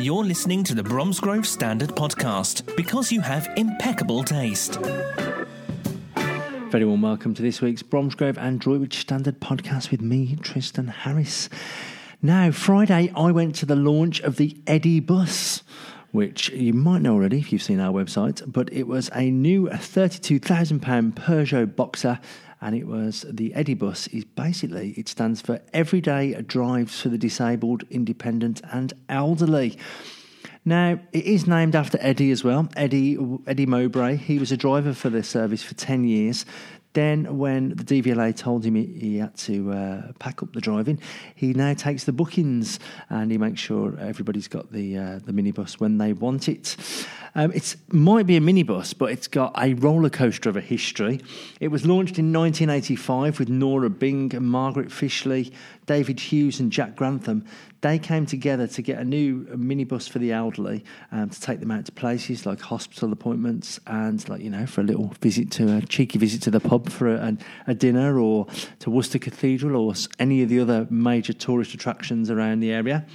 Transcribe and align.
You're 0.00 0.22
listening 0.24 0.62
to 0.62 0.76
the 0.76 0.82
Bromsgrove 0.84 1.44
Standard 1.44 1.88
Podcast 1.88 2.76
because 2.76 3.10
you 3.10 3.20
have 3.20 3.48
impeccable 3.56 4.22
taste. 4.22 4.78
Very 6.14 6.84
warm 6.84 7.02
welcome 7.02 7.34
to 7.34 7.42
this 7.42 7.60
week's 7.60 7.82
Bromsgrove 7.82 8.38
and 8.38 8.60
Droitwich 8.60 8.98
Standard 8.98 9.40
podcast 9.40 9.90
with 9.90 10.00
me, 10.00 10.36
Tristan 10.36 10.86
Harris. 10.86 11.48
Now, 12.22 12.52
Friday, 12.52 13.12
I 13.16 13.32
went 13.32 13.56
to 13.56 13.66
the 13.66 13.74
launch 13.74 14.20
of 14.20 14.36
the 14.36 14.56
Eddie 14.68 15.00
Bus, 15.00 15.64
which 16.12 16.48
you 16.50 16.74
might 16.74 17.02
know 17.02 17.14
already 17.14 17.40
if 17.40 17.52
you've 17.52 17.60
seen 17.64 17.80
our 17.80 17.92
website, 17.92 18.40
but 18.46 18.72
it 18.72 18.86
was 18.86 19.10
a 19.16 19.32
new 19.32 19.66
£32,000 19.66 21.12
Peugeot 21.14 21.74
Boxer 21.74 22.20
and 22.60 22.74
it 22.74 22.86
was 22.86 23.24
the 23.28 23.54
Eddie 23.54 23.74
Bus 23.74 24.06
is 24.08 24.24
basically 24.24 24.90
it 24.96 25.08
stands 25.08 25.40
for 25.40 25.60
Everyday 25.72 26.40
Drives 26.42 27.00
for 27.00 27.08
the 27.08 27.18
Disabled, 27.18 27.84
Independent 27.90 28.60
and 28.72 28.92
Elderly. 29.08 29.78
Now, 30.64 31.00
it 31.12 31.24
is 31.24 31.46
named 31.46 31.74
after 31.74 31.96
Eddie 32.00 32.30
as 32.30 32.44
well, 32.44 32.68
Eddie 32.76 33.16
Eddie 33.46 33.66
Mowbray. 33.66 34.16
He 34.16 34.38
was 34.38 34.52
a 34.52 34.56
driver 34.56 34.92
for 34.92 35.08
the 35.08 35.22
service 35.22 35.62
for 35.62 35.74
10 35.74 36.04
years. 36.04 36.44
Then, 36.94 37.38
when 37.38 37.70
the 37.70 37.84
DVLA 37.84 38.34
told 38.36 38.64
him 38.64 38.74
he, 38.74 38.86
he 38.86 39.18
had 39.18 39.36
to 39.38 39.72
uh, 39.72 40.12
pack 40.18 40.42
up 40.42 40.52
the 40.52 40.60
driving, 40.60 41.00
he 41.34 41.52
now 41.52 41.74
takes 41.74 42.04
the 42.04 42.12
bookings 42.12 42.80
and 43.08 43.30
he 43.30 43.38
makes 43.38 43.60
sure 43.60 43.96
everybody's 43.98 44.48
got 44.48 44.72
the 44.72 44.98
uh, 44.98 45.20
the 45.24 45.32
minibus 45.32 45.80
when 45.80 45.98
they 45.98 46.12
want 46.12 46.48
it. 46.48 46.76
Um, 47.34 47.52
it 47.52 47.76
might 47.90 48.26
be 48.26 48.36
a 48.36 48.40
minibus, 48.40 48.96
but 48.96 49.10
it's 49.10 49.28
got 49.28 49.52
a 49.56 49.74
roller 49.74 50.10
coaster 50.10 50.48
of 50.48 50.56
a 50.56 50.60
history. 50.60 51.20
It 51.60 51.68
was 51.68 51.86
launched 51.86 52.18
in 52.18 52.32
1985 52.32 53.38
with 53.38 53.48
Nora 53.48 53.90
Bing, 53.90 54.32
Margaret 54.40 54.88
Fishley, 54.88 55.52
David 55.86 56.20
Hughes, 56.20 56.60
and 56.60 56.72
Jack 56.72 56.96
Grantham. 56.96 57.44
They 57.80 57.98
came 57.98 58.26
together 58.26 58.66
to 58.66 58.82
get 58.82 58.98
a 58.98 59.04
new 59.04 59.44
minibus 59.46 60.08
for 60.08 60.18
the 60.18 60.32
elderly 60.32 60.84
um, 61.12 61.30
to 61.30 61.40
take 61.40 61.60
them 61.60 61.70
out 61.70 61.84
to 61.86 61.92
places 61.92 62.44
like 62.44 62.60
hospital 62.60 63.12
appointments 63.12 63.78
and, 63.86 64.26
like 64.28 64.40
you 64.40 64.50
know, 64.50 64.66
for 64.66 64.80
a 64.80 64.84
little 64.84 65.14
visit 65.20 65.50
to 65.52 65.76
a 65.76 65.82
cheeky 65.82 66.18
visit 66.18 66.42
to 66.42 66.50
the 66.50 66.60
pub 66.60 66.88
for 66.88 67.08
a, 67.08 67.36
a 67.68 67.74
dinner 67.74 68.18
or 68.18 68.46
to 68.80 68.90
Worcester 68.90 69.18
Cathedral 69.18 69.76
or 69.76 69.94
any 70.18 70.42
of 70.42 70.48
the 70.48 70.58
other 70.58 70.86
major 70.90 71.32
tourist 71.32 71.72
attractions 71.72 72.30
around 72.30 72.60
the 72.60 72.72
area. 72.72 73.06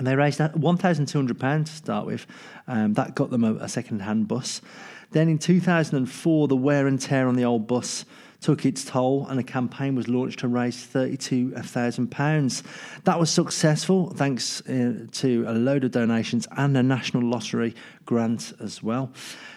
And 0.00 0.06
they 0.06 0.16
raised 0.16 0.38
£1,200 0.38 1.66
to 1.66 1.70
start 1.70 2.06
with. 2.06 2.26
Um, 2.66 2.94
that 2.94 3.14
got 3.14 3.28
them 3.28 3.44
a, 3.44 3.56
a 3.56 3.68
second 3.68 4.00
hand 4.00 4.28
bus. 4.28 4.62
Then 5.10 5.28
in 5.28 5.36
2004, 5.38 6.48
the 6.48 6.56
wear 6.56 6.86
and 6.86 6.98
tear 6.98 7.28
on 7.28 7.36
the 7.36 7.44
old 7.44 7.66
bus 7.66 8.06
took 8.40 8.64
its 8.64 8.82
toll 8.82 9.26
and 9.28 9.38
a 9.38 9.42
campaign 9.42 9.94
was 9.94 10.08
launched 10.08 10.38
to 10.38 10.48
raise 10.48 10.86
£32,000. 10.86 12.62
That 13.04 13.20
was 13.20 13.28
successful 13.28 14.08
thanks 14.14 14.62
uh, 14.62 15.04
to 15.12 15.44
a 15.46 15.52
load 15.52 15.84
of 15.84 15.90
donations 15.90 16.48
and 16.56 16.74
a 16.78 16.82
National 16.82 17.22
Lottery 17.22 17.74
grant 18.06 18.54
as 18.58 18.82
well. 18.82 19.12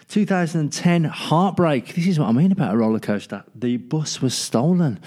2010 0.08 1.04
heartbreak. 1.04 1.96
This 1.96 2.08
is 2.08 2.20
what 2.20 2.30
I 2.30 2.32
mean 2.32 2.52
about 2.52 2.74
a 2.74 2.78
roller 2.78 3.00
coaster. 3.00 3.44
The 3.56 3.78
bus 3.78 4.22
was 4.22 4.34
stolen, 4.34 5.00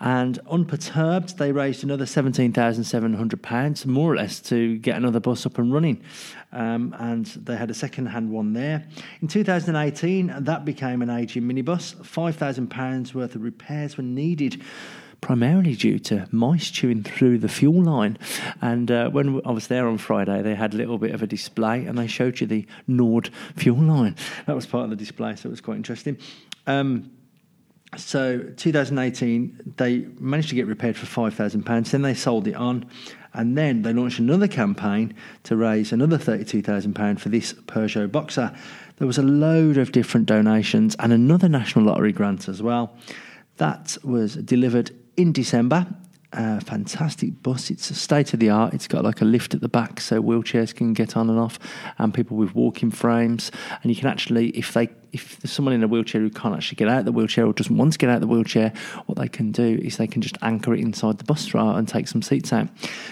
and 0.00 0.38
unperturbed, 0.50 1.38
they 1.38 1.52
raised 1.52 1.84
another 1.84 2.06
seventeen 2.06 2.52
thousand 2.52 2.84
seven 2.84 3.14
hundred 3.14 3.42
pounds, 3.42 3.86
more 3.86 4.12
or 4.12 4.16
less, 4.16 4.40
to 4.42 4.78
get 4.78 4.96
another 4.96 5.20
bus 5.20 5.46
up 5.46 5.58
and 5.58 5.72
running. 5.72 6.02
Um, 6.52 6.94
and 6.98 7.26
they 7.26 7.56
had 7.56 7.70
a 7.70 7.74
second-hand 7.74 8.30
one 8.30 8.52
there. 8.52 8.86
In 9.20 9.26
2018, 9.26 10.32
that 10.44 10.64
became 10.64 11.02
an 11.02 11.10
aging 11.10 11.42
minibus. 11.42 12.04
Five 12.04 12.36
thousand 12.36 12.68
pounds 12.68 13.14
worth 13.14 13.34
of 13.34 13.42
repairs 13.42 13.96
were 13.96 14.04
needed 14.04 14.62
primarily 15.24 15.74
due 15.74 15.98
to 15.98 16.28
mice 16.30 16.70
chewing 16.70 17.02
through 17.02 17.38
the 17.38 17.48
fuel 17.48 17.82
line. 17.82 18.18
And 18.60 18.90
uh, 18.90 19.08
when 19.08 19.40
I 19.46 19.52
was 19.52 19.68
there 19.68 19.88
on 19.88 19.96
Friday, 19.96 20.42
they 20.42 20.54
had 20.54 20.74
a 20.74 20.76
little 20.76 20.98
bit 20.98 21.14
of 21.14 21.22
a 21.22 21.26
display 21.26 21.86
and 21.86 21.96
they 21.96 22.06
showed 22.06 22.40
you 22.40 22.46
the 22.46 22.66
gnawed 22.86 23.30
fuel 23.56 23.78
line. 23.78 24.16
That 24.44 24.54
was 24.54 24.66
part 24.66 24.84
of 24.84 24.90
the 24.90 24.96
display, 24.96 25.34
so 25.34 25.48
it 25.48 25.50
was 25.50 25.62
quite 25.62 25.78
interesting. 25.78 26.18
Um, 26.66 27.10
so 27.96 28.38
2018, 28.38 29.74
they 29.78 30.00
managed 30.20 30.50
to 30.50 30.56
get 30.56 30.66
repaired 30.66 30.98
for 30.98 31.06
five 31.06 31.32
thousand 31.32 31.62
pounds. 31.64 31.90
Then 31.90 32.02
they 32.02 32.12
sold 32.12 32.46
it 32.46 32.54
on, 32.54 32.84
and 33.32 33.56
then 33.56 33.80
they 33.80 33.94
launched 33.94 34.18
another 34.18 34.48
campaign 34.48 35.14
to 35.44 35.56
raise 35.56 35.90
another 35.90 36.18
thirty-two 36.18 36.60
thousand 36.60 36.92
pounds 36.92 37.22
for 37.22 37.30
this 37.30 37.54
Peugeot 37.54 38.12
Boxer. 38.12 38.54
There 38.98 39.06
was 39.06 39.16
a 39.16 39.22
load 39.22 39.78
of 39.78 39.90
different 39.92 40.26
donations 40.26 40.96
and 40.98 41.14
another 41.14 41.48
national 41.48 41.86
lottery 41.86 42.12
grant 42.12 42.46
as 42.46 42.60
well. 42.60 42.94
That 43.56 43.96
was 44.02 44.34
delivered 44.34 44.90
in 45.16 45.32
December. 45.32 45.86
Uh, 46.32 46.58
fantastic 46.58 47.40
bus. 47.44 47.70
It's 47.70 47.96
state 47.96 48.34
of 48.34 48.40
the 48.40 48.50
art. 48.50 48.74
It's 48.74 48.88
got 48.88 49.04
like 49.04 49.20
a 49.20 49.24
lift 49.24 49.54
at 49.54 49.60
the 49.60 49.68
back 49.68 50.00
so 50.00 50.20
wheelchairs 50.20 50.74
can 50.74 50.92
get 50.92 51.16
on 51.16 51.30
and 51.30 51.38
off, 51.38 51.60
and 51.96 52.12
people 52.12 52.36
with 52.36 52.56
walking 52.56 52.90
frames. 52.90 53.52
And 53.82 53.92
you 53.92 53.94
can 53.94 54.08
actually, 54.08 54.48
if 54.48 54.72
they, 54.72 54.88
if 55.12 55.38
there's 55.38 55.52
someone 55.52 55.74
in 55.74 55.84
a 55.84 55.86
wheelchair 55.86 56.20
who 56.20 56.30
can't 56.30 56.56
actually 56.56 56.74
get 56.74 56.88
out 56.88 56.98
of 56.98 57.04
the 57.04 57.12
wheelchair 57.12 57.46
or 57.46 57.52
doesn't 57.52 57.76
want 57.76 57.92
to 57.92 57.98
get 57.98 58.10
out 58.10 58.16
of 58.16 58.20
the 58.20 58.26
wheelchair, 58.26 58.72
what 59.06 59.16
they 59.16 59.28
can 59.28 59.52
do 59.52 59.78
is 59.80 59.96
they 59.96 60.08
can 60.08 60.22
just 60.22 60.36
anchor 60.42 60.74
it 60.74 60.80
inside 60.80 61.18
the 61.18 61.24
bus 61.24 61.54
rail 61.54 61.70
and 61.70 61.86
take 61.86 62.08
some 62.08 62.20
seats 62.20 62.52
out. 62.52 62.66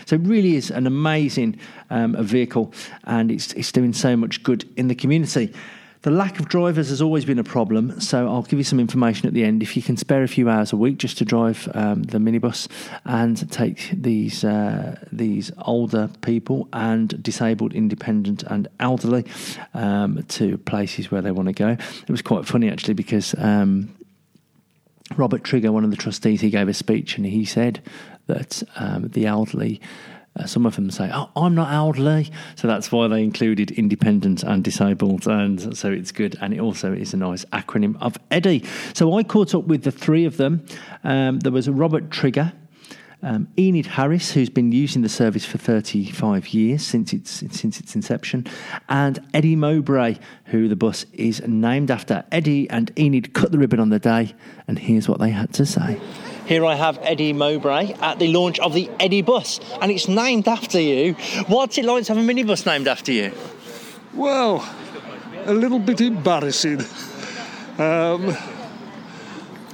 So 0.04 0.16
it 0.16 0.22
really 0.22 0.56
is 0.56 0.72
an 0.72 0.88
amazing 0.88 1.60
um, 1.90 2.16
vehicle, 2.24 2.74
and 3.04 3.30
it's 3.30 3.52
it's 3.52 3.70
doing 3.70 3.92
so 3.92 4.16
much 4.16 4.42
good 4.42 4.68
in 4.76 4.88
the 4.88 4.96
community. 4.96 5.54
The 6.02 6.10
lack 6.10 6.40
of 6.40 6.48
drivers 6.48 6.88
has 6.88 7.00
always 7.00 7.24
been 7.24 7.38
a 7.38 7.44
problem, 7.44 8.00
so 8.00 8.26
I'll 8.26 8.42
give 8.42 8.58
you 8.58 8.64
some 8.64 8.80
information 8.80 9.28
at 9.28 9.34
the 9.34 9.44
end. 9.44 9.62
If 9.62 9.76
you 9.76 9.82
can 9.82 9.96
spare 9.96 10.24
a 10.24 10.28
few 10.28 10.50
hours 10.50 10.72
a 10.72 10.76
week 10.76 10.98
just 10.98 11.16
to 11.18 11.24
drive 11.24 11.68
um, 11.74 12.02
the 12.02 12.18
minibus 12.18 12.66
and 13.04 13.48
take 13.52 13.88
these 13.92 14.42
uh, 14.42 14.98
these 15.12 15.52
older 15.64 16.10
people 16.20 16.68
and 16.72 17.22
disabled, 17.22 17.72
independent, 17.72 18.42
and 18.42 18.66
elderly 18.80 19.24
um, 19.74 20.24
to 20.24 20.58
places 20.58 21.12
where 21.12 21.22
they 21.22 21.30
want 21.30 21.46
to 21.46 21.52
go, 21.52 21.68
it 21.68 22.10
was 22.10 22.22
quite 22.22 22.46
funny 22.46 22.68
actually 22.68 22.94
because. 22.94 23.34
Um, 23.38 23.94
Robert 25.16 25.44
Trigger, 25.44 25.72
one 25.72 25.84
of 25.84 25.90
the 25.90 25.96
trustees, 25.96 26.40
he 26.40 26.48
gave 26.48 26.68
a 26.68 26.72
speech 26.72 27.18
and 27.18 27.26
he 27.26 27.44
said 27.44 27.82
that 28.28 28.62
um, 28.76 29.08
the 29.08 29.26
elderly 29.26 29.78
uh, 30.34 30.46
some 30.46 30.64
of 30.64 30.76
them 30.76 30.90
say, 30.90 31.10
"Oh, 31.12 31.30
I'm 31.36 31.54
not 31.54 31.72
elderly," 31.72 32.30
so 32.54 32.66
that's 32.66 32.90
why 32.90 33.06
they 33.08 33.22
included 33.22 33.70
independent 33.72 34.42
and 34.42 34.64
disabled, 34.64 35.26
and 35.26 35.76
so 35.76 35.90
it's 35.90 36.10
good. 36.10 36.36
And 36.40 36.54
it 36.54 36.60
also 36.60 36.92
is 36.92 37.12
a 37.12 37.18
nice 37.18 37.44
acronym 37.46 38.00
of 38.00 38.16
Eddie. 38.30 38.64
So 38.94 39.16
I 39.16 39.24
caught 39.24 39.54
up 39.54 39.64
with 39.64 39.84
the 39.84 39.90
three 39.90 40.24
of 40.24 40.38
them. 40.38 40.64
Um, 41.04 41.40
there 41.40 41.52
was 41.52 41.68
Robert 41.68 42.10
Trigger. 42.10 42.52
Um, 43.24 43.46
Enid 43.56 43.86
Harris, 43.86 44.32
who's 44.32 44.50
been 44.50 44.72
using 44.72 45.02
the 45.02 45.08
service 45.08 45.44
for 45.44 45.56
35 45.56 46.48
years 46.48 46.84
since 46.84 47.12
its 47.12 47.30
since 47.30 47.78
its 47.78 47.94
inception, 47.94 48.46
and 48.88 49.20
Eddie 49.32 49.54
Mowbray, 49.54 50.16
who 50.46 50.66
the 50.66 50.74
bus 50.74 51.06
is 51.12 51.40
named 51.46 51.90
after. 51.90 52.24
Eddie 52.32 52.68
and 52.68 52.90
Enid 52.98 53.32
cut 53.32 53.52
the 53.52 53.58
ribbon 53.58 53.78
on 53.78 53.90
the 53.90 54.00
day, 54.00 54.34
and 54.66 54.78
here's 54.78 55.08
what 55.08 55.20
they 55.20 55.30
had 55.30 55.52
to 55.54 55.66
say. 55.66 56.00
Here 56.52 56.66
I 56.66 56.74
have 56.74 56.98
Eddie 57.00 57.32
Mowbray 57.32 57.94
at 57.94 58.18
the 58.18 58.28
launch 58.28 58.58
of 58.58 58.74
the 58.74 58.90
Eddie 59.00 59.22
Bus, 59.22 59.58
and 59.80 59.90
it's 59.90 60.06
named 60.06 60.46
after 60.46 60.78
you. 60.78 61.14
What's 61.46 61.78
it 61.78 61.86
like 61.86 62.04
to 62.04 62.14
have 62.14 62.22
a 62.22 62.26
minibus 62.30 62.66
named 62.66 62.88
after 62.88 63.10
you? 63.10 63.32
Well, 64.12 64.62
a 65.46 65.54
little 65.54 65.78
bit 65.78 66.02
embarrassing. 66.02 66.82
Um, 67.78 68.36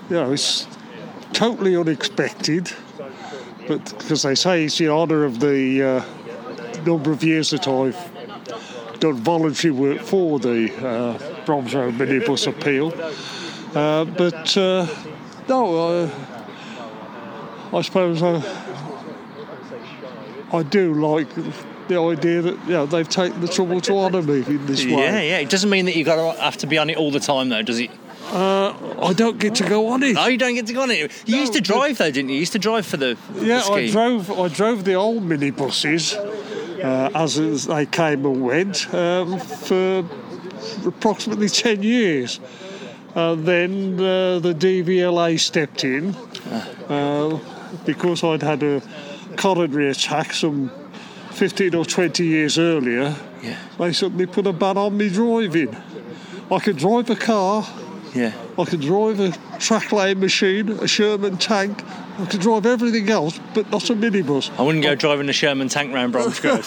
you 0.09 0.15
know, 0.15 0.31
it's 0.31 0.69
totally 1.33 1.77
unexpected, 1.77 2.71
but 3.67 3.85
because 3.99 4.23
they 4.23 4.37
say 4.37 4.67
it's 4.67 4.81
in 4.81 4.89
honour 4.89 5.25
of 5.25 5.41
the 5.41 5.83
uh, 5.83 6.85
number 6.85 7.11
of 7.11 7.25
years 7.25 7.51
that 7.51 7.67
I've 7.67 9.01
done 9.01 9.15
voluntary 9.15 9.73
work 9.73 10.01
for 10.03 10.39
the 10.39 10.73
uh, 10.77 11.19
Bromsgrove 11.45 11.95
Minibus 11.95 12.47
Appeal. 12.47 12.95
Uh, 13.77 14.05
but 14.05 14.57
uh, 14.57 14.87
no, 15.49 16.05
uh, 16.05 16.11
I 17.73 17.83
suppose 17.83 18.23
I, 18.23 18.43
I 20.53 20.63
do 20.63 20.95
like 20.95 21.29
the 21.89 22.01
idea 22.01 22.43
that 22.43 22.55
you 22.67 22.73
know, 22.73 22.87
they've 22.87 23.09
taken 23.09 23.41
the 23.41 23.49
trouble 23.49 23.81
to 23.83 23.95
honour 23.99 24.23
me 24.23 24.45
in 24.47 24.67
this 24.67 24.85
way. 24.85 24.91
Yeah, 24.93 25.21
yeah. 25.21 25.39
It 25.39 25.51
doesn't 25.51 25.71
mean 25.71 25.85
that 25.87 25.97
you've 25.97 26.07
got 26.07 26.35
to 26.35 26.41
have 26.41 26.57
to 26.59 26.67
be 26.67 26.79
on 26.79 26.91
it 26.91 26.97
all 26.97 27.11
the 27.11 27.21
time, 27.21 27.49
though, 27.49 27.63
does 27.63 27.79
it? 27.79 27.91
Uh, 28.31 28.75
I 29.01 29.15
don't 29.15 29.39
get 29.39 29.55
to 29.57 29.65
go 29.69 29.89
on 29.89 30.03
it. 30.03 30.17
Oh, 30.19 30.27
you 30.27 30.37
don't 30.37 30.55
get 30.55 30.67
to 30.67 30.75
go 30.75 30.83
on 30.83 30.91
it. 30.91 30.99
You 31.27 31.35
No, 31.35 31.41
used 31.41 31.55
to 31.55 31.63
drive, 31.63 31.97
though, 31.99 32.11
didn't 32.11 32.29
you? 32.29 32.35
You 32.35 32.41
used 32.41 32.53
to 32.53 32.59
drive 32.59 32.87
for 32.87 32.99
the 32.99 33.17
Yeah, 33.37 33.63
the 33.63 33.73
I 33.73 33.91
drove. 33.91 34.31
I 34.39 34.49
drove 34.49 34.85
the 34.85 34.95
old 34.95 35.23
minibuses 35.23 36.15
uh, 36.85 37.11
as, 37.15 37.39
as 37.39 37.67
they 37.67 37.87
came 37.87 38.27
and 38.27 38.43
went 38.43 38.93
um, 38.95 39.39
for 39.41 40.05
approximately 40.87 41.49
ten 41.49 41.83
years. 41.83 42.39
Uh, 43.15 43.35
then 43.35 43.95
uh, 43.95 44.39
the 44.41 44.53
DVLA 44.55 45.41
stepped 45.41 45.83
in 45.83 46.15
uh, 46.91 47.39
because 47.85 48.25
I'd 48.25 48.43
had 48.43 48.63
a 48.63 48.83
coronary 49.37 49.91
attack 49.91 50.33
some 50.33 50.71
15 51.33 51.75
or 51.75 51.85
20 51.85 52.25
years 52.25 52.59
earlier. 52.59 53.15
Yeah. 53.43 53.59
They 53.79 53.93
suddenly 53.93 54.27
put 54.27 54.47
a 54.47 54.53
ban 54.53 54.77
on 54.77 54.97
me 54.97 55.09
driving. 55.09 55.77
I 56.51 56.59
could 56.59 56.77
drive 56.77 57.11
a 57.11 57.17
car, 57.17 57.67
Yeah. 58.15 58.33
I 58.59 58.65
could 58.65 58.81
drive 58.81 59.21
a 59.21 59.33
track 59.59 59.93
lane 59.93 60.21
machine, 60.21 60.71
a 60.71 60.89
Sherman 60.89 61.37
tank, 61.37 61.83
I 62.19 62.25
can 62.25 62.41
drive 62.41 62.67
everything 62.67 63.09
else, 63.11 63.39
but 63.55 63.71
not 63.71 63.89
a 63.91 63.95
minibus. 63.95 64.51
I 64.59 64.63
wouldn't 64.63 64.83
go 64.83 64.97
driving 64.97 65.29
a 65.29 65.33
Sherman 65.33 65.69
tank 65.69 65.95
round 65.95 66.13
Bromsgrove. 66.13 66.67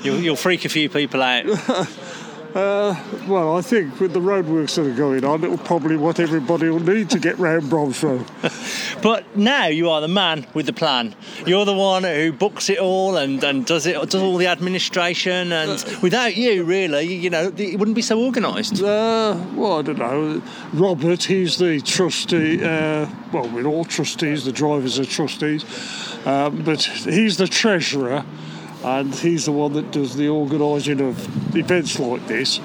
you'll, 0.04 0.20
you'll 0.20 0.36
freak 0.36 0.64
a 0.64 0.68
few 0.68 0.88
people 0.88 1.22
out. 1.22 1.44
Well, 2.54 3.56
I 3.56 3.62
think 3.62 4.00
with 4.00 4.12
the 4.12 4.20
roadworks 4.20 4.76
that 4.76 4.86
are 4.86 4.94
going 4.94 5.24
on, 5.24 5.44
it'll 5.44 5.58
probably 5.58 5.96
what 5.96 6.18
everybody 6.20 6.68
will 6.68 6.80
need 6.80 7.10
to 7.10 7.18
get 7.18 7.38
round 7.38 7.70
Bromsgrove. 7.70 8.26
But 9.02 9.34
now 9.34 9.66
you 9.66 9.88
are 9.88 10.02
the 10.02 10.08
man 10.08 10.46
with 10.52 10.66
the 10.66 10.74
plan. 10.74 11.14
You're 11.46 11.64
the 11.64 11.74
one 11.74 12.04
who 12.04 12.32
books 12.32 12.68
it 12.68 12.78
all 12.78 13.16
and, 13.16 13.42
and 13.42 13.64
does 13.64 13.86
it 13.86 13.94
does 13.94 14.22
all 14.22 14.36
the 14.36 14.46
administration. 14.46 15.52
And 15.52 15.82
without 16.02 16.36
you, 16.36 16.64
really, 16.64 17.04
you 17.14 17.30
know, 17.30 17.50
it 17.56 17.78
wouldn't 17.78 17.94
be 17.94 18.02
so 18.02 18.22
organised. 18.22 18.82
Uh, 18.82 19.42
well, 19.54 19.78
I 19.78 19.82
don't 19.82 19.98
know. 19.98 20.42
Robert, 20.74 21.22
he's 21.22 21.56
the 21.56 21.80
trustee. 21.80 22.62
Uh, 22.62 23.08
well, 23.32 23.48
we're 23.48 23.66
all 23.66 23.84
trustees. 23.86 24.44
The 24.44 24.52
drivers 24.52 24.98
are 24.98 25.06
trustees, 25.06 25.64
um, 26.26 26.62
but 26.62 26.82
he's 26.82 27.38
the 27.38 27.48
treasurer, 27.48 28.24
and 28.84 29.14
he's 29.14 29.44
the 29.44 29.52
one 29.52 29.72
that 29.74 29.90
does 29.90 30.16
the 30.16 30.28
organising 30.28 31.00
of 31.00 31.56
events 31.56 31.98
like 31.98 32.26
this. 32.26 32.60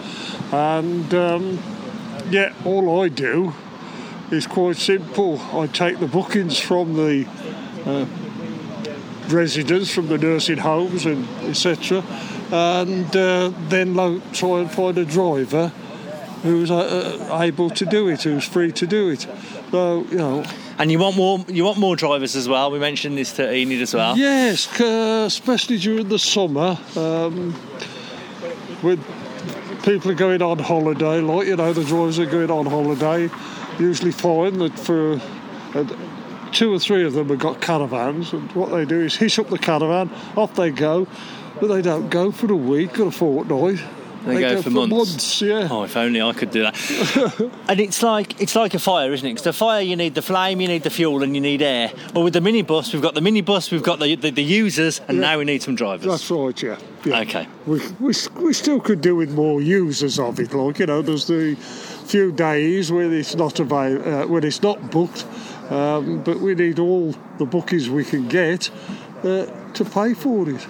And 0.51 1.13
um, 1.13 1.59
yeah, 2.29 2.53
all 2.65 3.01
I 3.01 3.09
do 3.09 3.53
is 4.31 4.47
quite 4.47 4.77
simple. 4.77 5.39
I 5.53 5.67
take 5.67 5.99
the 5.99 6.07
bookings 6.07 6.59
from 6.59 6.95
the 6.95 7.27
uh, 7.85 8.05
residents, 9.27 9.91
from 9.93 10.07
the 10.07 10.17
nursing 10.17 10.57
homes, 10.57 11.05
and 11.05 11.27
etc., 11.43 12.03
and 12.51 13.15
uh, 13.15 13.51
then 13.69 13.95
lo- 13.95 14.21
try 14.31 14.59
and 14.59 14.71
find 14.71 14.97
a 14.97 15.05
driver 15.05 15.69
who's 16.43 16.69
uh, 16.69 17.27
uh, 17.29 17.41
able 17.41 17.71
to 17.71 17.85
do 17.85 18.07
it, 18.07 18.21
who's 18.21 18.45
free 18.45 18.71
to 18.71 18.85
do 18.85 19.09
it. 19.09 19.27
So 19.71 20.05
you 20.09 20.17
know, 20.17 20.43
And 20.77 20.91
you 20.91 20.99
want 20.99 21.15
more 21.15 21.43
you 21.47 21.63
want 21.65 21.77
more 21.77 21.95
drivers 21.95 22.35
as 22.35 22.47
well. 22.47 22.71
We 22.71 22.79
mentioned 22.79 23.17
this 23.17 23.33
to 23.33 23.51
Enid 23.51 23.81
as 23.81 23.93
well. 23.93 24.17
yes, 24.17 24.67
especially 24.79 25.77
during 25.77 26.09
the 26.09 26.19
summer, 26.19 26.77
um, 26.95 27.53
when 28.81 29.03
people 29.83 30.11
are 30.11 30.15
going 30.15 30.41
on 30.41 30.59
holiday, 30.59 31.19
like 31.21 31.47
you 31.47 31.55
know, 31.55 31.73
the 31.73 31.83
drivers 31.83 32.19
are 32.19 32.25
going 32.25 32.51
on 32.51 32.65
holiday. 32.65 33.29
Usually 33.79 34.11
find 34.11 34.61
that 34.61 34.77
for 34.79 35.19
uh, 35.73 35.83
two 36.53 36.73
or 36.73 36.79
three 36.79 37.03
of 37.03 37.13
them 37.13 37.27
have 37.29 37.39
got 37.39 37.59
caravans, 37.61 38.31
and 38.33 38.49
what 38.53 38.69
they 38.71 38.85
do 38.85 39.01
is 39.01 39.15
hitch 39.15 39.37
up 39.39 39.49
the 39.49 39.57
caravan, 39.57 40.09
off 40.37 40.55
they 40.55 40.71
go. 40.71 41.07
But 41.59 41.67
they 41.67 41.81
don't 41.81 42.09
go 42.09 42.31
for 42.31 42.51
a 42.51 42.55
week 42.55 42.99
or 42.99 43.07
a 43.07 43.11
fortnight. 43.11 43.79
They 44.25 44.39
go 44.39 44.61
for 44.61 44.69
months. 44.71 45.41
yeah. 45.41 45.67
Oh, 45.69 45.83
if 45.83 45.95
only 45.95 46.21
I 46.21 46.33
could 46.33 46.51
do 46.51 46.63
that. 46.63 47.51
and 47.69 47.79
it's 47.79 48.01
like 48.01 48.41
it's 48.41 48.55
like 48.55 48.73
a 48.73 48.79
fire, 48.79 49.13
isn't 49.13 49.25
it? 49.25 49.31
Because 49.33 49.43
the 49.43 49.53
fire, 49.53 49.81
you 49.81 49.95
need 49.95 50.15
the 50.15 50.21
flame, 50.21 50.59
you 50.61 50.67
need 50.67 50.83
the 50.83 50.89
fuel, 50.89 51.21
and 51.23 51.35
you 51.35 51.41
need 51.41 51.61
air. 51.61 51.91
Well, 52.13 52.23
with 52.23 52.33
the 52.33 52.39
minibus, 52.39 52.91
we've 52.93 53.01
got 53.01 53.13
the 53.13 53.21
minibus, 53.21 53.71
we've 53.71 53.83
got 53.83 53.99
the 53.99 54.15
the, 54.15 54.31
the 54.31 54.43
users, 54.43 54.99
and 55.07 55.17
Yeah. 55.17 55.21
now 55.31 55.37
we 55.37 55.45
need 55.45 55.61
some 55.61 55.75
drivers. 55.75 56.07
That's 56.07 56.31
right, 56.31 56.61
yeah. 56.63 56.77
yeah. 57.05 57.19
Okay. 57.21 57.47
We, 57.67 57.79
we, 57.99 58.13
we 58.39 58.53
still 58.53 58.79
could 58.79 59.01
do 59.01 59.15
with 59.15 59.31
more 59.31 59.61
users 59.61 60.17
of 60.19 60.39
it, 60.39 60.53
like, 60.53 60.79
you 60.79 60.85
know, 60.87 61.01
there's 61.01 61.27
the 61.27 61.55
few 61.55 62.31
days 62.31 62.91
when 62.91 63.13
it's 63.13 63.35
not 63.35 63.59
avail- 63.59 64.07
uh, 64.07 64.27
when 64.27 64.43
it's 64.43 64.61
not 64.61 64.91
booked, 64.91 65.25
um, 65.69 66.23
but 66.23 66.39
we 66.39 66.55
need 66.55 66.79
all 66.79 67.13
the 67.37 67.45
bookies 67.45 67.89
we 67.89 68.03
can 68.05 68.27
get 68.27 68.69
uh, 69.23 69.45
to 69.73 69.85
pay 69.85 70.13
for 70.13 70.49
it. 70.49 70.65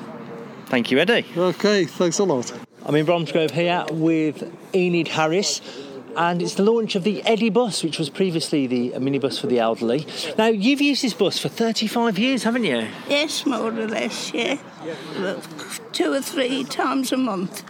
Thank 0.68 0.92
you, 0.92 1.00
Eddie. 1.00 1.25
Okay, 1.38 1.86
thanks 1.86 2.19
a 2.19 2.24
lot. 2.24 2.51
I'm 2.88 2.94
in 2.94 3.06
Bromsgrove 3.06 3.50
here 3.50 3.84
with 3.92 4.54
Enid 4.76 5.08
Harris. 5.08 5.60
And 6.16 6.42
it's 6.42 6.54
the 6.54 6.64
launch 6.64 6.96
of 6.96 7.04
the 7.04 7.22
Eddie 7.24 7.50
bus, 7.50 7.84
which 7.84 7.98
was 7.98 8.10
previously 8.10 8.68
the 8.68 8.92
minibus 8.92 9.42
for 9.42 9.48
the 9.48 9.60
elderly. 9.60 10.08
Now, 10.38 10.48
you've 10.48 10.80
used 10.80 11.04
this 11.04 11.14
bus 11.14 11.40
for 11.40 11.50
35 11.50 12.18
years, 12.18 12.44
haven't 12.44 12.64
you? 12.64 12.88
Yes, 13.10 13.46
more 13.46 13.68
or 13.68 13.88
less, 13.88 14.34
yeah. 14.34 14.58
Two 15.92 16.14
or 16.14 16.22
three 16.22 16.64
times 16.64 17.12
a 17.12 17.18
month. 17.18 17.64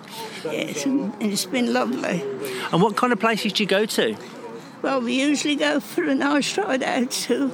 Yes, 0.43 0.85
and 0.85 1.13
and 1.13 1.31
it's 1.31 1.45
been 1.45 1.73
lovely. 1.73 2.21
And 2.71 2.81
what 2.81 2.95
kind 2.95 3.11
of 3.13 3.19
places 3.19 3.53
do 3.53 3.63
you 3.63 3.69
go 3.69 3.85
to? 3.85 4.15
Well, 4.81 5.01
we 5.01 5.19
usually 5.19 5.55
go 5.55 5.79
for 5.79 6.03
a 6.03 6.13
nice 6.13 6.55
ride 6.57 6.83
out 6.83 7.09
to 7.09 7.45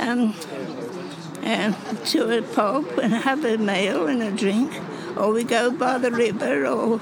um, 0.00 0.34
um, 1.44 1.76
to 2.06 2.38
a 2.38 2.42
pub 2.42 2.86
and 2.98 3.12
have 3.12 3.44
a 3.44 3.58
meal 3.58 4.06
and 4.06 4.22
a 4.22 4.30
drink, 4.32 4.72
or 5.16 5.32
we 5.32 5.44
go 5.44 5.70
by 5.70 5.98
the 5.98 6.10
river 6.10 6.66
or 6.66 7.00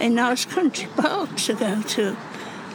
a 0.00 0.08
nice 0.08 0.44
country 0.44 0.88
park 0.96 1.36
to 1.36 1.54
go 1.54 1.82
to. 1.82 2.16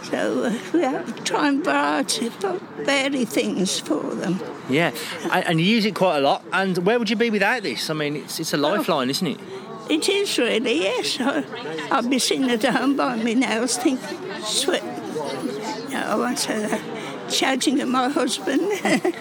So 0.04 0.44
uh, 0.44 0.60
we 0.74 0.82
have 0.82 1.24
try 1.24 1.48
and 1.48 1.64
variety, 1.64 2.30
vary 2.30 3.26
things 3.26 3.80
for 3.80 4.02
them. 4.16 4.40
Yeah, 4.70 4.92
and, 5.32 5.46
and 5.46 5.62
you 5.62 5.68
use 5.68 5.86
it 5.86 5.96
quite 5.96 6.18
a 6.18 6.22
lot. 6.22 6.44
And 6.52 6.78
where 6.80 6.98
would 7.00 7.10
you 7.10 7.16
be 7.16 7.30
without 7.30 7.64
this? 7.64 7.90
I 7.90 7.94
mean, 7.94 8.16
it's, 8.18 8.40
it's 8.40 8.54
a 8.54 8.58
lifeline, 8.58 9.10
isn't 9.10 9.28
it? 9.28 9.40
It 9.90 10.08
is 10.10 10.38
really, 10.38 10.82
yes. 10.82 11.18
I, 11.20 11.44
I'll 11.92 12.08
be 12.08 12.20
sitting 12.20 12.50
at 12.50 12.64
home 12.64 12.96
by 12.96 13.16
me 13.18 13.36
nails 13.36 13.78
thinking, 13.78 14.18
sweat. 14.42 14.84
No, 15.90 16.00
I 16.00 16.16
won't 16.16 16.40
say 16.40 16.66
that. 16.66 17.32
Shouting 17.32 17.80
at 17.82 17.88
my 17.88 18.10
husband. 18.10 18.62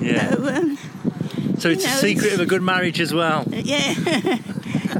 Yeah. 0.00 0.30
So, 0.30 0.46
um, 0.46 0.78
So 1.58 1.68
it's 1.70 1.84
You 1.84 1.90
a 1.90 1.94
secret 1.96 2.26
it's- 2.26 2.34
of 2.34 2.40
a 2.40 2.46
good 2.46 2.62
marriage 2.62 3.00
as 3.00 3.12
well. 3.14 3.44
yeah. 3.50 3.94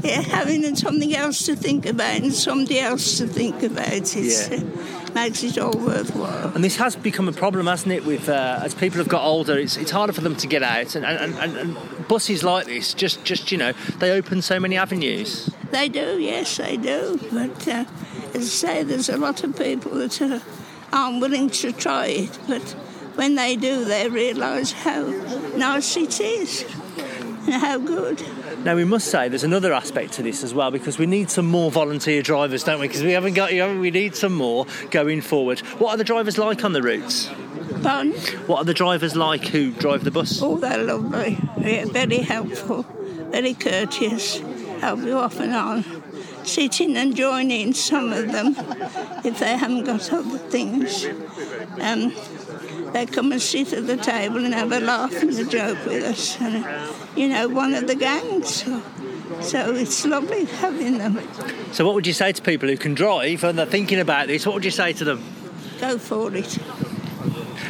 yeah, 0.03 0.21
having 0.21 0.75
something 0.75 1.15
else 1.15 1.45
to 1.45 1.55
think 1.55 1.85
about 1.85 2.21
and 2.21 2.33
somebody 2.33 2.79
else 2.79 3.17
to 3.19 3.27
think 3.27 3.63
about 3.63 4.15
Yeah. 4.15 4.47
uh, 4.51 5.13
makes 5.13 5.43
it 5.43 5.57
all 5.57 5.71
worthwhile. 5.77 6.51
And 6.53 6.63
this 6.63 6.75
has 6.77 6.95
become 6.95 7.27
a 7.27 7.31
problem, 7.31 7.67
hasn't 7.67 7.91
it? 7.93 8.05
With 8.05 8.29
uh, 8.29 8.59
as 8.63 8.73
people 8.75 8.97
have 8.99 9.07
got 9.07 9.23
older, 9.23 9.57
it's, 9.57 9.77
it's 9.77 9.91
harder 9.91 10.13
for 10.13 10.21
them 10.21 10.35
to 10.35 10.47
get 10.47 10.63
out. 10.63 10.95
And, 10.95 11.05
and, 11.05 11.33
and, 11.35 11.57
and 11.57 12.07
buses 12.07 12.43
like 12.43 12.65
this, 12.67 12.93
just 12.93 13.23
just 13.23 13.51
you 13.51 13.57
know, 13.57 13.73
they 13.99 14.11
open 14.11 14.41
so 14.41 14.59
many 14.59 14.77
avenues. 14.77 15.49
They 15.71 15.89
do, 15.89 16.19
yes, 16.19 16.57
they 16.57 16.77
do. 16.77 17.19
But 17.31 17.67
uh, 17.67 17.85
as 18.33 18.43
I 18.43 18.67
say, 18.67 18.83
there's 18.83 19.09
a 19.09 19.17
lot 19.17 19.43
of 19.43 19.57
people 19.57 19.91
that 19.95 20.21
uh, 20.21 20.39
aren't 20.93 21.21
willing 21.21 21.49
to 21.49 21.71
try 21.71 22.07
it. 22.07 22.39
But 22.47 22.75
when 23.17 23.35
they 23.35 23.55
do, 23.55 23.83
they 23.83 24.07
realise 24.07 24.71
how 24.71 25.01
nice 25.55 25.97
it 25.97 26.21
is 26.21 26.63
and 27.47 27.53
how 27.53 27.77
good. 27.79 28.23
Now 28.63 28.75
we 28.75 28.83
must 28.83 29.07
say 29.07 29.29
there's 29.29 29.43
another 29.43 29.73
aspect 29.73 30.13
to 30.13 30.23
this 30.23 30.43
as 30.43 30.53
well 30.53 30.71
because 30.71 30.97
we 30.97 31.05
need 31.05 31.29
some 31.29 31.45
more 31.45 31.71
volunteer 31.71 32.21
drivers, 32.21 32.63
don't 32.63 32.79
we? 32.79 32.87
Because 32.87 33.03
we 33.03 33.11
haven't 33.11 33.33
got, 33.33 33.53
you 33.53 33.59
know, 33.59 33.79
we 33.79 33.91
need 33.91 34.15
some 34.15 34.33
more 34.33 34.65
going 34.91 35.21
forward. 35.21 35.59
What 35.79 35.91
are 35.91 35.97
the 35.97 36.03
drivers 36.03 36.37
like 36.37 36.63
on 36.63 36.73
the 36.73 36.81
routes? 36.81 37.27
Fun. 37.81 38.11
What 38.47 38.59
are 38.59 38.65
the 38.65 38.73
drivers 38.73 39.15
like 39.15 39.45
who 39.45 39.71
drive 39.71 40.03
the 40.03 40.11
bus? 40.11 40.41
Oh, 40.41 40.57
they're 40.57 40.83
lovely. 40.83 41.37
Yeah, 41.59 41.85
very 41.85 42.17
helpful, 42.17 42.83
very 43.29 43.53
courteous, 43.53 44.39
help 44.79 45.01
you 45.01 45.17
off 45.17 45.39
and 45.39 45.53
on. 45.53 45.83
Sit 46.43 46.79
in 46.79 46.95
and 46.95 47.15
join 47.15 47.51
in, 47.51 47.73
some 47.73 48.13
of 48.13 48.31
them, 48.31 48.55
if 49.25 49.39
they 49.39 49.57
haven't 49.57 49.83
got 49.83 50.11
other 50.13 50.37
things. 50.37 51.05
Um, 51.81 52.13
they 52.97 53.05
come 53.05 53.31
and 53.31 53.41
sit 53.41 53.73
at 53.73 53.85
the 53.85 53.95
table 53.95 54.43
and 54.43 54.53
have 54.53 54.71
a 54.71 54.79
laugh 54.79 55.13
and 55.21 55.29
a 55.37 55.45
joke 55.45 55.85
with 55.85 56.03
us. 56.03 56.39
And, 56.41 56.65
you 57.15 57.27
know, 57.27 57.47
one 57.47 57.75
of 57.75 57.85
the 57.85 57.95
gangs. 57.95 58.63
So, 58.63 58.81
so 59.41 59.75
it's 59.75 60.03
lovely 60.05 60.45
having 60.45 60.97
them. 60.97 61.19
So 61.73 61.85
what 61.85 61.93
would 61.93 62.07
you 62.07 62.13
say 62.13 62.31
to 62.31 62.41
people 62.41 62.67
who 62.67 62.77
can 62.77 62.95
drive 62.95 63.43
and 63.43 63.59
they're 63.59 63.67
thinking 63.67 63.99
about 63.99 64.27
this? 64.27 64.45
What 64.45 64.55
would 64.55 64.65
you 64.65 64.71
say 64.71 64.93
to 64.93 65.03
them? 65.03 65.23
Go 65.79 65.99
for 65.99 66.35
it. 66.35 66.57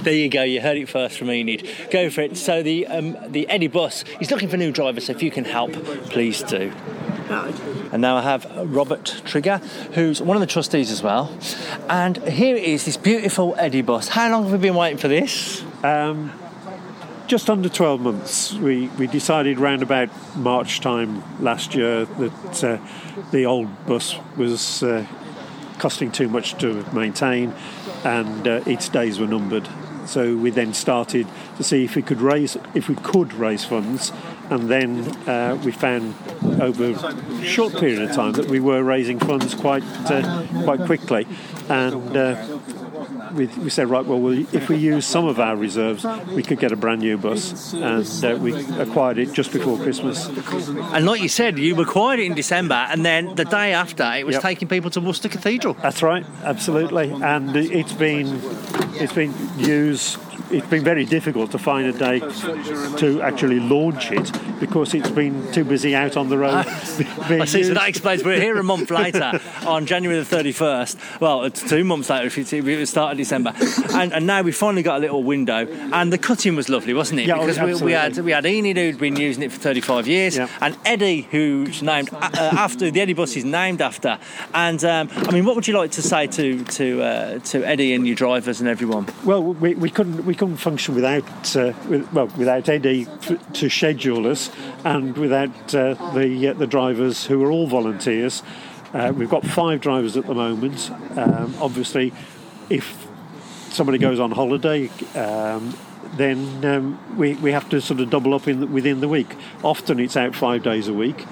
There 0.04 0.14
you 0.14 0.30
go. 0.30 0.44
You 0.44 0.62
heard 0.62 0.78
it 0.78 0.88
first 0.88 1.18
from 1.18 1.30
Enid. 1.30 1.68
Go 1.92 2.10
for 2.10 2.22
it. 2.22 2.38
So 2.38 2.64
the 2.64 2.88
um, 2.88 3.18
the 3.28 3.50
Eddie 3.50 3.68
bus 3.68 4.06
is 4.22 4.32
looking 4.32 4.48
for 4.48 4.56
new 4.56 4.72
drivers. 4.72 5.08
So 5.08 5.12
if 5.12 5.22
you 5.22 5.32
can 5.32 5.44
help, 5.44 5.74
please 6.10 6.42
do. 6.44 6.72
Right. 7.30 7.60
And 7.92 8.02
now 8.02 8.18
I 8.18 8.22
have 8.22 8.46
Robert 8.56 9.22
Trigger, 9.26 9.58
who's 9.94 10.22
one 10.22 10.38
of 10.38 10.42
the 10.42 10.48
trustees 10.48 10.92
as 10.92 11.04
well. 11.04 11.36
And 11.90 12.18
here 12.28 12.56
it 12.56 12.64
is, 12.64 12.86
this 12.86 12.98
beautiful 12.98 13.56
Eddie 13.58 13.82
bus. 13.82 14.10
How 14.10 14.30
long 14.32 14.44
have 14.44 14.52
we 14.52 14.58
been 14.58 14.76
waiting 14.76 14.98
for 14.98 15.08
this? 15.08 15.64
Um, 15.84 16.32
just 17.28 17.50
under 17.50 17.68
12 17.68 18.02
months. 18.02 18.54
We, 18.54 18.88
we 18.98 19.08
decided 19.08 19.60
round 19.60 19.84
about 19.84 20.10
March 20.38 20.80
time 20.80 21.24
last 21.44 21.76
year 21.76 22.06
that 22.06 22.64
uh, 22.64 22.78
the 23.32 23.46
old 23.46 23.86
bus 23.86 24.16
was 24.38 24.82
uh, 24.84 25.06
costing 25.78 26.12
too 26.12 26.30
much 26.30 26.58
to 26.60 26.86
maintain 26.94 27.54
and 28.04 28.48
uh, 28.48 28.62
its 28.66 28.90
days 28.90 29.20
were 29.20 29.28
numbered. 29.28 29.68
So 30.06 30.38
we 30.38 30.52
then 30.52 30.74
started 30.74 31.28
to 31.58 31.64
see 31.64 31.84
if 31.84 31.96
we 31.96 32.02
could 32.02 32.22
raise 32.22 32.56
if 32.74 32.88
we 32.88 32.96
could 32.96 33.34
raise 33.34 33.66
funds, 33.66 34.14
and 34.50 34.70
then 34.70 35.00
uh, 35.28 35.60
we 35.64 35.72
found 35.72 36.16
over 36.62 36.92
a 36.92 37.44
short 37.44 37.74
period 37.78 38.02
of 38.02 38.12
time 38.16 38.34
that 38.34 38.48
we 38.48 38.60
were 38.60 38.84
raising 38.84 39.20
funds 39.20 39.54
quite 39.56 39.84
uh, 40.10 40.46
quite 40.64 40.82
quickly, 40.86 41.28
and 41.70 42.16
uh, 42.18 42.60
we, 43.34 43.46
we 43.48 43.70
said, 43.70 43.90
right, 43.90 44.06
well, 44.06 44.20
we, 44.20 44.48
if 44.54 44.70
we 44.70 44.78
use 44.78 45.06
some 45.06 45.28
of 45.28 45.40
our 45.40 45.56
reserves, 45.56 46.06
we 46.34 46.42
could 46.42 46.60
get 46.60 46.72
a 46.72 46.76
brand 46.76 47.02
new 47.02 47.18
bus, 47.18 47.74
and 47.74 48.26
uh, 48.26 48.38
we 48.42 48.54
acquired 48.80 49.18
it 49.18 49.34
just 49.34 49.52
before 49.52 49.78
Christmas. 49.78 50.28
And 50.28 51.06
like 51.06 51.22
you 51.22 51.28
said, 51.30 51.60
you 51.60 51.80
acquired 51.82 52.20
it 52.20 52.26
in 52.26 52.34
December, 52.36 52.76
and 52.90 53.06
then 53.06 53.36
the 53.36 53.46
day 53.46 53.74
after, 53.74 54.04
it 54.16 54.26
was 54.26 54.34
Yep. 54.36 54.42
taking 54.44 54.68
people 54.68 54.90
to 54.92 55.02
Worcester 55.02 55.30
Cathedral. 55.30 55.74
That's 55.76 56.02
right, 56.02 56.26
absolutely, 56.44 57.12
and 57.12 57.56
it's 57.56 57.94
been 57.94 58.40
it's 58.96 59.14
been 59.14 59.34
used 59.58 60.18
it's 60.52 60.68
been 60.68 60.84
very 60.84 61.06
difficult 61.06 61.52
to 61.52 61.58
find 61.58 61.88
a 61.88 61.94
day 61.94 62.20
to 62.20 63.22
actually 63.22 63.60
launch 63.60 64.12
it 64.12 64.32
because 64.60 64.94
it's 64.94 65.10
been 65.10 65.52
too 65.52 65.64
busy 65.64 65.96
out 65.96 66.18
on 66.18 66.30
the 66.30 66.38
road. 66.38 66.54
I 66.68 67.46
see, 67.46 67.64
so 67.64 67.74
that 67.74 67.90
explains 67.90 68.24
we're 68.24 68.40
here 68.40 68.58
a 68.58 68.64
month 68.64 68.92
later 68.92 69.40
on 69.68 69.86
January 69.86 70.22
the 70.22 70.36
31st. 70.36 71.22
Well, 71.22 71.44
it's 71.44 71.68
two 71.68 71.84
months 71.84 72.10
later 72.10 72.28
if 72.28 72.54
it 72.54 72.88
started 72.88 73.18
December. 73.18 73.54
And, 73.94 74.14
and, 74.14 74.28
now 74.28 74.42
we 74.42 74.52
finally 74.52 74.84
got 74.84 74.98
a 74.98 75.00
little 75.00 75.24
window. 75.24 75.68
And 75.68 76.12
the 76.12 76.18
cutting 76.18 76.56
was 76.56 76.70
lovely, 76.70 76.94
wasn't 76.94 77.22
it? 77.22 77.28
Yeah, 77.28 77.40
because 77.40 77.82
we, 77.82 77.88
we, 77.88 77.92
had 77.94 78.18
we 78.18 78.32
had 78.32 78.46
Enid 78.46 78.78
who'd 78.78 79.00
been 79.00 79.16
using 79.16 79.44
it 79.44 79.52
for 79.52 79.60
35 79.60 80.08
years, 80.08 80.36
yeah. 80.36 80.50
and 80.62 80.78
Eddie 80.86 81.22
who's 81.32 81.82
named 81.82 82.10
uh, 82.14 82.30
after 82.34 82.92
the 82.92 83.00
Eddie 83.00 83.14
bus 83.14 83.36
is 83.36 83.46
named 83.46 83.82
after. 83.82 84.20
And 84.54 84.84
um, 84.84 85.10
I 85.14 85.32
mean, 85.32 85.46
what 85.46 85.56
would 85.56 85.68
you 85.68 85.78
like 85.78 85.92
to 85.92 86.02
say 86.02 86.28
to 86.28 86.64
to 86.64 87.02
uh, 87.02 87.40
to 87.40 87.64
Eddie 87.64 87.94
and 87.94 88.06
your 88.06 88.16
drivers 88.16 88.60
and 88.60 88.68
everyone? 88.68 89.08
Well, 89.24 89.42
we, 89.42 89.76
we 89.76 89.90
couldn't 89.90 90.26
we 90.28 90.36
couldn't 90.36 90.58
function 90.58 90.94
without 90.94 91.56
uh, 91.56 91.74
with, 91.90 92.12
well 92.12 92.28
without 92.38 92.68
Eddie 92.70 93.08
f- 93.08 93.54
to 93.54 93.70
schedule 93.70 94.28
us, 94.28 94.52
and 94.84 95.18
without 95.18 95.74
uh, 95.74 95.94
the 96.14 96.50
uh, 96.50 96.54
the 96.54 96.68
drivers 96.68 97.26
who 97.26 97.44
are 97.44 97.50
all 97.50 97.66
volunteers. 97.66 98.44
Uh, 98.94 99.12
we've 99.16 99.30
got 99.30 99.46
five 99.46 99.82
drivers 99.82 100.16
at 100.16 100.26
the 100.28 100.34
moment. 100.34 100.92
Um, 101.18 101.56
obviously, 101.60 102.14
if 102.70 103.08
somebody 103.70 103.98
goes 103.98 104.20
on 104.20 104.32
holiday, 104.32 104.90
um, 105.16 105.76
then 106.16 106.66
um, 106.66 107.18
we, 107.18 107.36
we 107.36 107.52
have 107.52 107.70
to 107.70 107.82
sort 107.82 108.00
of 108.00 108.10
double 108.10 108.34
up 108.34 108.48
in 108.48 108.62
the, 108.62 108.68
within 108.68 109.02
the 109.02 109.08
week. 109.08 109.36
Often 109.64 110.00
it's 110.00 110.16
out 110.16 110.36
five 110.36 110.64
days 110.64 110.88
a 110.88 110.94
week, 110.94 111.26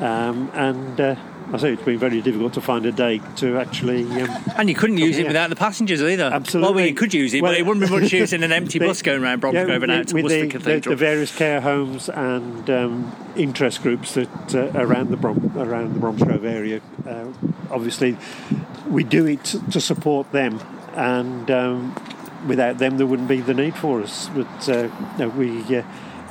um, 0.00 0.50
and 0.54 1.00
uh, 1.00 1.16
I 1.52 1.58
say 1.58 1.72
it's 1.74 1.82
been 1.82 1.98
very 1.98 2.20
difficult 2.20 2.54
to 2.54 2.60
find 2.60 2.86
a 2.86 2.92
day 2.92 3.20
to 3.36 3.58
actually. 3.58 4.02
Um, 4.04 4.30
and 4.56 4.68
you 4.68 4.74
couldn't 4.74 4.98
use 4.98 5.18
it 5.18 5.26
without 5.26 5.50
the 5.50 5.56
passengers 5.56 6.02
either. 6.02 6.24
Absolutely. 6.24 6.74
Well, 6.74 6.86
you 6.86 6.94
could 6.94 7.14
use 7.14 7.34
it, 7.34 7.42
well, 7.42 7.52
but 7.52 7.58
it 7.58 7.66
wouldn't 7.66 7.86
be 7.86 8.00
much 8.00 8.12
use 8.20 8.32
in 8.32 8.42
an 8.42 8.52
empty 8.52 8.78
the, 8.78 8.86
bus 8.86 9.02
going 9.02 9.22
around 9.22 9.40
Bromsgrove 9.40 9.68
yeah, 9.68 9.74
and 9.74 9.92
out 9.92 10.08
to 10.08 10.14
Worcester 10.14 10.40
the, 10.40 10.48
Cathedral. 10.48 10.80
The, 10.80 10.90
the, 10.90 10.96
various 10.96 11.36
care 11.36 11.60
homes 11.60 12.08
and 12.08 12.68
um, 12.70 13.16
interest 13.36 13.82
groups 13.82 14.14
that 14.14 14.54
uh, 14.54 14.70
around 14.74 15.10
the 15.10 15.16
Brom, 15.16 15.52
around 15.56 15.94
the 15.94 16.00
Bromsgrove 16.00 16.44
area. 16.44 16.80
Uh, 17.06 17.26
obviously, 17.70 18.16
we 18.88 19.04
do 19.04 19.26
it 19.26 19.44
to 19.44 19.80
support 19.80 20.32
them, 20.32 20.60
and 20.94 21.50
um, 21.50 21.94
without 22.48 22.78
them, 22.78 22.96
there 22.96 23.06
wouldn't 23.06 23.28
be 23.28 23.40
the 23.40 23.54
need 23.54 23.76
for 23.76 24.02
us. 24.02 24.28
But 24.28 24.68
uh, 24.68 24.88
no, 25.18 25.28
we 25.28 25.76
uh, 25.76 25.82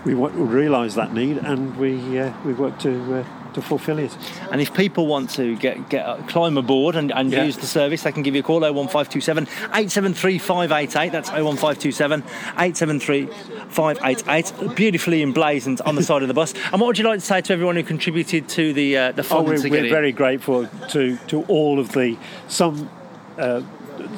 we 0.05 0.13
realise 0.15 0.95
that 0.95 1.13
need, 1.13 1.37
and 1.37 1.77
we 1.77 2.19
uh, 2.19 2.33
we 2.43 2.53
work 2.53 2.79
to 2.79 3.19
uh, 3.19 3.42
to 3.53 3.61
fulfil 3.61 3.99
it. 3.99 4.15
And 4.51 4.61
if 4.61 4.73
people 4.73 5.07
want 5.07 5.29
to 5.31 5.55
get 5.57 5.89
get 5.89 6.05
uh, 6.05 6.17
climb 6.27 6.57
aboard 6.57 6.95
and, 6.95 7.11
and 7.11 7.31
yeah. 7.31 7.43
use 7.43 7.57
the 7.57 7.67
service, 7.67 8.03
they 8.03 8.11
can 8.11 8.23
give 8.23 8.35
you 8.35 8.41
a 8.41 8.43
call 8.43 8.61
01527 8.61 9.43
873 9.43 10.39
588. 10.39 11.11
That's 11.11 11.29
01527 11.29 12.21
873 12.21 13.25
588. 13.69 14.75
Beautifully 14.75 15.21
emblazoned 15.21 15.81
on 15.81 15.95
the 15.95 16.03
side 16.03 16.21
of 16.21 16.27
the 16.27 16.33
bus. 16.33 16.53
And 16.71 16.81
what 16.81 16.87
would 16.87 16.97
you 16.97 17.05
like 17.05 17.19
to 17.19 17.25
say 17.25 17.41
to 17.41 17.53
everyone 17.53 17.75
who 17.75 17.83
contributed 17.83 18.49
to 18.49 18.73
the 18.73 18.97
uh, 18.97 19.11
the 19.11 19.23
fund? 19.23 19.47
Oh, 19.47 19.51
we're, 19.51 19.69
we're 19.69 19.89
very 19.89 20.11
grateful 20.11 20.67
to 20.89 21.17
to 21.27 21.43
all 21.43 21.79
of 21.79 21.91
the 21.93 22.17
some. 22.47 22.89
Uh, 23.37 23.61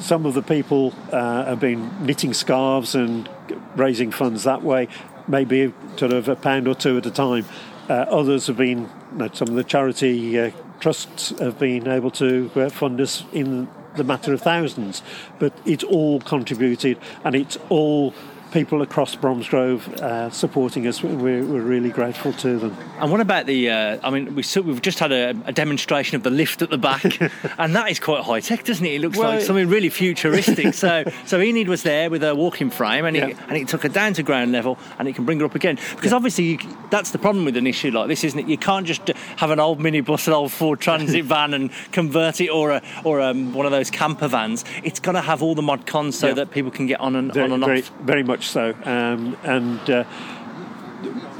some 0.00 0.26
of 0.26 0.34
the 0.34 0.42
people 0.42 0.92
uh, 1.12 1.44
have 1.44 1.60
been 1.60 2.04
knitting 2.04 2.34
scarves 2.34 2.94
and 2.94 3.28
raising 3.76 4.10
funds 4.10 4.44
that 4.44 4.62
way, 4.62 4.88
maybe 5.28 5.72
sort 5.96 6.12
of 6.12 6.28
a 6.28 6.36
pound 6.36 6.68
or 6.68 6.74
two 6.74 6.96
at 6.98 7.06
a 7.06 7.10
time. 7.10 7.44
Uh, 7.88 8.04
others 8.10 8.48
have 8.48 8.56
been, 8.56 8.80
you 9.12 9.18
know, 9.18 9.28
some 9.32 9.48
of 9.48 9.54
the 9.54 9.64
charity 9.64 10.38
uh, 10.38 10.50
trusts 10.80 11.30
have 11.38 11.58
been 11.58 11.86
able 11.86 12.10
to 12.10 12.50
uh, 12.56 12.68
fund 12.68 13.00
us 13.00 13.24
in 13.32 13.68
the 13.96 14.04
matter 14.04 14.32
of 14.32 14.42
thousands, 14.42 15.02
but 15.38 15.52
it's 15.64 15.84
all 15.84 16.20
contributed 16.20 16.98
and 17.24 17.34
it's 17.34 17.56
all 17.68 18.12
people 18.52 18.82
across 18.82 19.14
Bromsgrove 19.14 19.88
uh, 19.94 20.30
supporting 20.30 20.86
us. 20.86 21.02
We're, 21.02 21.44
we're, 21.44 21.66
really 21.66 21.90
grateful 21.90 22.32
to 22.34 22.58
them. 22.58 22.76
And 22.98 23.10
what 23.10 23.20
about 23.20 23.46
the? 23.46 23.70
Uh, 23.70 23.98
I 24.02 24.10
mean, 24.10 24.34
we 24.34 24.42
have 24.42 24.82
just 24.82 24.98
had 24.98 25.12
a, 25.12 25.30
a, 25.44 25.52
demonstration 25.52 26.16
of 26.16 26.22
the 26.22 26.30
lift 26.30 26.62
at 26.62 26.70
the 26.70 26.78
back, 26.78 27.20
and 27.58 27.74
that 27.74 27.90
is 27.90 27.98
quite 27.98 28.22
high 28.22 28.40
tech, 28.40 28.64
doesn't 28.64 28.84
it? 28.84 28.94
It 28.94 29.00
looks 29.00 29.18
well, 29.18 29.30
like 29.30 29.42
something 29.42 29.68
really 29.68 29.88
futuristic. 29.88 30.74
so, 30.74 31.04
so 31.24 31.40
Enid 31.40 31.68
was 31.68 31.82
there 31.82 32.08
with 32.08 32.22
a 32.22 32.34
walking 32.34 32.70
frame, 32.70 33.04
and 33.04 33.16
yeah. 33.16 33.26
it, 33.28 33.36
and 33.48 33.56
it 33.56 33.68
took 33.68 33.82
her 33.82 33.88
down 33.88 34.12
to 34.14 34.22
ground 34.22 34.52
level, 34.52 34.78
and 34.98 35.08
it 35.08 35.14
can 35.14 35.24
bring 35.24 35.40
her 35.40 35.46
up 35.46 35.54
again. 35.54 35.78
Because 35.94 36.12
yeah. 36.12 36.16
obviously, 36.16 36.44
you, 36.44 36.58
that's 36.90 37.10
the 37.10 37.18
problem 37.18 37.44
with 37.44 37.56
an 37.56 37.66
issue 37.66 37.90
like 37.90 38.08
this, 38.08 38.22
isn't 38.24 38.38
it? 38.38 38.46
You 38.46 38.58
can't 38.58 38.86
just 38.86 39.10
have 39.36 39.50
an 39.50 39.60
old 39.60 39.78
minibus, 39.78 40.26
an 40.26 40.32
old 40.32 40.52
Ford 40.52 40.80
Transit 40.80 41.24
van, 41.26 41.54
and 41.54 41.70
convert 41.92 42.40
it, 42.40 42.48
or 42.48 42.72
a 42.72 42.82
or 43.04 43.20
um, 43.20 43.54
one 43.54 43.66
of 43.66 43.72
those 43.72 43.90
camper 43.90 44.28
vans. 44.28 44.64
It's 44.82 45.00
going 45.00 45.14
to 45.14 45.20
have 45.20 45.42
all 45.42 45.54
the 45.54 45.62
mod 45.62 45.86
cons 45.86 46.18
so 46.18 46.28
yeah. 46.28 46.34
that 46.34 46.50
people 46.50 46.70
can 46.70 46.86
get 46.86 47.00
on 47.00 47.16
and 47.16 47.32
very, 47.32 47.44
on 47.44 47.52
and 47.52 47.64
very, 47.64 47.82
off. 47.82 47.92
Very 48.00 48.22
much 48.22 48.48
so, 48.48 48.74
um, 48.84 49.36
and. 49.42 49.90
Uh, 49.90 50.04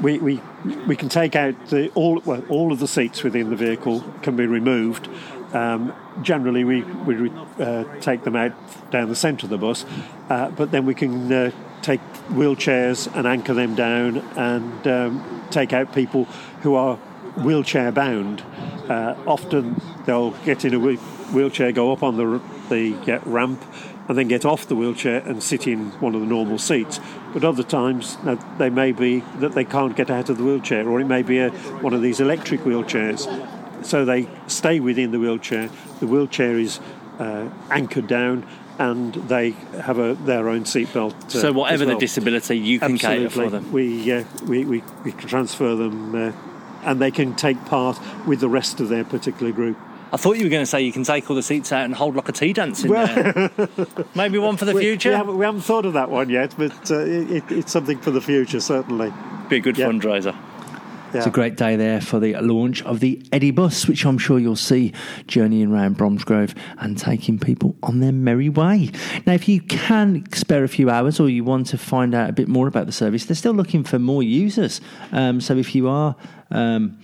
we, 0.01 0.19
we 0.19 0.39
we 0.85 0.95
can 0.95 1.09
take 1.09 1.35
out 1.35 1.69
the 1.69 1.89
all 1.93 2.21
well, 2.23 2.43
all 2.49 2.71
of 2.71 2.79
the 2.79 2.87
seats 2.87 3.23
within 3.23 3.49
the 3.49 3.55
vehicle 3.55 4.03
can 4.21 4.35
be 4.35 4.45
removed. 4.45 5.09
Um, 5.53 5.93
generally, 6.21 6.63
we 6.63 6.83
we 6.83 7.31
uh, 7.59 7.83
take 7.99 8.23
them 8.23 8.35
out 8.35 8.53
down 8.91 9.09
the 9.09 9.15
centre 9.15 9.45
of 9.45 9.49
the 9.49 9.57
bus, 9.57 9.85
uh, 10.29 10.51
but 10.51 10.71
then 10.71 10.85
we 10.85 10.93
can 10.93 11.31
uh, 11.31 11.51
take 11.81 12.01
wheelchairs 12.29 13.13
and 13.15 13.25
anchor 13.25 13.53
them 13.53 13.75
down 13.75 14.17
and 14.35 14.87
um, 14.87 15.43
take 15.49 15.73
out 15.73 15.93
people 15.93 16.25
who 16.61 16.75
are 16.75 16.99
wheelchair 17.43 17.91
bound. 17.91 18.41
Uh, 18.89 19.15
often 19.25 19.81
they'll 20.05 20.31
get 20.45 20.65
in 20.65 20.73
a 20.73 20.79
wheelchair, 20.79 21.71
go 21.71 21.91
up 21.91 22.03
on 22.03 22.17
the 22.17 22.41
the 22.69 23.21
ramp, 23.25 23.63
and 24.07 24.17
then 24.17 24.27
get 24.27 24.45
off 24.45 24.67
the 24.67 24.75
wheelchair 24.75 25.19
and 25.25 25.41
sit 25.41 25.67
in 25.67 25.91
one 25.99 26.15
of 26.15 26.21
the 26.21 26.27
normal 26.27 26.57
seats. 26.57 26.99
But 27.33 27.43
other 27.43 27.63
times 27.63 28.17
they 28.57 28.69
may 28.69 28.91
be 28.91 29.19
that 29.39 29.53
they 29.53 29.65
can't 29.65 29.95
get 29.95 30.09
out 30.09 30.29
of 30.29 30.37
the 30.37 30.43
wheelchair, 30.43 30.87
or 30.87 30.99
it 30.99 31.05
may 31.05 31.23
be 31.23 31.39
a, 31.39 31.49
one 31.81 31.93
of 31.93 32.01
these 32.01 32.19
electric 32.19 32.61
wheelchairs. 32.61 33.27
So 33.85 34.05
they 34.05 34.27
stay 34.47 34.79
within 34.79 35.11
the 35.11 35.19
wheelchair. 35.19 35.69
The 35.99 36.07
wheelchair 36.07 36.57
is 36.57 36.79
uh, 37.19 37.49
anchored 37.69 38.07
down, 38.07 38.45
and 38.79 39.13
they 39.13 39.51
have 39.81 39.99
a, 39.99 40.15
their 40.15 40.49
own 40.49 40.63
seatbelt. 40.63 41.13
Uh, 41.25 41.29
so 41.29 41.51
whatever 41.51 41.85
well. 41.85 41.95
the 41.95 41.99
disability, 41.99 42.57
you 42.57 42.79
can 42.79 42.93
Absolutely. 42.93 43.27
cater 43.27 43.41
for 43.41 43.49
them. 43.49 43.71
We, 43.71 44.11
uh, 44.11 44.23
we, 44.45 44.65
we 44.65 44.83
we 45.03 45.11
can 45.11 45.27
transfer 45.27 45.75
them, 45.75 46.15
uh, 46.15 46.31
and 46.83 47.01
they 47.01 47.11
can 47.11 47.35
take 47.35 47.63
part 47.65 47.99
with 48.25 48.39
the 48.39 48.49
rest 48.49 48.79
of 48.79 48.89
their 48.89 49.03
particular 49.03 49.51
group. 49.51 49.77
I 50.11 50.17
thought 50.17 50.37
you 50.37 50.43
were 50.43 50.49
going 50.49 50.61
to 50.61 50.67
say 50.67 50.81
you 50.81 50.93
can 50.93 51.03
take 51.03 51.29
all 51.29 51.35
the 51.35 51.43
seats 51.43 51.71
out 51.71 51.83
and 51.83 51.93
hold 51.93 52.15
like 52.15 52.29
a 52.29 52.31
tea 52.31 52.53
dance 52.53 52.83
in 52.83 52.91
well, 52.91 53.07
there. 53.07 54.05
Maybe 54.15 54.37
one 54.37 54.55
for 54.55 54.63
the 54.63 54.73
we, 54.73 54.81
future. 54.81 55.09
We 55.09 55.15
haven't, 55.15 55.37
we 55.37 55.45
haven't, 55.45 55.61
thought 55.61 55.85
of 55.85 55.93
that 55.93 56.09
one 56.09 56.29
yet, 56.29 56.55
but 56.57 56.89
uh, 56.89 56.99
it, 56.99 57.43
it's 57.49 57.71
something 57.71 57.99
for 57.99 58.11
the 58.11 58.21
future, 58.21 58.61
certainly. 58.61 59.11
Be 59.49 59.57
a 59.57 59.59
good 59.59 59.77
yeah. 59.77 59.87
fundraiser. 59.87 60.35
Yeah. 61.13 61.19
It's 61.19 61.27
a 61.27 61.31
great 61.31 61.55
day 61.55 61.77
there 61.77 62.01
for 62.01 62.19
the 62.19 62.35
launch 62.41 62.83
of 62.83 62.99
the 62.99 63.25
Eddie 63.31 63.51
bus, 63.51 63.87
which 63.87 64.05
I'm 64.05 64.17
sure 64.17 64.39
you'll 64.39 64.57
see 64.57 64.91
journeying 65.27 65.71
around 65.71 65.97
Bromsgrove 65.97 66.53
and 66.79 66.97
taking 66.97 67.39
people 67.39 67.77
on 67.81 68.01
their 68.01 68.11
merry 68.11 68.49
way. 68.49 68.91
Now, 69.25 69.33
if 69.33 69.47
you 69.47 69.61
can 69.61 70.29
spare 70.33 70.65
a 70.65 70.67
few 70.67 70.89
hours 70.89 71.19
or 71.19 71.29
you 71.29 71.45
want 71.45 71.67
to 71.67 71.77
find 71.77 72.13
out 72.13 72.29
a 72.29 72.33
bit 72.33 72.49
more 72.49 72.67
about 72.67 72.87
the 72.87 72.91
service, 72.91 73.25
they're 73.25 73.35
still 73.35 73.53
looking 73.53 73.85
for 73.85 73.99
more 73.99 74.21
users. 74.21 74.81
Um, 75.13 75.39
so 75.39 75.55
if 75.55 75.73
you 75.73 75.87
are. 75.87 76.15
Um, 76.51 76.99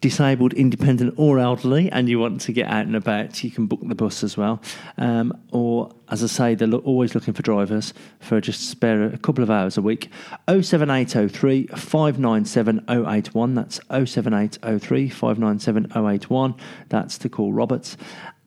disabled, 0.00 0.54
independent, 0.54 1.14
or 1.16 1.38
elderly, 1.38 1.90
and 1.90 2.08
you 2.08 2.18
want 2.18 2.40
to 2.42 2.52
get 2.52 2.66
out 2.68 2.86
and 2.86 2.96
about, 2.96 3.44
you 3.44 3.50
can 3.50 3.66
book 3.66 3.80
the 3.82 3.94
bus 3.94 4.24
as 4.24 4.36
well. 4.36 4.62
Um, 4.96 5.38
or, 5.52 5.90
as 6.08 6.24
I 6.24 6.26
say, 6.26 6.54
they're 6.54 6.68
lo- 6.68 6.78
always 6.78 7.14
looking 7.14 7.34
for 7.34 7.42
drivers 7.42 7.92
for 8.18 8.40
just 8.40 8.70
spare 8.70 9.04
a 9.04 9.18
couple 9.18 9.44
of 9.44 9.50
hours 9.50 9.76
a 9.76 9.82
week. 9.82 10.10
07803 10.48 11.66
597 11.66 12.84
081. 12.88 13.54
That's 13.54 13.80
07803 13.90 15.08
597 15.10 15.92
081. 15.94 16.54
That's 16.88 17.18
to 17.18 17.28
call 17.28 17.52
Roberts 17.52 17.96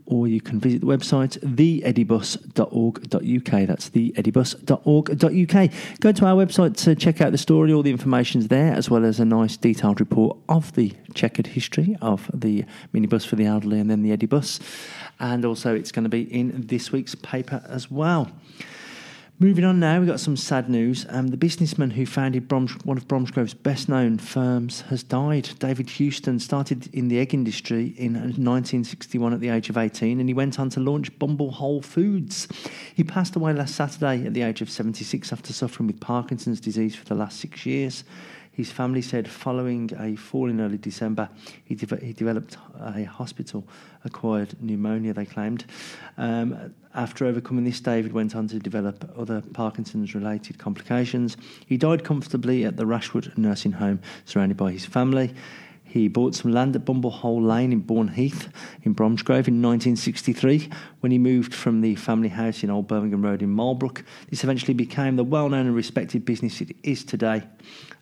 or 0.06 0.28
you 0.28 0.42
can 0.42 0.60
visit 0.60 0.82
the 0.82 0.88
website 0.88 1.40
theeddiebus.org.uk. 1.40 3.68
That's 3.68 3.90
theeddiebus.org.uk. 3.90 6.00
Go 6.00 6.12
to 6.12 6.26
our 6.26 6.46
website 6.46 6.76
to 6.84 6.96
check 6.96 7.22
out 7.22 7.32
the 7.32 7.38
story. 7.38 7.72
All 7.74 7.84
the 7.84 7.92
information's 7.92 8.50
there, 8.50 8.74
as 8.74 8.90
well 8.90 9.06
as 9.06 9.20
a 9.20 9.26
nice 9.26 9.58
detailed 9.58 10.00
report 10.00 10.38
of 10.50 10.74
the 10.74 10.94
checkered 11.14 11.48
history 11.48 11.96
of 12.02 12.30
the 12.34 12.66
minibus 12.94 13.26
for 13.26 13.36
the 13.36 13.46
elderly 13.46 13.80
and 13.80 13.90
then 13.90 14.04
the 14.04 14.12
Eddie 14.12 14.26
bus. 14.26 14.60
And 15.20 15.46
also, 15.46 15.76
it's 15.76 15.92
going 15.92 16.04
to 16.04 16.10
be 16.10 16.24
in 16.24 16.68
this 16.68 16.92
week's 16.92 17.16
paper 17.16 17.64
as 17.68 17.90
well. 17.90 18.32
Moving 19.40 19.66
on 19.66 19.80
now, 19.80 19.98
we've 19.98 20.08
got 20.08 20.20
some 20.20 20.38
sad 20.38 20.70
news. 20.70 21.08
Um, 21.10 21.30
the 21.30 21.38
businessman 21.38 21.90
who 21.90 22.06
founded 22.06 22.48
Broms- 22.48 22.86
one 22.86 22.98
of 22.98 23.08
Bromsgrove's 23.08 23.56
best 23.56 23.90
known 23.90 24.20
firms 24.20 24.82
has 24.82 25.02
died. 25.02 25.50
David 25.58 25.90
Houston 25.90 26.40
started 26.40 26.88
in 26.94 27.08
the 27.08 27.18
egg 27.18 27.34
industry 27.34 27.96
in 27.98 28.14
1961 28.14 29.34
at 29.34 29.40
the 29.40 29.50
age 29.50 29.70
of 29.70 29.78
18 29.78 30.20
and 30.20 30.30
he 30.30 30.36
went 30.36 30.60
on 30.60 30.70
to 30.70 30.80
launch 30.80 31.12
Bumblehole 31.18 31.84
Foods. 31.84 32.48
He 32.94 33.04
passed 33.04 33.36
away 33.36 33.54
last 33.54 33.74
Saturday 33.74 34.24
at 34.24 34.36
the 34.36 34.44
age 34.44 34.62
of 34.62 34.70
76 34.70 35.34
after 35.34 35.52
suffering 35.52 35.88
with 35.88 36.00
Parkinson's 36.00 36.62
disease 36.62 36.96
for 36.96 37.06
the 37.06 37.16
last 37.16 37.40
six 37.40 37.66
years. 37.66 38.04
His 38.54 38.72
family 38.72 39.02
said 39.02 39.28
following 39.28 39.90
a 40.00 40.16
fall 40.16 40.48
in 40.48 40.62
early 40.62 40.78
December, 40.78 41.28
he, 41.66 41.74
de- 41.74 42.06
he 42.06 42.14
developed 42.14 42.56
a 42.80 43.04
hospital 43.04 43.68
acquired 44.06 44.56
pneumonia, 44.62 45.12
they 45.12 45.26
claimed. 45.26 45.66
Um, 46.18 46.74
after 46.94 47.26
overcoming 47.26 47.64
this, 47.66 47.80
David 47.80 48.14
went 48.14 48.36
on 48.36 48.48
to 48.50 48.60
develop 48.60 49.12
other 49.18 49.42
Parkinson's 49.54 50.14
related 50.14 50.60
complications. 50.60 51.36
He 51.66 51.78
died 51.78 52.04
comfortably 52.04 52.64
at 52.64 52.78
the 52.78 52.86
Rashwood 52.86 53.34
nursing 53.36 53.72
home, 53.72 54.00
surrounded 54.26 54.56
by 54.56 54.72
his 54.72 54.86
family. 54.86 55.34
He 55.94 56.08
bought 56.08 56.34
some 56.34 56.52
land 56.52 56.76
at 56.76 56.86
Bumblehole 56.86 57.46
Lane 57.46 57.72
in 57.72 57.82
Bourne 57.82 58.08
Heath 58.08 58.50
in 58.82 58.94
Bromsgrove 58.94 59.48
in 59.48 59.62
1963 59.62 60.68
when 61.02 61.12
he 61.12 61.20
moved 61.20 61.54
from 61.54 61.82
the 61.82 61.94
family 61.94 62.30
house 62.30 62.64
in 62.64 62.72
Old 62.72 62.88
Birmingham 62.88 63.24
Road 63.24 63.44
in 63.44 63.56
Marlbrook. 63.56 64.04
This 64.28 64.44
eventually 64.44 64.74
became 64.74 65.18
the 65.18 65.24
well 65.24 65.50
known 65.50 65.68
and 65.68 65.76
respected 65.76 66.26
business 66.26 66.62
it 66.62 66.76
is 66.82 67.04
today 67.04 67.44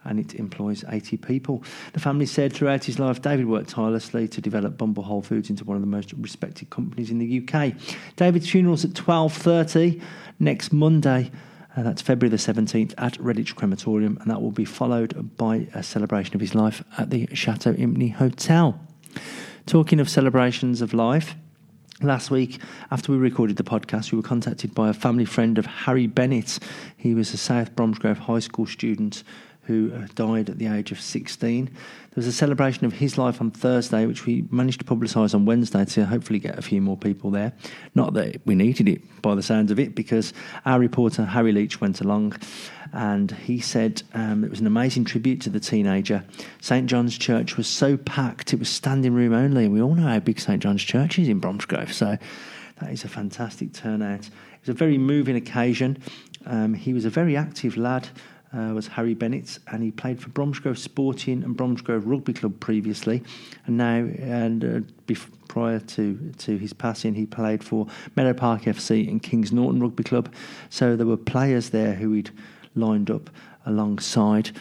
and 0.06 0.22
it 0.22 0.36
employs 0.36 0.86
80 0.88 1.18
people. 1.18 1.66
The 1.92 2.00
family 2.00 2.28
said 2.28 2.54
throughout 2.54 2.86
his 2.86 2.98
life, 2.98 3.22
David 3.22 3.48
worked 3.48 3.72
tirelessly 3.72 4.26
to 4.30 4.40
develop 4.40 4.78
Bumblehole 4.78 5.26
Foods 5.26 5.50
into 5.50 5.66
one 5.66 5.76
of 5.76 5.82
the 5.82 5.88
most 5.88 6.14
respected 6.14 6.70
companies 6.70 7.12
in 7.12 7.20
the 7.20 7.46
UK. 7.46 7.74
David's 8.16 8.50
funeral's 8.50 8.86
at 8.86 8.92
12.30 8.92 10.02
next 10.40 10.72
Monday. 10.72 11.30
Uh, 11.76 11.84
that's 11.84 12.02
February 12.02 12.30
the 12.30 12.38
17th 12.38 12.94
at 12.98 13.14
Redditch 13.14 13.56
Crematorium, 13.56 14.18
and 14.22 14.30
that 14.30 14.42
will 14.42 14.52
be 14.52 14.66
followed 14.66 15.38
by 15.38 15.68
a 15.74 15.82
celebration 15.82 16.36
of 16.36 16.42
his 16.42 16.54
life 16.54 16.84
at 16.98 17.10
the 17.10 17.28
Chateau 17.34 17.74
Impney 17.74 18.14
Hotel. 18.14 18.80
Talking 19.66 20.00
of 20.00 20.10
celebrations 20.10 20.82
of 20.82 20.94
life, 20.94 21.36
Last 22.04 22.32
week, 22.32 22.60
after 22.90 23.12
we 23.12 23.20
recorded 23.20 23.58
the 23.58 23.64
podcast, 23.64 24.12
we 24.12 24.16
were 24.16 24.24
contacted 24.24 24.74
by 24.74 24.90
a 24.90 24.94
family 24.94 25.24
friend 25.24 25.60
of 25.60 25.68
Harry 25.68 26.08
Bennett. 26.08 26.58
He 26.98 27.14
was 27.14 27.32
a 27.32 27.38
South 27.38 27.76
Bromsgrove 27.76 28.18
High 28.18 28.40
School 28.40 28.66
student 28.66 29.24
who 29.72 29.94
uh, 29.96 30.08
died 30.16 30.50
at 30.50 30.58
the 30.58 30.68
age 30.68 30.92
of 30.92 31.00
16. 31.00 31.66
There 31.66 31.74
was 32.16 32.28
a 32.28 32.34
celebration 32.34 32.86
of 32.86 32.92
his 32.92 33.18
life 33.18 33.40
on 33.40 33.52
Thursday, 33.52 34.06
which 34.06 34.26
we 34.26 34.46
managed 34.52 34.80
to 34.80 34.86
publicise 34.86 35.34
on 35.34 35.46
Wednesday 35.46 35.86
to 35.86 36.06
hopefully 36.06 36.40
get 36.40 36.60
a 36.60 36.62
few 36.62 36.82
more 36.82 36.98
people 36.98 37.32
there. 37.32 37.54
Not 37.96 38.14
that 38.16 38.42
we 38.46 38.54
needed 38.54 38.90
it 38.90 39.22
by 39.22 39.34
the 39.34 39.42
sounds 39.42 39.72
of 39.72 39.80
it, 39.80 39.96
because 39.96 40.34
our 40.66 40.78
reporter 40.78 41.24
Harry 41.24 41.54
Leach 41.54 41.80
went 41.80 42.02
along 42.02 42.36
and 42.92 43.32
he 43.32 43.62
said 43.62 44.04
um, 44.14 44.44
it 44.44 44.50
was 44.50 44.60
an 44.60 44.68
amazing 44.68 45.06
tribute 45.06 45.40
to 45.42 45.50
the 45.50 45.62
teenager. 45.62 46.26
St 46.60 46.88
John's 46.88 47.18
Church 47.18 47.56
was 47.56 47.68
so 47.68 47.96
packed, 47.96 48.52
it 48.52 48.60
was 48.60 48.68
standing 48.68 49.14
room 49.14 49.34
only, 49.34 49.70
we 49.70 49.82
all 49.82 49.96
know 49.96 50.08
how 50.08 50.20
big 50.20 50.42
St 50.42 50.62
John's 50.62 50.84
Church 50.84 51.18
is 51.18 51.30
in 51.30 51.40
Bromsgrove, 51.40 51.94
so 51.94 52.18
that 52.82 52.92
is 52.92 53.06
a 53.06 53.08
fantastic 53.08 53.72
turnout. 53.72 54.26
It 54.28 54.68
was 54.68 54.70
a 54.70 54.74
very 54.74 54.98
moving 54.98 55.38
occasion. 55.38 55.98
Um, 56.46 56.74
he 56.74 56.94
was 56.94 57.06
a 57.06 57.10
very 57.10 57.38
active 57.38 57.78
lad 57.78 58.10
uh, 58.54 58.74
was 58.74 58.88
Harry 58.88 59.14
Bennett, 59.14 59.60
and 59.68 59.82
he 59.82 59.92
played 59.92 60.20
for 60.20 60.30
Bromsgrove 60.30 60.78
Sporting 60.78 61.44
and 61.44 61.56
Bromsgrove 61.56 62.06
Rugby 62.06 62.34
Club 62.34 62.60
previously, 62.60 63.24
and 63.66 63.78
now 63.78 64.08
and 64.20 64.64
uh, 64.64 65.16
prior 65.48 65.80
to 65.80 66.34
to 66.38 66.58
his 66.58 66.74
passing, 66.74 67.14
he 67.14 67.26
played 67.26 67.64
for 67.64 67.88
Meadow 68.16 68.34
Park 68.34 68.64
FC 68.64 69.08
and 69.08 69.22
Kings 69.22 69.52
Norton 69.52 69.82
Rugby 69.82 70.04
Club. 70.04 70.34
So 70.70 70.96
there 70.96 71.06
were 71.06 71.18
players 71.18 71.70
there 71.70 71.94
who 71.94 72.14
he'd 72.14 72.32
lined 72.76 73.10
up 73.10 73.30
alongside. 73.66 74.52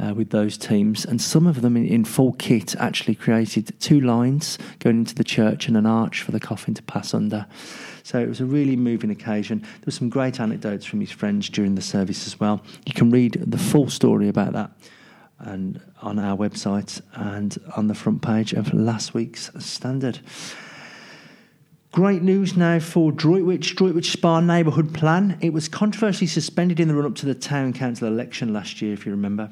Uh, 0.00 0.14
with 0.14 0.30
those 0.30 0.56
teams, 0.56 1.04
and 1.04 1.20
some 1.20 1.46
of 1.46 1.60
them 1.60 1.76
in, 1.76 1.84
in, 1.84 2.04
full 2.06 2.32
kit 2.32 2.74
actually 2.76 3.14
created 3.14 3.78
two 3.80 4.00
lines 4.00 4.56
going 4.78 5.00
into 5.00 5.14
the 5.14 5.22
church 5.22 5.68
and 5.68 5.76
an 5.76 5.84
arch 5.84 6.22
for 6.22 6.32
the 6.32 6.40
coffin 6.40 6.72
to 6.72 6.82
pass 6.84 7.12
under. 7.12 7.46
So 8.02 8.18
it 8.18 8.26
was 8.26 8.40
a 8.40 8.46
really 8.46 8.76
moving 8.76 9.10
occasion. 9.10 9.60
There 9.60 9.82
were 9.84 9.92
some 9.92 10.08
great 10.08 10.40
anecdotes 10.40 10.86
from 10.86 11.00
his 11.00 11.10
friends 11.10 11.50
during 11.50 11.74
the 11.74 11.82
service 11.82 12.26
as 12.26 12.40
well. 12.40 12.62
You 12.86 12.94
can 12.94 13.10
read 13.10 13.44
the 13.46 13.58
full 13.58 13.90
story 13.90 14.28
about 14.28 14.54
that 14.54 14.70
and 15.38 15.80
on 16.00 16.18
our 16.18 16.36
website 16.36 17.00
and 17.14 17.58
on 17.76 17.88
the 17.88 17.94
front 17.94 18.22
page 18.22 18.52
of 18.52 18.72
last 18.72 19.12
week's 19.12 19.50
standard. 19.58 20.20
Great 21.92 22.22
news 22.22 22.56
now 22.56 22.78
for 22.78 23.10
Droitwich, 23.10 23.74
Droitwich 23.74 24.12
Spa 24.12 24.40
neighbourhood 24.40 24.94
plan. 24.94 25.36
It 25.40 25.52
was 25.52 25.68
controversially 25.68 26.26
suspended 26.26 26.78
in 26.78 26.88
the 26.88 26.94
run 26.94 27.06
up 27.06 27.16
to 27.16 27.26
the 27.26 27.34
town 27.34 27.72
council 27.72 28.06
election 28.06 28.52
last 28.52 28.80
year, 28.80 28.92
if 28.92 29.04
you 29.04 29.12
remember. 29.12 29.50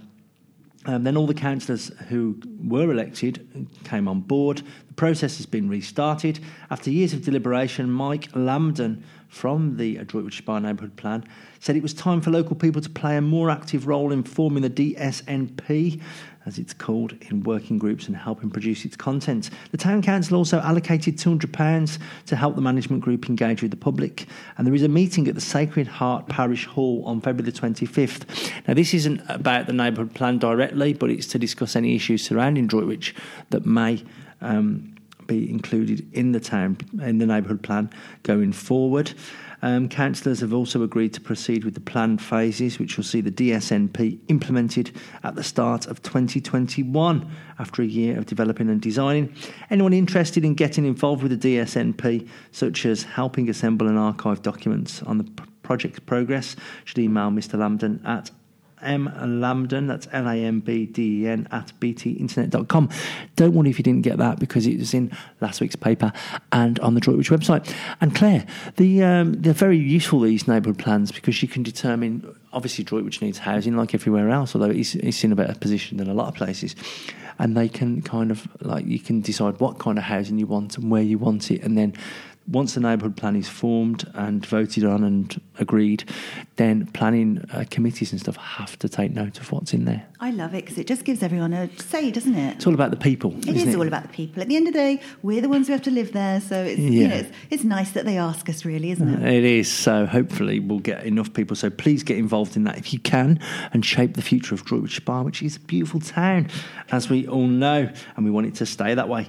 Um, 0.88 1.04
then 1.04 1.18
all 1.18 1.26
the 1.26 1.34
councillors 1.34 1.88
who 2.08 2.40
were 2.64 2.90
elected 2.90 3.68
came 3.84 4.08
on 4.08 4.22
board. 4.22 4.62
The 4.88 4.94
process 4.94 5.36
has 5.36 5.44
been 5.44 5.68
restarted. 5.68 6.40
After 6.70 6.90
years 6.90 7.12
of 7.12 7.22
deliberation, 7.22 7.90
Mike 7.90 8.32
Lambden 8.32 9.02
from 9.28 9.76
the 9.76 9.98
Droitwich 9.98 10.38
Spa 10.38 10.58
Neighbourhood 10.58 10.96
Plan 10.96 11.24
said 11.60 11.76
it 11.76 11.82
was 11.82 11.94
time 11.94 12.20
for 12.20 12.30
local 12.30 12.56
people 12.56 12.80
to 12.80 12.90
play 12.90 13.16
a 13.16 13.20
more 13.20 13.50
active 13.50 13.86
role 13.86 14.12
in 14.12 14.22
forming 14.22 14.62
the 14.62 14.70
DSNP 14.70 16.00
as 16.48 16.58
it's 16.58 16.72
called, 16.72 17.14
in 17.30 17.42
working 17.42 17.78
groups 17.78 18.06
and 18.06 18.16
helping 18.16 18.50
produce 18.50 18.84
its 18.84 18.96
content. 18.96 19.50
The 19.70 19.76
Town 19.76 20.00
Council 20.00 20.36
also 20.36 20.58
allocated 20.60 21.18
£200 21.18 21.98
to 22.26 22.36
help 22.36 22.54
the 22.54 22.62
management 22.62 23.02
group 23.02 23.28
engage 23.28 23.60
with 23.60 23.70
the 23.70 23.76
public, 23.76 24.26
and 24.56 24.66
there 24.66 24.74
is 24.74 24.82
a 24.82 24.88
meeting 24.88 25.28
at 25.28 25.34
the 25.34 25.40
Sacred 25.42 25.86
Heart 25.86 26.26
Parish 26.28 26.64
Hall 26.64 27.02
on 27.04 27.20
February 27.20 27.50
the 27.50 27.60
25th. 27.60 28.50
Now, 28.66 28.74
this 28.74 28.94
isn't 28.94 29.20
about 29.28 29.66
the 29.66 29.74
neighbourhood 29.74 30.14
plan 30.14 30.38
directly, 30.38 30.94
but 30.94 31.10
it's 31.10 31.26
to 31.28 31.38
discuss 31.38 31.76
any 31.76 31.94
issues 31.94 32.24
surrounding 32.24 32.66
Droitwich 32.66 33.14
that 33.50 33.66
may. 33.66 34.02
Um, 34.40 34.94
be 35.28 35.48
included 35.48 36.08
in 36.12 36.32
the 36.32 36.40
town 36.40 36.76
in 37.00 37.18
the 37.18 37.26
neighbourhood 37.26 37.62
plan 37.62 37.88
going 38.24 38.52
forward. 38.52 39.14
Um, 39.60 39.88
councillors 39.88 40.40
have 40.40 40.52
also 40.52 40.82
agreed 40.82 41.12
to 41.14 41.20
proceed 41.20 41.64
with 41.64 41.74
the 41.74 41.80
planned 41.80 42.22
phases, 42.22 42.78
which 42.78 42.96
will 42.96 43.04
see 43.04 43.20
the 43.20 43.30
DSNP 43.30 44.20
implemented 44.28 44.92
at 45.24 45.34
the 45.34 45.42
start 45.42 45.86
of 45.86 46.02
2021 46.02 47.30
after 47.58 47.82
a 47.82 47.86
year 47.86 48.16
of 48.16 48.26
developing 48.26 48.68
and 48.68 48.80
designing. 48.80 49.34
Anyone 49.70 49.92
interested 49.92 50.44
in 50.44 50.54
getting 50.54 50.84
involved 50.84 51.22
with 51.22 51.40
the 51.40 51.56
DSNP, 51.56 52.28
such 52.52 52.86
as 52.86 53.02
helping 53.02 53.48
assemble 53.48 53.88
and 53.88 53.98
archive 53.98 54.42
documents 54.42 55.02
on 55.02 55.18
the 55.18 55.28
project's 55.62 56.00
progress, 56.00 56.54
should 56.84 56.98
email 56.98 57.30
Mr. 57.30 57.58
Lambden 57.58 58.04
at 58.06 58.30
M. 58.82 59.08
Lambden, 59.08 59.88
that's 59.88 60.08
L 60.12 60.28
A 60.28 60.34
M 60.34 60.60
B 60.60 60.86
D 60.86 61.24
E 61.24 61.28
N, 61.28 61.48
at 61.50 61.72
btinternet.com. 61.80 62.88
Don't 63.36 63.54
worry 63.54 63.70
if 63.70 63.78
you 63.78 63.82
didn't 63.82 64.02
get 64.02 64.18
that 64.18 64.38
because 64.38 64.66
it 64.66 64.78
was 64.78 64.94
in 64.94 65.10
last 65.40 65.60
week's 65.60 65.76
paper 65.76 66.12
and 66.52 66.78
on 66.80 66.94
the 66.94 67.00
Droitwich 67.00 67.30
website. 67.30 67.72
And 68.00 68.14
Claire, 68.14 68.46
the, 68.76 69.02
um, 69.02 69.34
they're 69.34 69.52
very 69.52 69.78
useful, 69.78 70.20
these 70.20 70.48
neighbourhood 70.48 70.78
plans, 70.78 71.12
because 71.12 71.42
you 71.42 71.48
can 71.48 71.62
determine, 71.62 72.34
obviously, 72.52 72.84
Droitwich 72.84 73.22
needs 73.22 73.38
housing 73.38 73.76
like 73.76 73.94
everywhere 73.94 74.30
else, 74.30 74.54
although 74.54 74.70
it's, 74.70 74.94
it's 74.94 75.24
in 75.24 75.32
a 75.32 75.36
better 75.36 75.58
position 75.58 75.98
than 75.98 76.08
a 76.08 76.14
lot 76.14 76.28
of 76.28 76.34
places. 76.34 76.74
And 77.38 77.56
they 77.56 77.68
can 77.68 78.02
kind 78.02 78.30
of, 78.30 78.48
like, 78.60 78.84
you 78.86 78.98
can 78.98 79.20
decide 79.20 79.60
what 79.60 79.78
kind 79.78 79.96
of 79.96 80.04
housing 80.04 80.38
you 80.38 80.46
want 80.46 80.76
and 80.76 80.90
where 80.90 81.02
you 81.02 81.18
want 81.18 81.50
it, 81.50 81.62
and 81.62 81.78
then 81.78 81.94
once 82.48 82.74
the 82.74 82.80
neighbourhood 82.80 83.16
plan 83.16 83.36
is 83.36 83.48
formed 83.48 84.10
and 84.14 84.44
voted 84.46 84.84
on 84.84 85.04
and 85.04 85.40
agreed, 85.58 86.04
then 86.56 86.86
planning 86.86 87.44
uh, 87.52 87.64
committees 87.70 88.10
and 88.10 88.20
stuff 88.20 88.36
have 88.36 88.78
to 88.78 88.88
take 88.88 89.12
note 89.12 89.38
of 89.38 89.52
what's 89.52 89.74
in 89.74 89.84
there. 89.84 90.06
I 90.20 90.30
love 90.30 90.54
it 90.54 90.64
because 90.64 90.78
it 90.78 90.86
just 90.86 91.04
gives 91.04 91.22
everyone 91.22 91.52
a 91.52 91.68
say, 91.78 92.10
doesn't 92.10 92.34
it? 92.34 92.56
It's 92.56 92.66
all 92.66 92.74
about 92.74 92.90
the 92.90 92.96
people. 92.96 93.36
It 93.40 93.56
is 93.56 93.68
it? 93.68 93.76
all 93.76 93.86
about 93.86 94.02
the 94.02 94.08
people. 94.08 94.42
At 94.42 94.48
the 94.48 94.56
end 94.56 94.66
of 94.66 94.72
the 94.72 94.78
day, 94.78 95.00
we're 95.22 95.42
the 95.42 95.48
ones 95.48 95.66
who 95.66 95.74
have 95.74 95.82
to 95.82 95.90
live 95.90 96.12
there, 96.12 96.40
so 96.40 96.62
it's, 96.64 96.80
yeah. 96.80 96.90
you 96.90 97.08
know, 97.08 97.16
it's, 97.16 97.30
it's, 97.50 97.64
nice 97.64 97.90
that 97.90 98.06
they 98.06 98.16
ask 98.16 98.48
us, 98.48 98.64
really, 98.64 98.90
isn't 98.92 99.22
it? 99.22 99.30
It 99.30 99.44
is. 99.44 99.70
So 99.70 100.06
hopefully 100.06 100.58
we'll 100.58 100.78
get 100.78 101.04
enough 101.04 101.34
people. 101.34 101.54
So 101.54 101.68
please 101.68 102.02
get 102.02 102.16
involved 102.16 102.56
in 102.56 102.64
that 102.64 102.78
if 102.78 102.92
you 102.92 102.98
can 102.98 103.40
and 103.72 103.84
shape 103.84 104.14
the 104.14 104.22
future 104.22 104.54
of 104.54 104.64
Droitwich 104.64 104.96
Spa, 104.96 105.22
which 105.22 105.42
is 105.42 105.56
a 105.56 105.60
beautiful 105.60 106.00
town, 106.00 106.48
as 106.90 107.10
we 107.10 107.26
all 107.28 107.46
know, 107.46 107.90
and 108.16 108.24
we 108.24 108.30
want 108.30 108.46
it 108.46 108.54
to 108.56 108.66
stay 108.66 108.94
that 108.94 109.08
way. 109.08 109.28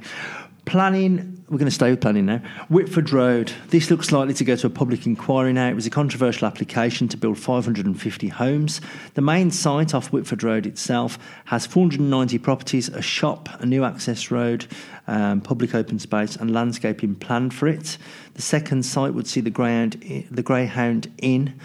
Planning, 0.70 1.44
we're 1.50 1.58
going 1.58 1.66
to 1.66 1.72
stay 1.72 1.90
with 1.90 2.00
planning 2.00 2.28
now. 2.28 2.44
Whitford 2.68 3.12
Road. 3.12 3.52
This 3.70 3.90
looks 3.90 4.12
likely 4.12 4.36
to 4.36 4.44
go 4.44 4.56
to 4.56 4.68
a 4.68 4.70
public 4.70 5.08
inquiry 5.08 5.52
now. 5.52 5.68
It 5.68 5.74
was 5.74 5.88
a 5.88 5.90
controversial 5.90 6.46
application 6.46 7.08
to 7.08 7.18
build 7.18 7.40
550 7.40 8.28
homes. 8.28 8.80
The 9.16 9.22
main 9.22 9.50
site 9.50 9.96
off 9.96 10.12
Whitford 10.12 10.44
Road 10.44 10.68
itself 10.68 11.18
has 11.46 11.66
490 11.66 12.38
properties, 12.38 12.88
a 12.88 13.02
shop, 13.02 13.50
a 13.60 13.66
new 13.66 13.84
access 13.84 14.30
road, 14.30 14.68
um, 15.08 15.42
public 15.42 15.74
open 15.74 15.98
space, 15.98 16.36
and 16.36 16.54
landscaping 16.54 17.16
planned 17.16 17.56
for 17.56 17.68
it. 17.68 17.98
The 18.36 18.44
second 18.44 18.84
site 18.84 19.16
would 19.16 19.26
see 19.26 19.42
the 19.42 19.50
Greyhound, 19.50 20.28
the 20.30 20.44
Greyhound 20.44 21.12
Inn 21.18 21.60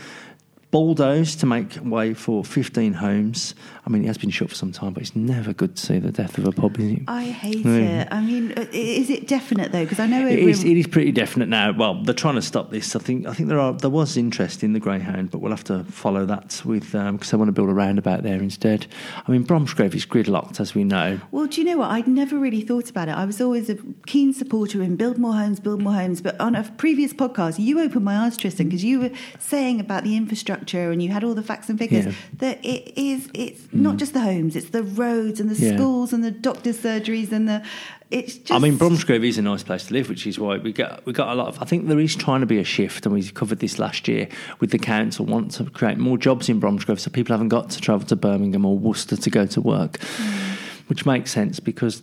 bulldozed 0.74 1.38
to 1.38 1.46
make 1.46 1.76
way 1.84 2.14
for 2.14 2.42
15 2.42 2.94
homes. 2.94 3.54
I 3.86 3.90
mean, 3.90 4.04
it 4.04 4.06
has 4.06 4.18
been 4.18 4.30
shut 4.30 4.48
for 4.48 4.54
some 4.54 4.72
time, 4.72 4.92
but 4.94 5.02
it's 5.02 5.14
never 5.14 5.52
good 5.52 5.76
to 5.76 5.86
see 5.86 5.98
the 5.98 6.10
death 6.10 6.38
of 6.38 6.46
a 6.46 6.52
pub, 6.52 6.78
is 6.78 6.92
it? 6.92 7.02
I 7.08 7.24
hate 7.24 7.66
it. 7.66 8.08
I 8.10 8.20
mean, 8.20 8.52
is 8.72 9.10
it 9.10 9.28
definite 9.28 9.72
though? 9.72 9.84
Because 9.84 10.00
I 10.00 10.06
know 10.06 10.26
it 10.26 10.38
is, 10.38 10.64
it 10.64 10.76
is 10.76 10.86
pretty 10.86 11.12
definite 11.12 11.48
now. 11.48 11.72
Well, 11.72 12.02
they're 12.02 12.14
trying 12.14 12.36
to 12.36 12.42
stop 12.42 12.70
this. 12.70 12.94
I 12.96 12.98
think 12.98 13.26
I 13.26 13.34
think 13.34 13.48
there 13.48 13.58
are 13.60 13.72
there 13.72 13.90
was 13.90 14.16
interest 14.16 14.62
in 14.62 14.72
the 14.72 14.80
Greyhound, 14.80 15.30
but 15.30 15.38
we'll 15.38 15.50
have 15.50 15.64
to 15.64 15.84
follow 15.84 16.24
that 16.26 16.62
with 16.64 16.92
because 16.92 16.96
um, 17.08 17.18
they 17.18 17.36
want 17.36 17.48
to 17.48 17.52
build 17.52 17.68
a 17.68 17.74
roundabout 17.74 18.22
there 18.22 18.40
instead. 18.42 18.86
I 19.26 19.30
mean, 19.30 19.44
Bromsgrove 19.44 19.94
is 19.94 20.06
gridlocked, 20.06 20.60
as 20.60 20.74
we 20.74 20.84
know. 20.84 21.20
Well, 21.30 21.46
do 21.46 21.60
you 21.60 21.66
know 21.66 21.78
what? 21.78 21.90
I'd 21.90 22.08
never 22.08 22.38
really 22.38 22.62
thought 22.62 22.90
about 22.90 23.08
it. 23.08 23.12
I 23.12 23.24
was 23.24 23.40
always 23.40 23.68
a 23.70 23.76
keen 24.06 24.32
supporter 24.32 24.82
in 24.82 24.96
build 24.96 25.18
more 25.18 25.34
homes, 25.34 25.60
build 25.60 25.82
more 25.82 25.94
homes. 25.94 26.20
But 26.20 26.40
on 26.40 26.54
a 26.54 26.62
previous 26.78 27.12
podcast, 27.12 27.58
you 27.58 27.80
opened 27.80 28.04
my 28.04 28.16
eyes, 28.16 28.36
Tristan, 28.36 28.68
because 28.68 28.84
you 28.84 29.00
were 29.00 29.10
saying 29.38 29.80
about 29.80 30.04
the 30.04 30.16
infrastructure 30.16 30.54
infrastructure 30.54 30.90
and 30.90 31.02
you 31.02 31.10
had 31.10 31.24
all 31.24 31.34
the 31.34 31.42
facts 31.42 31.68
and 31.68 31.78
figures, 31.78 32.06
Yeah. 32.06 32.12
that 32.38 32.64
it 32.64 32.96
is 32.98 33.28
it's 33.34 33.60
not 33.74 33.96
mm. 33.96 33.98
just 33.98 34.14
the 34.14 34.20
homes, 34.20 34.56
it's 34.56 34.70
the 34.70 34.82
roads 34.82 35.40
and 35.40 35.50
the 35.50 35.60
Yeah. 35.62 35.74
schools 35.74 36.12
and 36.12 36.22
the 36.22 36.30
doctors' 36.30 36.78
surgeries 36.78 37.32
and 37.32 37.48
the 37.48 37.62
it's 38.10 38.36
just 38.36 38.52
I 38.52 38.58
mean, 38.58 38.76
Bromsgrove 38.76 39.24
is 39.24 39.38
a 39.38 39.42
nice 39.42 39.64
place 39.64 39.86
to 39.86 39.92
live, 39.92 40.08
which 40.08 40.26
is 40.26 40.38
why 40.38 40.58
we 40.58 40.72
got 40.72 41.04
we 41.04 41.12
got 41.12 41.30
a 41.30 41.34
lot 41.34 41.48
of. 41.48 41.60
I 41.60 41.64
think 41.64 41.88
there 41.88 41.98
is 41.98 42.14
trying 42.14 42.40
to 42.40 42.46
be 42.46 42.58
a 42.58 42.64
shift, 42.64 43.06
and 43.06 43.14
we 43.14 43.28
covered 43.30 43.58
this 43.58 43.78
last 43.78 44.06
year 44.06 44.28
with 44.60 44.70
the 44.70 44.78
council 44.78 45.26
want 45.26 45.50
to 45.52 45.64
create 45.64 45.98
more 45.98 46.16
jobs 46.16 46.48
in 46.48 46.60
Bromsgrove, 46.60 47.00
so 47.00 47.10
people 47.10 47.32
haven't 47.32 47.48
got 47.48 47.70
to 47.70 47.80
travel 47.80 48.06
to 48.06 48.16
Birmingham 48.16 48.64
or 48.64 48.78
Worcester 48.78 49.16
to 49.16 49.30
go 49.30 49.46
to 49.46 49.60
work, 49.60 49.98
mm. 49.98 50.56
which 50.88 51.04
makes 51.06 51.32
sense 51.32 51.60
because. 51.60 52.02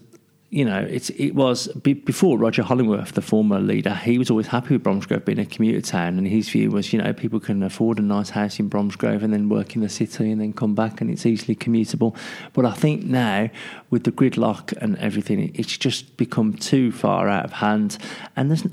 You 0.53 0.65
know, 0.65 0.79
it's 0.79 1.09
it 1.11 1.31
was 1.31 1.69
before 1.69 2.37
Roger 2.37 2.61
Hollingworth, 2.61 3.13
the 3.13 3.21
former 3.21 3.57
leader. 3.57 3.95
He 3.95 4.17
was 4.17 4.29
always 4.29 4.47
happy 4.47 4.73
with 4.73 4.83
Bromsgrove 4.83 5.23
being 5.23 5.39
a 5.39 5.45
commuter 5.45 5.79
town, 5.79 6.17
and 6.17 6.27
his 6.27 6.49
view 6.49 6.69
was, 6.71 6.91
you 6.91 7.01
know, 7.01 7.13
people 7.13 7.39
can 7.39 7.63
afford 7.63 7.99
a 7.99 8.01
nice 8.01 8.31
house 8.31 8.59
in 8.59 8.67
Bromsgrove 8.67 9.23
and 9.23 9.33
then 9.33 9.47
work 9.47 9.77
in 9.77 9.81
the 9.81 9.87
city 9.87 10.29
and 10.29 10.41
then 10.41 10.51
come 10.51 10.75
back, 10.75 10.99
and 10.99 11.09
it's 11.09 11.25
easily 11.25 11.55
commutable. 11.55 12.17
But 12.51 12.65
I 12.65 12.73
think 12.73 13.05
now, 13.05 13.49
with 13.91 14.03
the 14.03 14.11
gridlock 14.11 14.73
and 14.73 14.97
everything, 14.97 15.53
it's 15.55 15.77
just 15.77 16.17
become 16.17 16.53
too 16.53 16.91
far 16.91 17.29
out 17.29 17.45
of 17.45 17.53
hand, 17.53 17.97
and 18.35 18.49
there's 18.49 18.67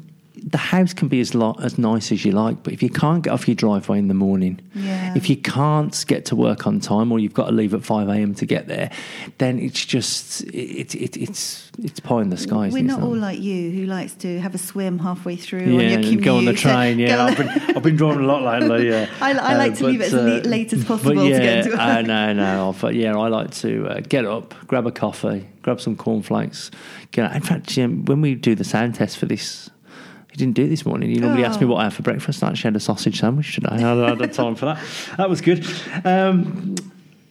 the 0.45 0.59
house 0.59 0.93
can 0.95 1.09
be 1.09 1.21
as 1.21 1.35
lo- 1.35 1.57
as 1.63 1.79
nice 1.79 2.11
as 2.13 2.25
you 2.25 2.33
like, 2.33 2.63
but 2.63 2.73
if 2.73 2.83
you 2.83 2.89
can't 2.91 3.23
get 3.23 3.31
off 3.33 3.47
your 3.49 3.55
driveway 3.55 3.99
in 3.99 4.09
the 4.09 4.15
morning, 4.15 4.61
Yeah. 4.75 5.15
if 5.17 5.29
you 5.31 5.37
can't 5.37 6.05
get 6.07 6.25
to 6.27 6.37
work 6.37 6.67
on 6.67 6.81
time, 6.81 7.11
or 7.13 7.19
you've 7.19 7.35
got 7.35 7.47
to 7.47 7.53
leave 7.53 7.75
at 7.75 7.85
five 7.85 8.09
a.m. 8.09 8.35
to 8.37 8.47
get 8.47 8.69
there, 8.69 8.91
then 9.39 9.59
it's 9.59 9.85
just 9.85 10.43
it, 10.45 10.95
it, 10.95 11.17
it's 11.17 11.71
it's 11.83 12.01
pie 12.01 12.23
in 12.23 12.31
the 12.31 12.37
sky. 12.37 12.57
We're 12.57 12.67
isn't 12.69 12.79
it? 12.81 12.83
not 12.85 13.03
all 13.03 13.17
like 13.17 13.41
you 13.41 13.71
who 13.71 13.87
likes 13.87 14.15
to 14.17 14.41
have 14.41 14.55
a 14.55 14.59
swim 14.59 14.99
halfway 14.99 15.37
through 15.37 15.61
on 15.61 15.75
yeah, 15.75 15.81
your 15.81 15.95
and 15.99 16.05
commute. 16.05 16.25
go 16.25 16.37
on 16.39 16.45
the 16.45 16.53
train. 16.55 16.99
Yeah, 16.99 17.25
I've 17.25 17.37
been 17.37 17.49
I've 17.77 17.83
been 17.83 17.97
driving 17.97 18.25
a 18.25 18.27
lot 18.27 18.43
lately. 18.43 18.89
Yeah, 18.89 19.09
I- 19.21 19.33
I 19.33 19.57
like 19.57 19.75
to 19.79 19.87
leave 19.87 20.01
it 20.01 20.07
as 20.07 20.13
late- 20.15 20.47
late 20.47 20.73
as 20.73 20.85
possible 20.85 21.15
But 21.15 21.25
to 21.25 21.31
get 21.31 21.65
to 21.65 21.71
work. 21.71 21.79
uh, 21.81 22.03
no, 22.03 22.33
no. 22.33 22.75
But 22.81 22.95
yeah, 22.95 23.17
I 23.17 23.29
like 23.29 23.51
to 23.57 23.87
uh, 23.89 24.01
get 24.09 24.25
up, 24.25 24.55
grab 24.67 24.87
a 24.87 24.91
coffee, 24.93 25.49
grab 25.63 25.81
some 25.81 25.97
cornflakes. 25.97 26.71
Get 27.11 27.31
out. 27.31 27.37
In 27.37 27.43
fact, 27.43 27.77
um, 27.79 28.05
when 28.05 28.21
we 28.21 28.35
do 28.35 28.55
the 28.55 28.65
sound 28.65 28.95
test 28.97 29.17
for 29.19 29.27
this. 29.27 29.71
You 30.39 30.47
didn't 30.47 30.55
do 30.55 30.65
it 30.67 30.69
this 30.69 30.87
morning. 30.87 31.11
You 31.11 31.21
normally 31.21 31.45
ask 31.45 31.61
me 31.61 31.67
Oh. 31.67 31.71
what 31.71 31.81
I 31.81 31.85
had 31.85 31.93
for 31.95 32.03
breakfast. 32.03 32.45
I 32.45 32.49
actually 32.51 32.69
had 32.69 32.77
a 32.77 32.81
sausage 32.81 33.19
sandwich 33.19 33.57
today. 33.57 33.69
I 33.73 34.15
had 34.15 34.33
time 34.33 34.55
for 34.55 34.67
that. 34.67 34.79
That 35.17 35.29
was 35.29 35.41
good. 35.41 35.67
Um, 36.05 36.77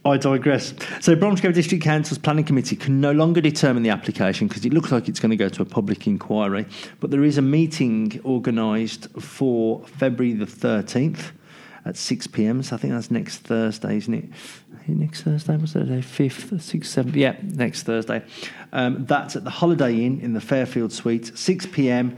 I 0.04 0.18
digress. 0.18 0.74
So, 1.00 1.16
Bromsgrove 1.16 1.54
District 1.54 1.82
Council's 1.82 2.18
Planning 2.18 2.44
Committee 2.44 2.76
can 2.76 3.00
no 3.00 3.14
longer 3.14 3.40
determine 3.40 3.84
the 3.84 3.90
application 3.92 4.50
because 4.50 4.66
it 4.66 4.74
looks 4.74 4.92
like 4.92 5.08
it's 5.08 5.22
going 5.22 5.30
to 5.30 5.38
go 5.38 5.48
to 5.48 5.62
a 5.62 5.66
public 5.66 6.06
inquiry. 6.06 6.66
But 7.00 7.12
there 7.12 7.24
is 7.24 7.38
a 7.38 7.42
meeting 7.42 8.20
organised 8.26 9.08
for 9.22 9.82
February 9.86 10.34
the 10.34 10.46
13th 10.46 11.32
at 11.88 11.98
6 11.98 12.28
pm. 12.28 12.64
So, 12.64 12.76
I 12.76 12.80
think 12.80 12.94
that's 12.94 13.12
next 13.12 13.40
Thursday, 13.40 13.98
isn't 13.98 14.14
it 14.14 14.26
Next 14.88 15.24
Thursday, 15.24 15.58
was 15.58 15.74
the 15.74 15.80
5th, 15.80 16.54
6th, 16.54 17.06
7th? 17.06 17.16
Yeah, 17.16 17.36
next 17.44 17.84
Thursday. 17.84 18.24
Um, 18.72 19.06
that's 19.06 19.36
at 19.36 19.44
the 19.44 19.50
Holiday 19.50 20.06
Inn 20.06 20.22
in 20.22 20.34
the 20.34 20.40
Fairfield 20.40 20.94
Suite, 20.94 21.38
6 21.38 21.66
pm, 21.68 22.16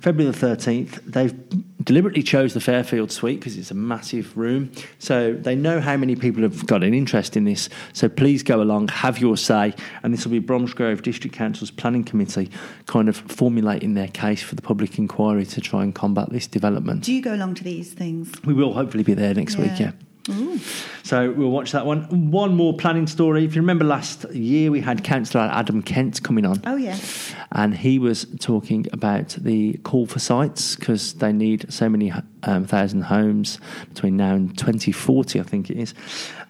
February 0.00 0.30
the 0.30 0.46
13th. 0.46 1.00
They've 1.04 1.34
deliberately 1.84 2.22
chose 2.22 2.54
the 2.54 2.60
Fairfield 2.60 3.10
Suite 3.12 3.40
because 3.40 3.56
it's 3.56 3.70
a 3.70 3.74
massive 3.74 4.36
room. 4.36 4.70
So 4.98 5.32
they 5.32 5.54
know 5.54 5.80
how 5.80 5.96
many 5.96 6.16
people 6.16 6.42
have 6.42 6.66
got 6.66 6.82
an 6.82 6.94
interest 6.94 7.36
in 7.36 7.44
this. 7.44 7.68
So 7.92 8.08
please 8.08 8.42
go 8.42 8.62
along, 8.62 8.88
have 8.88 9.18
your 9.18 9.36
say. 9.36 9.74
And 10.02 10.12
this 10.12 10.24
will 10.24 10.32
be 10.32 10.40
Bromsgrove 10.40 11.02
District 11.02 11.34
Council's 11.34 11.70
Planning 11.70 12.04
Committee 12.04 12.50
kind 12.86 13.08
of 13.08 13.16
formulating 13.16 13.94
their 13.94 14.08
case 14.08 14.42
for 14.42 14.54
the 14.54 14.62
public 14.62 14.98
inquiry 14.98 15.46
to 15.46 15.60
try 15.60 15.82
and 15.82 15.94
combat 15.94 16.30
this 16.30 16.46
development. 16.46 17.04
Do 17.04 17.12
you 17.12 17.22
go 17.22 17.34
along 17.34 17.54
to 17.56 17.64
these 17.64 17.92
things? 17.92 18.32
We 18.44 18.54
will 18.54 18.74
hopefully 18.74 19.04
be 19.04 19.14
there 19.14 19.34
next 19.34 19.56
week, 19.56 19.78
Yeah. 19.78 19.92
Yeah. 20.28 20.58
So 21.02 21.32
we'll 21.32 21.50
watch 21.50 21.72
that 21.72 21.84
one. 21.84 22.30
One 22.30 22.54
more 22.54 22.76
planning 22.76 23.06
story. 23.06 23.44
If 23.44 23.54
you 23.54 23.60
remember 23.60 23.84
last 23.84 24.24
year, 24.32 24.70
we 24.70 24.80
had 24.80 25.02
Councillor 25.02 25.44
Adam 25.52 25.82
Kent 25.82 26.22
coming 26.22 26.46
on. 26.46 26.60
Oh 26.64 26.76
yes. 26.76 27.34
And 27.52 27.76
he 27.76 27.98
was 27.98 28.26
talking 28.40 28.86
about 28.92 29.30
the 29.30 29.74
call 29.82 30.06
for 30.06 30.18
sites 30.18 30.76
because 30.76 31.14
they 31.14 31.32
need 31.32 31.72
so 31.72 31.88
many 31.88 32.12
um, 32.44 32.64
thousand 32.64 33.02
homes 33.02 33.58
between 33.88 34.16
now 34.16 34.34
and 34.34 34.56
2040, 34.56 35.40
I 35.40 35.42
think 35.42 35.70
it 35.70 35.76
is. 35.76 35.94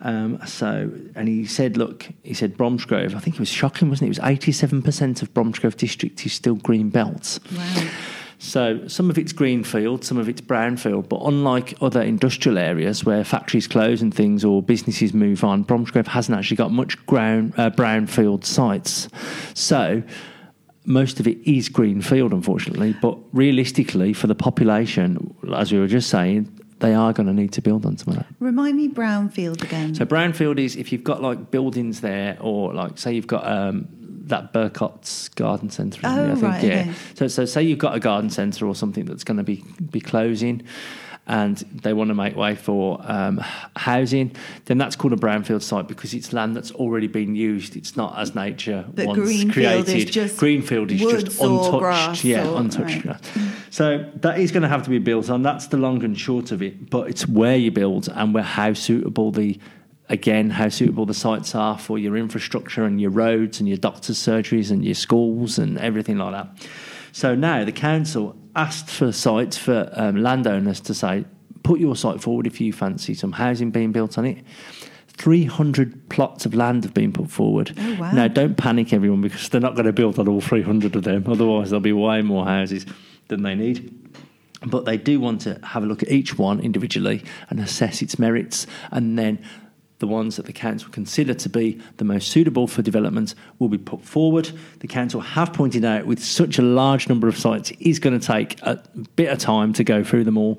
Um, 0.02 0.44
so, 0.46 0.90
and 1.14 1.28
he 1.28 1.46
said, 1.46 1.76
look, 1.76 2.08
he 2.22 2.34
said 2.34 2.56
Bromsgrove, 2.56 3.14
I 3.14 3.18
think 3.20 3.36
it 3.36 3.40
was 3.40 3.48
shocking, 3.48 3.88
wasn't 3.88 4.10
it? 4.10 4.18
It 4.18 4.22
was 4.22 4.38
87% 4.38 5.22
of 5.22 5.32
Bromsgrove 5.32 5.76
district 5.76 6.24
is 6.26 6.32
still 6.32 6.56
green 6.56 6.90
belts. 6.90 7.40
Wow. 7.52 7.88
So 8.42 8.88
some 8.88 9.08
of 9.08 9.18
it's 9.18 9.32
greenfield, 9.32 10.04
some 10.04 10.18
of 10.18 10.28
it's 10.28 10.40
brownfield, 10.40 11.08
but 11.08 11.22
unlike 11.24 11.74
other 11.80 12.02
industrial 12.02 12.58
areas 12.58 13.04
where 13.04 13.22
factories 13.22 13.68
close 13.68 14.02
and 14.02 14.12
things 14.12 14.44
or 14.44 14.60
businesses 14.60 15.14
move 15.14 15.44
on, 15.44 15.62
Bromsgrove 15.62 16.08
hasn't 16.08 16.36
actually 16.36 16.56
got 16.56 16.72
much 16.72 17.06
ground, 17.06 17.54
uh, 17.56 17.70
brownfield 17.70 18.44
sites. 18.44 19.08
So 19.54 20.02
most 20.84 21.20
of 21.20 21.28
it 21.28 21.38
is 21.48 21.68
greenfield, 21.68 22.32
unfortunately. 22.32 22.96
But 23.00 23.16
realistically, 23.32 24.12
for 24.12 24.26
the 24.26 24.34
population, 24.34 25.36
as 25.54 25.70
we 25.70 25.78
were 25.78 25.86
just 25.86 26.10
saying, 26.10 26.52
they 26.80 26.94
are 26.94 27.12
going 27.12 27.28
to 27.28 27.32
need 27.32 27.52
to 27.52 27.62
build 27.62 27.86
on 27.86 27.96
some 27.96 28.14
of 28.14 28.18
that. 28.18 28.26
Remind 28.40 28.76
me 28.76 28.88
Brownfield 28.88 29.62
again. 29.62 29.94
So 29.94 30.04
brownfield 30.04 30.58
is 30.58 30.74
if 30.74 30.90
you've 30.90 31.04
got 31.04 31.22
like 31.22 31.52
buildings 31.52 32.00
there, 32.00 32.36
or 32.40 32.74
like 32.74 32.98
say 32.98 33.12
you've 33.14 33.28
got 33.28 33.46
um, 33.46 33.86
that 34.28 34.52
Burcott's 34.52 35.28
garden 35.30 35.70
centre. 35.70 36.00
Oh, 36.04 36.24
I 36.30 36.30
think, 36.32 36.42
right, 36.42 36.64
yeah. 36.64 36.80
okay. 36.80 36.92
So 37.14 37.28
so 37.28 37.44
say 37.44 37.62
you've 37.62 37.78
got 37.78 37.94
a 37.94 38.00
garden 38.00 38.30
centre 38.30 38.66
or 38.66 38.74
something 38.74 39.04
that's 39.04 39.24
going 39.24 39.38
to 39.38 39.44
be 39.44 39.64
be 39.90 40.00
closing. 40.00 40.62
And 41.24 41.56
they 41.56 41.92
want 41.92 42.08
to 42.08 42.14
make 42.14 42.34
way 42.34 42.56
for 42.56 42.98
um, 43.04 43.38
housing, 43.76 44.34
then 44.64 44.76
that's 44.76 44.96
called 44.96 45.12
a 45.12 45.16
brownfield 45.16 45.62
site 45.62 45.86
because 45.86 46.14
it's 46.14 46.32
land 46.32 46.56
that's 46.56 46.72
already 46.72 47.06
been 47.06 47.36
used. 47.36 47.76
It's 47.76 47.96
not 47.96 48.18
as 48.18 48.34
nature 48.34 48.84
But 48.92 49.06
once 49.06 49.20
greenfield 49.20 49.88
is 49.88 50.04
just 50.06 50.36
greenfield 50.36 50.90
is 50.90 51.00
just 51.00 51.40
untouched. 51.40 52.24
yeah, 52.24 52.48
or- 52.48 52.58
untouched. 52.58 53.04
right. 53.04 53.24
So 53.70 54.10
that 54.16 54.40
is 54.40 54.50
going 54.50 54.64
to 54.64 54.68
have 54.68 54.82
to 54.82 54.90
be 54.90 54.98
built 54.98 55.30
on. 55.30 55.42
That's 55.42 55.68
the 55.68 55.76
long 55.76 56.02
and 56.02 56.18
short 56.18 56.50
of 56.50 56.60
it. 56.60 56.90
But 56.90 57.08
it's 57.08 57.28
where 57.28 57.56
you 57.56 57.70
build 57.70 58.08
and 58.12 58.34
where 58.34 58.42
how 58.42 58.72
suitable 58.72 59.30
the 59.30 59.60
again 60.08 60.50
how 60.50 60.68
suitable 60.68 61.06
the 61.06 61.14
sites 61.14 61.54
are 61.54 61.78
for 61.78 61.98
your 61.98 62.16
infrastructure 62.16 62.84
and 62.84 63.00
your 63.00 63.10
roads 63.10 63.60
and 63.60 63.68
your 63.68 63.78
doctors' 63.78 64.18
surgeries 64.18 64.70
and 64.70 64.84
your 64.84 64.94
schools 64.94 65.58
and 65.58 65.78
everything 65.78 66.18
like 66.18 66.32
that. 66.32 66.68
So 67.12 67.34
now 67.34 67.64
the 67.64 67.72
council 67.72 68.36
asked 68.56 68.90
for 68.90 69.12
sites 69.12 69.56
for 69.56 69.90
um, 69.92 70.22
landowners 70.22 70.80
to 70.80 70.94
say, 70.94 71.24
put 71.62 71.80
your 71.80 71.96
site 71.96 72.20
forward 72.20 72.46
if 72.46 72.60
you 72.60 72.72
fancy 72.72 73.14
some 73.14 73.32
housing 73.32 73.70
being 73.70 73.92
built 73.92 74.18
on 74.18 74.24
it. 74.24 74.44
300 75.08 76.08
plots 76.08 76.46
of 76.46 76.54
land 76.54 76.84
have 76.84 76.94
been 76.94 77.12
put 77.12 77.30
forward. 77.30 77.74
Oh, 77.78 77.96
wow. 78.00 78.12
Now, 78.12 78.28
don't 78.28 78.56
panic, 78.56 78.92
everyone, 78.92 79.20
because 79.20 79.48
they're 79.50 79.60
not 79.60 79.74
going 79.74 79.86
to 79.86 79.92
build 79.92 80.18
on 80.18 80.26
all 80.26 80.40
300 80.40 80.96
of 80.96 81.04
them. 81.04 81.24
Otherwise, 81.26 81.70
there'll 81.70 81.80
be 81.80 81.92
way 81.92 82.22
more 82.22 82.46
houses 82.46 82.86
than 83.28 83.42
they 83.42 83.54
need. 83.54 83.98
But 84.64 84.84
they 84.84 84.96
do 84.96 85.20
want 85.20 85.42
to 85.42 85.60
have 85.64 85.82
a 85.82 85.86
look 85.86 86.02
at 86.02 86.10
each 86.10 86.38
one 86.38 86.60
individually 86.60 87.24
and 87.50 87.60
assess 87.60 88.00
its 88.00 88.18
merits, 88.18 88.66
and 88.90 89.18
then 89.18 89.44
the 90.02 90.06
ones 90.08 90.34
that 90.34 90.46
the 90.46 90.52
council 90.52 90.90
consider 90.90 91.32
to 91.32 91.48
be 91.48 91.80
the 91.98 92.04
most 92.04 92.32
suitable 92.32 92.66
for 92.66 92.82
development 92.82 93.36
will 93.60 93.68
be 93.68 93.78
put 93.78 94.02
forward. 94.02 94.50
The 94.80 94.88
council 94.88 95.20
have 95.20 95.52
pointed 95.52 95.84
out 95.84 96.06
with 96.06 96.20
such 96.22 96.58
a 96.58 96.62
large 96.62 97.08
number 97.08 97.28
of 97.28 97.38
sites, 97.38 97.70
it 97.70 97.80
is 97.80 98.00
going 98.00 98.18
to 98.18 98.26
take 98.26 98.60
a 98.62 98.82
bit 99.14 99.30
of 99.30 99.38
time 99.38 99.72
to 99.74 99.84
go 99.84 100.02
through 100.02 100.24
them 100.24 100.36
all. 100.36 100.58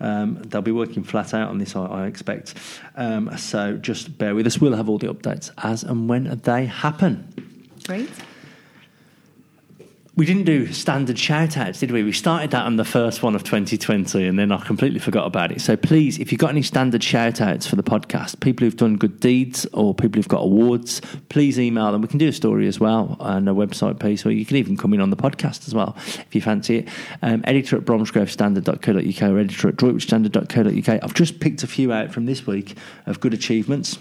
Um, 0.00 0.42
they'll 0.42 0.62
be 0.62 0.72
working 0.72 1.04
flat 1.04 1.32
out 1.32 1.48
on 1.48 1.58
this, 1.58 1.76
I, 1.76 1.86
I 1.86 2.06
expect. 2.06 2.54
Um, 2.96 3.30
so 3.38 3.76
just 3.76 4.18
bear 4.18 4.34
with 4.34 4.48
us. 4.48 4.58
We'll 4.58 4.74
have 4.74 4.88
all 4.88 4.98
the 4.98 5.14
updates 5.14 5.52
as 5.58 5.84
and 5.84 6.08
when 6.08 6.24
they 6.42 6.66
happen. 6.66 7.68
Great. 7.86 8.10
We 10.14 10.26
didn't 10.26 10.44
do 10.44 10.70
standard 10.74 11.18
shout 11.18 11.56
outs, 11.56 11.80
did 11.80 11.90
we? 11.90 12.02
We 12.02 12.12
started 12.12 12.50
that 12.50 12.66
on 12.66 12.76
the 12.76 12.84
first 12.84 13.22
one 13.22 13.34
of 13.34 13.44
2020 13.44 14.26
and 14.26 14.38
then 14.38 14.52
I 14.52 14.58
completely 14.58 14.98
forgot 14.98 15.26
about 15.26 15.52
it. 15.52 15.62
So 15.62 15.74
please, 15.74 16.18
if 16.18 16.30
you've 16.30 16.38
got 16.38 16.50
any 16.50 16.60
standard 16.60 17.02
shout 17.02 17.40
outs 17.40 17.66
for 17.66 17.76
the 17.76 17.82
podcast, 17.82 18.40
people 18.40 18.66
who've 18.66 18.76
done 18.76 18.98
good 18.98 19.20
deeds 19.20 19.64
or 19.72 19.94
people 19.94 20.18
who've 20.18 20.28
got 20.28 20.42
awards, 20.42 21.00
please 21.30 21.58
email 21.58 21.92
them. 21.92 22.02
We 22.02 22.08
can 22.08 22.18
do 22.18 22.28
a 22.28 22.32
story 22.32 22.68
as 22.68 22.78
well 22.78 23.16
and 23.20 23.48
a 23.48 23.52
website 23.52 24.00
piece, 24.00 24.26
or 24.26 24.32
you 24.32 24.44
can 24.44 24.58
even 24.58 24.76
come 24.76 24.92
in 24.92 25.00
on 25.00 25.08
the 25.08 25.16
podcast 25.16 25.66
as 25.66 25.74
well 25.74 25.96
if 25.96 26.34
you 26.34 26.42
fancy 26.42 26.80
it. 26.80 26.88
Um, 27.22 27.40
editor 27.44 27.78
at 27.78 27.86
bromsgrovestandard.co.uk 27.86 29.22
or 29.30 29.38
editor 29.38 29.68
at 29.68 29.76
droitwichstandard.co.uk. 29.76 31.02
I've 31.02 31.14
just 31.14 31.40
picked 31.40 31.62
a 31.62 31.66
few 31.66 31.90
out 31.90 32.12
from 32.12 32.26
this 32.26 32.46
week 32.46 32.76
of 33.06 33.18
good 33.20 33.32
achievements. 33.32 33.98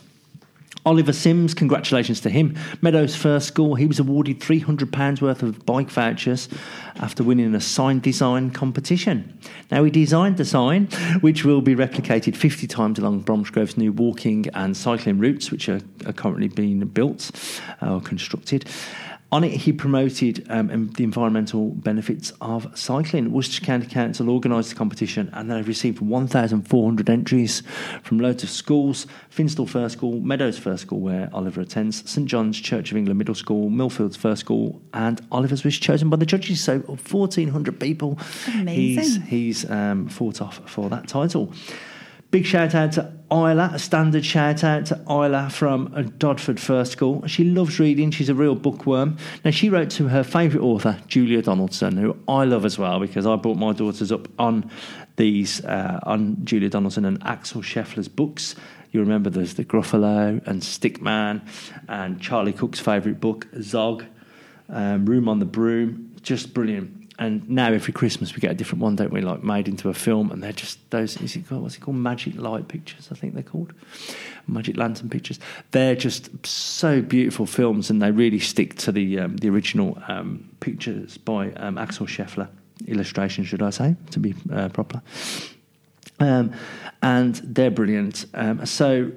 Oliver 0.85 1.13
Sims, 1.13 1.53
congratulations 1.53 2.19
to 2.21 2.29
him. 2.29 2.57
Meadows 2.81 3.15
First 3.15 3.47
School, 3.47 3.75
he 3.75 3.85
was 3.85 3.99
awarded 3.99 4.39
£300 4.39 5.21
worth 5.21 5.43
of 5.43 5.63
bike 5.65 5.89
vouchers 5.89 6.49
after 6.95 7.23
winning 7.23 7.53
a 7.53 7.61
sign 7.61 7.99
design 7.99 8.49
competition. 8.49 9.37
Now, 9.69 9.83
he 9.83 9.91
designed 9.91 10.37
the 10.37 10.45
sign, 10.45 10.87
which 11.21 11.45
will 11.45 11.61
be 11.61 11.75
replicated 11.75 12.35
50 12.35 12.65
times 12.65 12.97
along 12.97 13.23
Bromsgrove's 13.23 13.77
new 13.77 13.91
walking 13.91 14.47
and 14.55 14.75
cycling 14.75 15.19
routes, 15.19 15.51
which 15.51 15.69
are, 15.69 15.81
are 16.07 16.13
currently 16.13 16.47
being 16.47 16.79
built 16.87 17.31
uh, 17.81 17.95
or 17.95 18.01
constructed. 18.01 18.65
On 19.33 19.45
it, 19.45 19.51
he 19.51 19.71
promoted 19.71 20.45
um, 20.49 20.91
the 20.97 21.05
environmental 21.05 21.69
benefits 21.69 22.33
of 22.41 22.77
cycling. 22.77 23.31
Worcester 23.31 23.63
County 23.63 23.87
Council 23.87 24.29
organised 24.29 24.71
the 24.71 24.75
competition 24.75 25.29
and 25.31 25.49
they 25.49 25.55
have 25.55 25.69
received 25.69 26.01
1,400 26.01 27.09
entries 27.09 27.63
from 28.03 28.19
loads 28.19 28.43
of 28.43 28.49
schools 28.49 29.07
Finstall 29.33 29.69
First 29.69 29.97
School, 29.97 30.19
Meadows 30.19 30.59
First 30.59 30.81
School, 30.81 30.99
where 30.99 31.29
Oliver 31.31 31.61
attends, 31.61 32.09
St 32.09 32.27
John's 32.27 32.59
Church 32.59 32.91
of 32.91 32.97
England 32.97 33.17
Middle 33.17 33.35
School, 33.35 33.69
Millfields 33.69 34.17
First 34.17 34.41
School, 34.41 34.81
and 34.93 35.25
Oliver's 35.31 35.63
was 35.63 35.77
chosen 35.77 36.09
by 36.09 36.17
the 36.17 36.25
judges. 36.25 36.61
So 36.61 36.79
1,400 36.79 37.79
people. 37.79 38.19
Amazing. 38.47 39.21
He's, 39.29 39.63
he's 39.63 39.69
um, 39.71 40.09
fought 40.09 40.41
off 40.41 40.59
for 40.69 40.89
that 40.89 41.07
title. 41.07 41.53
Big 42.31 42.45
shout 42.45 42.73
out 42.73 42.93
to 42.93 43.11
Isla, 43.29 43.71
a 43.73 43.79
standard 43.79 44.25
shout 44.25 44.63
out 44.63 44.85
to 44.85 45.01
Isla 45.09 45.49
from 45.49 45.89
Dodford 46.17 46.61
First 46.61 46.93
School. 46.93 47.27
She 47.27 47.43
loves 47.43 47.77
reading, 47.77 48.09
she's 48.09 48.29
a 48.29 48.33
real 48.33 48.55
bookworm. 48.55 49.17
Now, 49.43 49.51
she 49.51 49.69
wrote 49.69 49.89
to 49.91 50.07
her 50.07 50.23
favourite 50.23 50.63
author, 50.63 50.97
Julia 51.07 51.41
Donaldson, 51.41 51.97
who 51.97 52.15
I 52.29 52.45
love 52.45 52.63
as 52.63 52.79
well 52.79 53.01
because 53.01 53.25
I 53.25 53.35
brought 53.35 53.57
my 53.57 53.73
daughters 53.73 54.13
up 54.13 54.29
on 54.39 54.71
these, 55.17 55.63
uh, 55.65 55.99
on 56.03 56.37
Julia 56.45 56.69
Donaldson 56.69 57.03
and 57.03 57.21
Axel 57.21 57.61
Scheffler's 57.61 58.07
books. 58.07 58.55
You 58.91 59.01
remember 59.01 59.29
there's 59.29 59.55
the 59.55 59.65
Gruffalo 59.65 60.45
and 60.47 60.61
Stickman 60.61 61.41
and 61.89 62.21
Charlie 62.21 62.53
Cook's 62.53 62.79
favourite 62.79 63.19
book, 63.19 63.47
Zog, 63.61 64.05
um, 64.69 65.05
Room 65.05 65.27
on 65.27 65.39
the 65.39 65.45
Broom. 65.45 66.15
Just 66.21 66.53
brilliant 66.53 67.00
and 67.21 67.47
now 67.47 67.71
every 67.71 67.93
Christmas 67.93 68.33
we 68.33 68.39
get 68.39 68.49
a 68.49 68.55
different 68.55 68.81
one, 68.81 68.95
don't 68.95 69.13
we? 69.13 69.21
Like 69.21 69.43
made 69.43 69.67
into 69.67 69.89
a 69.89 69.93
film, 69.93 70.31
and 70.31 70.41
they're 70.41 70.51
just 70.51 70.79
those. 70.89 71.21
Is 71.21 71.35
it 71.35 71.47
called, 71.47 71.61
what's 71.61 71.75
it 71.75 71.81
called? 71.81 71.97
Magic 71.97 72.35
Light 72.35 72.67
Pictures, 72.67 73.09
I 73.11 73.15
think 73.15 73.35
they're 73.35 73.43
called. 73.43 73.73
Magic 74.47 74.75
Lantern 74.75 75.07
Pictures. 75.07 75.39
They're 75.69 75.95
just 75.95 76.47
so 76.47 76.99
beautiful 76.99 77.45
films, 77.45 77.91
and 77.91 78.01
they 78.01 78.09
really 78.09 78.39
stick 78.39 78.73
to 78.79 78.91
the 78.91 79.19
um, 79.19 79.37
the 79.37 79.49
original 79.49 80.01
um, 80.07 80.49
pictures 80.61 81.19
by 81.19 81.51
um, 81.51 81.77
Axel 81.77 82.07
Scheffler. 82.07 82.49
Illustration, 82.87 83.43
should 83.43 83.61
I 83.61 83.69
say, 83.69 83.95
to 84.09 84.19
be 84.19 84.33
uh, 84.51 84.69
proper. 84.69 85.03
Um, 86.19 86.53
and 87.03 87.35
they're 87.35 87.69
brilliant. 87.69 88.25
Um, 88.33 88.65
so 88.65 89.11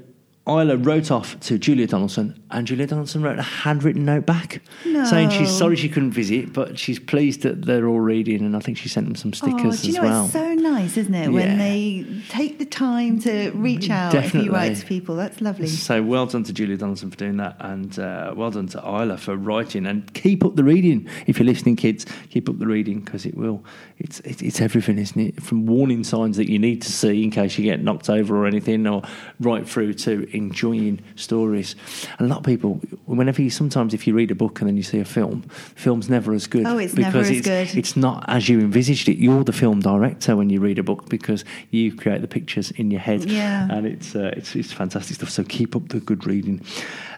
Isla 0.47 0.77
wrote 0.77 1.11
off 1.11 1.41
to 1.41 1.57
Julia 1.57 1.87
Donaldson, 1.87 2.44
and 2.55 2.67
Julia 2.67 2.87
Donaldson 2.87 3.23
wrote 3.23 3.39
a 3.39 3.43
handwritten 3.43 4.05
note 4.05 4.27
back 4.27 4.63
no. 4.87 5.05
saying 5.05 5.31
she's 5.31 5.51
sorry 5.51 5.77
she 5.77 5.89
couldn't 5.89 6.13
visit, 6.13 6.53
but 6.53 6.79
she's 6.79 6.99
pleased 6.99 7.43
that 7.43 7.67
they're 7.67 7.87
all 7.87 8.01
reading, 8.01 8.43
and 8.43 8.57
I 8.57 8.61
think 8.61 8.79
she 8.79 8.89
sent 8.89 9.07
them 9.07 9.17
some 9.17 9.33
stickers 9.33 9.81
oh, 9.81 9.83
do 9.83 9.89
you 9.89 9.89
as 9.89 9.95
know, 9.95 10.03
well. 10.03 10.25
It's 10.25 10.33
so 10.33 10.55
nice, 10.55 10.97
isn't 10.97 11.15
it, 11.15 11.25
yeah. 11.25 11.29
when 11.29 11.59
they 11.59 12.07
take 12.29 12.59
the 12.59 12.65
time 12.65 13.19
to 13.21 13.51
reach 13.51 13.91
out 13.91 14.13
Definitely. 14.13 14.41
if 14.41 14.47
you 14.47 14.53
write 14.53 14.77
to 14.77 14.87
people. 14.87 15.17
That's 15.17 15.41
lovely. 15.41 15.67
So 15.67 16.03
well 16.03 16.27
done 16.27 16.45
to 16.45 16.53
Julia 16.53 16.77
Donaldson 16.77 17.11
for 17.11 17.17
doing 17.17 17.37
that, 17.39 17.57
and 17.59 17.99
uh, 17.99 18.33
well 18.37 18.51
done 18.53 18.69
to 18.69 18.79
Isla 18.79 19.19
for 19.19 19.37
writing. 19.37 19.87
And 19.87 20.13
keep 20.15 20.45
up 20.45 20.55
the 20.55 20.65
reading 20.65 21.09
if 21.27 21.39
you're 21.39 21.47
listening, 21.47 21.77
kids. 21.77 22.07
Keep 22.31 22.49
up 22.49 22.59
the 22.59 22.67
reading 22.67 23.01
because 23.01 23.27
it 23.27 23.37
will. 23.37 23.65
It's 23.99 24.21
it, 24.21 24.43
it's 24.43 24.61
everything, 24.61 24.99
isn't 24.99 25.21
it? 25.21 25.43
From 25.43 25.67
warning 25.67 26.05
signs 26.05 26.37
that 26.37 26.49
you 26.49 26.61
need 26.61 26.83
to 26.83 26.93
see 26.93 27.25
in 27.25 27.31
case 27.33 27.59
you 27.59 27.65
get 27.65 27.83
knocked 27.83 28.09
over 28.09 28.37
or 28.37 28.47
anything, 28.47 28.87
or 28.87 29.03
right 29.41 29.69
through 29.69 29.95
to 29.95 30.29
enjoying 30.37 31.03
stories. 31.17 31.75
And 32.19 32.31
a 32.31 32.35
lot 32.35 32.44
of 32.45 32.51
people, 32.51 32.75
whenever 33.07 33.43
you 33.43 33.51
sometimes 33.51 33.95
if 33.95 34.07
you 34.07 34.15
read 34.15 34.31
a 34.31 34.35
book 34.35 34.61
and 34.61 34.69
then 34.69 34.77
you 34.77 34.83
see 34.83 34.99
a 34.99 35.05
film, 35.05 35.43
film's 35.75 36.09
never 36.09 36.33
as 36.33 36.47
good. 36.47 36.67
Oh, 36.67 36.79
it's 36.79 36.95
because 36.95 37.15
never 37.15 37.19
as 37.25 37.31
it's, 37.31 37.47
good. 37.47 37.77
It's 37.77 37.97
not 37.97 38.25
as 38.29 38.49
you 38.49 38.61
envisaged 38.61 39.09
it. 39.09 39.19
You're 39.19 39.45
the 39.45 39.53
film 39.53 39.81
director 39.81 40.37
when 40.37 40.51
you 40.51 40.61
read 40.61 40.79
a 40.79 40.83
book 40.83 41.09
because 41.09 41.45
you 41.71 41.95
create 41.95 42.21
the 42.21 42.29
pictures 42.29 42.71
in 42.73 42.91
your 42.91 43.01
head. 43.01 43.25
Yeah. 43.25 43.69
And 43.71 43.87
it's 43.87 44.15
uh, 44.15 44.33
it's, 44.37 44.55
it's 44.55 44.73
fantastic 44.73 45.17
stuff. 45.17 45.31
So 45.31 45.45
keep 45.45 45.75
up 45.75 45.89
the 45.89 46.01
good 46.01 46.27
reading. 46.27 46.65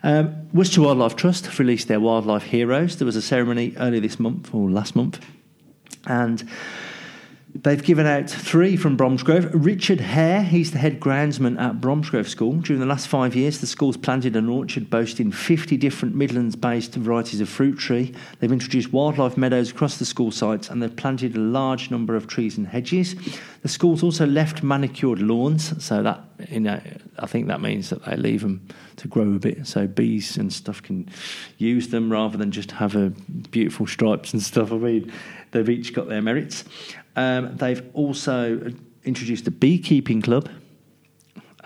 Um, 0.03 0.35
Worcester 0.53 0.83
Wildlife 0.83 1.17
Trust 1.17 1.47
have 1.47 1.59
released 1.59 1.89
their 1.89 2.01
wildlife 2.01 2.45
heroes. 2.45 2.97
There 2.97 3.07
was 3.07 3.17
a 3.17 3.23
ceremony 3.23 3.75
earlier 3.79 4.01
this 4.01 4.21
month 4.21 4.55
or 4.55 4.71
last 4.71 4.95
month, 4.95 5.25
and 6.07 6.49
They've 7.55 7.83
given 7.83 8.07
out 8.07 8.29
three 8.29 8.77
from 8.77 8.97
Bromsgrove. 8.97 9.51
Richard 9.55 10.01
Hare, 10.01 10.43
he's 10.43 10.73
the 10.73 10.79
head 10.79 10.99
groundsman 10.99 11.61
at 11.61 11.81
Bromsgrove 11.81 12.29
School. 12.29 12.55
During 12.55 12.81
the 12.81 12.87
last 12.87 13.07
five 13.07 13.37
years, 13.37 13.61
the 13.61 13.69
school's 13.69 13.97
planted 13.97 14.35
an 14.35 14.49
orchard 14.49 14.91
boasting 14.91 15.31
50 15.31 15.77
different 15.77 16.15
Midlands 16.17 16.57
based 16.57 16.95
varieties 16.95 17.41
of 17.41 17.49
fruit 17.49 17.79
tree. 17.79 18.13
They've 18.41 18.51
introduced 18.51 18.93
wildlife 18.93 19.37
meadows 19.37 19.71
across 19.71 19.97
the 19.99 20.05
school 20.05 20.33
sites 20.33 20.69
and 20.69 20.83
they've 20.83 20.95
planted 20.95 21.37
a 21.37 21.41
large 21.41 21.91
number 21.91 22.17
of 22.17 22.27
trees 22.27 22.59
and 22.59 22.67
hedges. 22.67 23.15
The 23.63 23.69
school's 23.69 24.03
also 24.03 24.27
left 24.27 24.63
manicured 24.65 25.21
lawns, 25.21 25.83
so 25.85 26.03
that, 26.03 26.21
you 26.49 26.61
know, 26.61 26.81
I 27.19 27.27
think 27.27 27.47
that 27.47 27.61
means 27.61 27.91
that 27.91 28.05
they 28.05 28.17
leave 28.17 28.43
them 28.43 28.69
to 28.97 29.09
grow 29.09 29.35
a 29.35 29.39
bit 29.39 29.67
so 29.67 29.87
bees 29.87 30.37
and 30.37 30.53
stuff 30.53 30.83
can 30.83 31.09
use 31.59 31.89
them 31.89 32.11
rather 32.11 32.37
than 32.37 32.51
just 32.51 32.73
have 32.73 32.97
a 32.97 33.11
beautiful 33.51 33.87
stripes 33.87 34.33
and 34.33 34.43
stuff. 34.43 34.73
I 34.73 34.77
mean, 34.77 35.13
they've 35.53 35.69
each 35.69 35.95
got 35.95 36.09
their 36.09 36.23
merits. 36.23 36.65
Um, 37.17 37.57
they've 37.57 37.83
also 37.95 38.73
introduced 39.05 39.47
a 39.49 39.51
beekeeping 39.51 40.21
club. 40.23 40.49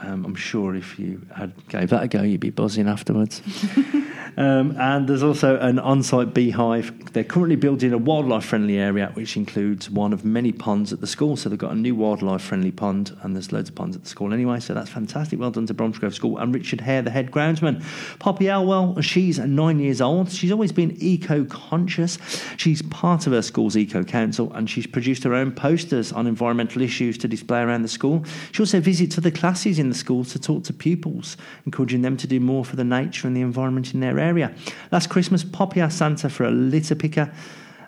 Um, 0.02 0.24
I'm 0.24 0.34
sure 0.34 0.74
if 0.74 0.98
you 0.98 1.20
had 1.34 1.52
gave 1.68 1.90
that 1.90 2.02
a 2.02 2.08
go, 2.08 2.22
you'd 2.22 2.40
be 2.40 2.50
buzzing 2.50 2.88
afterwards. 2.88 3.42
Um, 4.36 4.74
and 4.78 5.06
there's 5.06 5.22
also 5.22 5.58
an 5.58 5.78
on 5.78 6.02
site 6.02 6.32
beehive. 6.32 7.12
They're 7.12 7.24
currently 7.24 7.56
building 7.56 7.92
a 7.92 7.98
wildlife 7.98 8.44
friendly 8.44 8.78
area, 8.78 9.10
which 9.12 9.36
includes 9.36 9.90
one 9.90 10.14
of 10.14 10.24
many 10.24 10.50
ponds 10.50 10.94
at 10.94 11.02
the 11.02 11.06
school. 11.06 11.36
So 11.36 11.50
they've 11.50 11.58
got 11.58 11.72
a 11.72 11.76
new 11.76 11.94
wildlife 11.94 12.40
friendly 12.40 12.70
pond, 12.70 13.14
and 13.20 13.34
there's 13.34 13.52
loads 13.52 13.68
of 13.68 13.74
ponds 13.74 13.96
at 13.96 14.04
the 14.04 14.08
school 14.08 14.32
anyway. 14.32 14.60
So 14.60 14.72
that's 14.72 14.88
fantastic. 14.88 15.38
Well 15.38 15.50
done 15.50 15.66
to 15.66 15.74
Bromsgrove 15.74 16.14
School. 16.14 16.38
And 16.38 16.54
Richard 16.54 16.80
Hare, 16.80 17.02
the 17.02 17.10
head 17.10 17.30
groundsman. 17.30 17.84
Poppy 18.18 18.48
Elwell, 18.48 18.98
she's 19.02 19.38
nine 19.38 19.78
years 19.78 20.00
old. 20.00 20.30
She's 20.30 20.52
always 20.52 20.72
been 20.72 20.96
eco 21.00 21.44
conscious. 21.44 22.16
She's 22.56 22.80
part 22.82 23.26
of 23.26 23.34
her 23.34 23.42
school's 23.42 23.76
eco 23.76 24.04
council, 24.04 24.50
and 24.54 24.70
she's 24.70 24.86
produced 24.86 25.22
her 25.24 25.34
own 25.34 25.52
posters 25.52 26.12
on 26.12 26.26
environmental 26.26 26.80
issues 26.80 27.18
to 27.18 27.28
display 27.28 27.60
around 27.60 27.82
the 27.82 27.88
school. 27.88 28.24
She 28.52 28.62
also 28.62 28.80
visits 28.80 29.18
other 29.18 29.30
classes 29.30 29.78
in 29.78 29.89
the 29.90 29.96
school 29.96 30.24
to 30.24 30.38
talk 30.38 30.64
to 30.64 30.72
pupils, 30.72 31.36
encouraging 31.66 32.02
them 32.02 32.16
to 32.16 32.26
do 32.26 32.40
more 32.40 32.64
for 32.64 32.76
the 32.76 32.84
nature 32.84 33.26
and 33.26 33.36
the 33.36 33.42
environment 33.42 33.94
in 33.94 34.00
their 34.00 34.18
area. 34.18 34.54
Last 34.90 35.08
Christmas, 35.08 35.44
Poppy 35.44 35.80
asked 35.80 35.98
Santa 35.98 36.28
for 36.28 36.44
a 36.44 36.50
litter 36.50 36.94
picker 36.94 37.32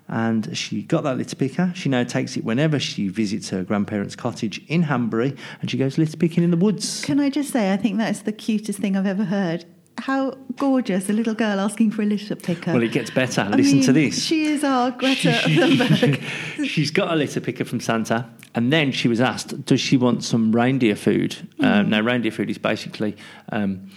and 0.09 0.55
she 0.57 0.83
got 0.83 1.05
that 1.05 1.17
litter 1.17 1.37
picker. 1.37 1.73
She 1.75 1.89
now 1.89 2.05
takes 2.05 2.37
it 2.37 2.45
whenever 2.45 2.79
she 2.79 3.09
visits 3.09 3.49
her 3.49 3.65
grandparents' 3.65 4.15
cottage 4.15 4.63
in 4.69 4.83
Hanbury 4.83 5.37
and 5.61 5.71
she 5.71 5.79
goes 5.79 5.97
litter 5.97 6.17
picking 6.17 6.45
in 6.45 6.51
the 6.51 6.57
woods. 6.57 7.03
Can 7.05 7.19
I 7.19 7.31
just 7.31 7.51
say, 7.51 7.73
I 7.73 7.77
think 7.77 7.99
that 7.99 8.11
is 8.11 8.23
the 8.23 8.33
cutest 8.33 8.79
thing 8.79 8.97
I've 8.97 9.07
ever 9.07 9.25
heard. 9.25 9.65
How 10.03 10.33
gorgeous, 10.57 11.09
a 11.09 11.13
little 11.13 11.35
girl 11.35 11.61
asking 11.61 11.93
for 11.93 12.03
a 12.03 12.05
litter 12.05 12.35
picker. 12.35 12.73
Well, 12.73 12.83
it 12.83 12.91
gets 12.91 13.09
better. 13.09 13.43
I 13.43 13.51
Listen 13.51 13.75
mean, 13.75 13.85
to 13.85 13.93
this. 13.93 14.21
She 14.21 14.47
is 14.47 14.65
our 14.65 14.91
Greta 14.91 15.31
Thunberg. 15.45 16.21
She's 16.67 16.91
got 16.91 17.13
a 17.13 17.15
litter 17.15 17.41
picker 17.41 17.65
from 17.65 17.79
Santa, 17.79 18.29
and 18.57 18.73
then 18.73 18.91
she 18.91 19.07
was 19.07 19.21
asked, 19.21 19.65
"Does 19.65 19.81
she 19.81 19.97
want 19.97 20.25
some 20.25 20.51
reindeer 20.51 20.97
food?" 20.97 21.31
Mm-hmm. 21.31 21.65
Um, 21.65 21.91
now, 21.91 22.01
reindeer 22.01 22.33
food 22.33 22.51
is 22.51 22.59
basically 22.59 23.17
um, 23.53 23.91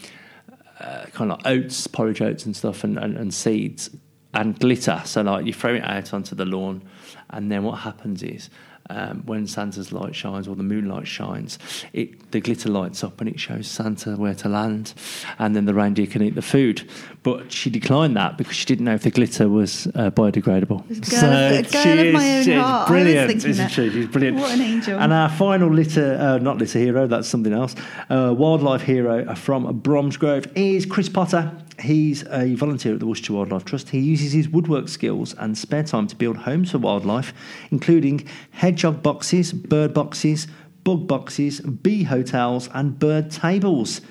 uh, 0.79 1.05
kind 1.11 1.31
of 1.31 1.41
oats, 1.43 1.87
porridge 1.87 2.21
oats, 2.21 2.45
and 2.45 2.55
stuff, 2.55 2.83
and, 2.83 2.99
and, 2.99 3.17
and 3.17 3.33
seeds 3.33 3.89
and 4.35 4.59
glitter. 4.59 5.01
So, 5.05 5.23
like, 5.23 5.47
you 5.47 5.53
throw 5.53 5.73
it 5.73 5.83
out 5.83 6.13
onto 6.13 6.35
the 6.35 6.45
lawn, 6.45 6.83
and 7.31 7.51
then 7.51 7.63
what 7.63 7.79
happens 7.79 8.21
is 8.21 8.51
um, 8.89 9.23
when 9.25 9.47
Santa's 9.47 9.91
light 9.91 10.15
shines 10.15 10.47
or 10.47 10.55
the 10.55 10.63
moonlight 10.63 11.07
shines, 11.07 11.57
it 11.93 12.31
the 12.31 12.39
glitter 12.41 12.69
lights 12.69 13.03
up 13.03 13.19
and 13.21 13.29
it 13.29 13.39
shows 13.39 13.67
Santa 13.67 14.11
where 14.15 14.35
to 14.35 14.49
land, 14.49 14.93
and 15.39 15.55
then 15.55 15.65
the 15.65 15.73
reindeer 15.73 16.07
can 16.07 16.21
eat 16.21 16.35
the 16.35 16.41
food. 16.41 16.89
But 17.23 17.51
she 17.51 17.69
declined 17.69 18.15
that 18.17 18.37
because 18.37 18.55
she 18.55 18.65
didn't 18.65 18.85
know 18.85 18.93
if 18.93 19.01
the 19.03 19.11
glitter 19.11 19.49
was 19.49 19.87
uh, 19.95 20.11
biodegradable. 20.11 20.85
Girl 21.09 21.59
of- 21.59 21.71
girl 21.71 21.99
of 22.07 22.13
my 22.13 22.37
own 22.37 22.43
she's 22.43 22.55
heart. 22.61 22.89
I 22.89 22.91
brilliant, 22.91 23.31
isn't 23.35 23.57
that. 23.57 23.71
she? 23.71 23.89
She's 23.89 24.07
brilliant. 24.07 24.37
What 24.37 24.51
an 24.51 24.61
angel. 24.61 24.99
And 24.99 25.11
our 25.13 25.29
final 25.29 25.69
litter, 25.69 26.17
uh, 26.19 26.37
not 26.37 26.57
litter 26.57 26.79
hero, 26.79 27.07
that's 27.07 27.27
something 27.27 27.53
else. 27.53 27.75
Uh, 28.09 28.33
wildlife 28.37 28.81
hero 28.81 29.33
from 29.35 29.79
Bromsgrove 29.79 30.47
is 30.55 30.85
Chris 30.85 31.09
Potter. 31.09 31.51
He's 31.79 32.23
a 32.27 32.55
volunteer 32.55 32.93
at 32.93 32.99
the 32.99 33.07
Worcester 33.07 33.33
Wildlife 33.33 33.65
Trust. 33.65 33.89
He 33.89 33.99
uses 33.99 34.31
his 34.31 34.47
woodwork 34.47 34.87
skills 34.87 35.33
and 35.37 35.57
spare 35.57 35.83
time 35.83 36.07
to 36.07 36.15
build 36.15 36.37
homes 36.37 36.71
for 36.71 36.77
wildlife, 36.77 37.33
including 37.69 38.27
hedgehog 38.51 39.03
boxes, 39.03 39.51
bird 39.51 39.93
boxes, 39.93 40.47
bug 40.83 41.07
boxes, 41.07 41.59
bee 41.59 42.03
hotels, 42.03 42.69
and 42.73 42.97
bird 42.97 43.29
tables. 43.29 44.01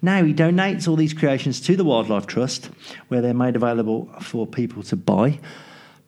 Now 0.00 0.24
he 0.24 0.34
donates 0.34 0.88
all 0.88 0.96
these 0.96 1.14
creations 1.14 1.60
to 1.60 1.76
the 1.76 1.84
Wildlife 1.84 2.26
Trust, 2.26 2.70
where 3.06 3.20
they're 3.20 3.34
made 3.34 3.54
available 3.54 4.12
for 4.20 4.46
people 4.46 4.82
to 4.84 4.96
buy. 4.96 5.38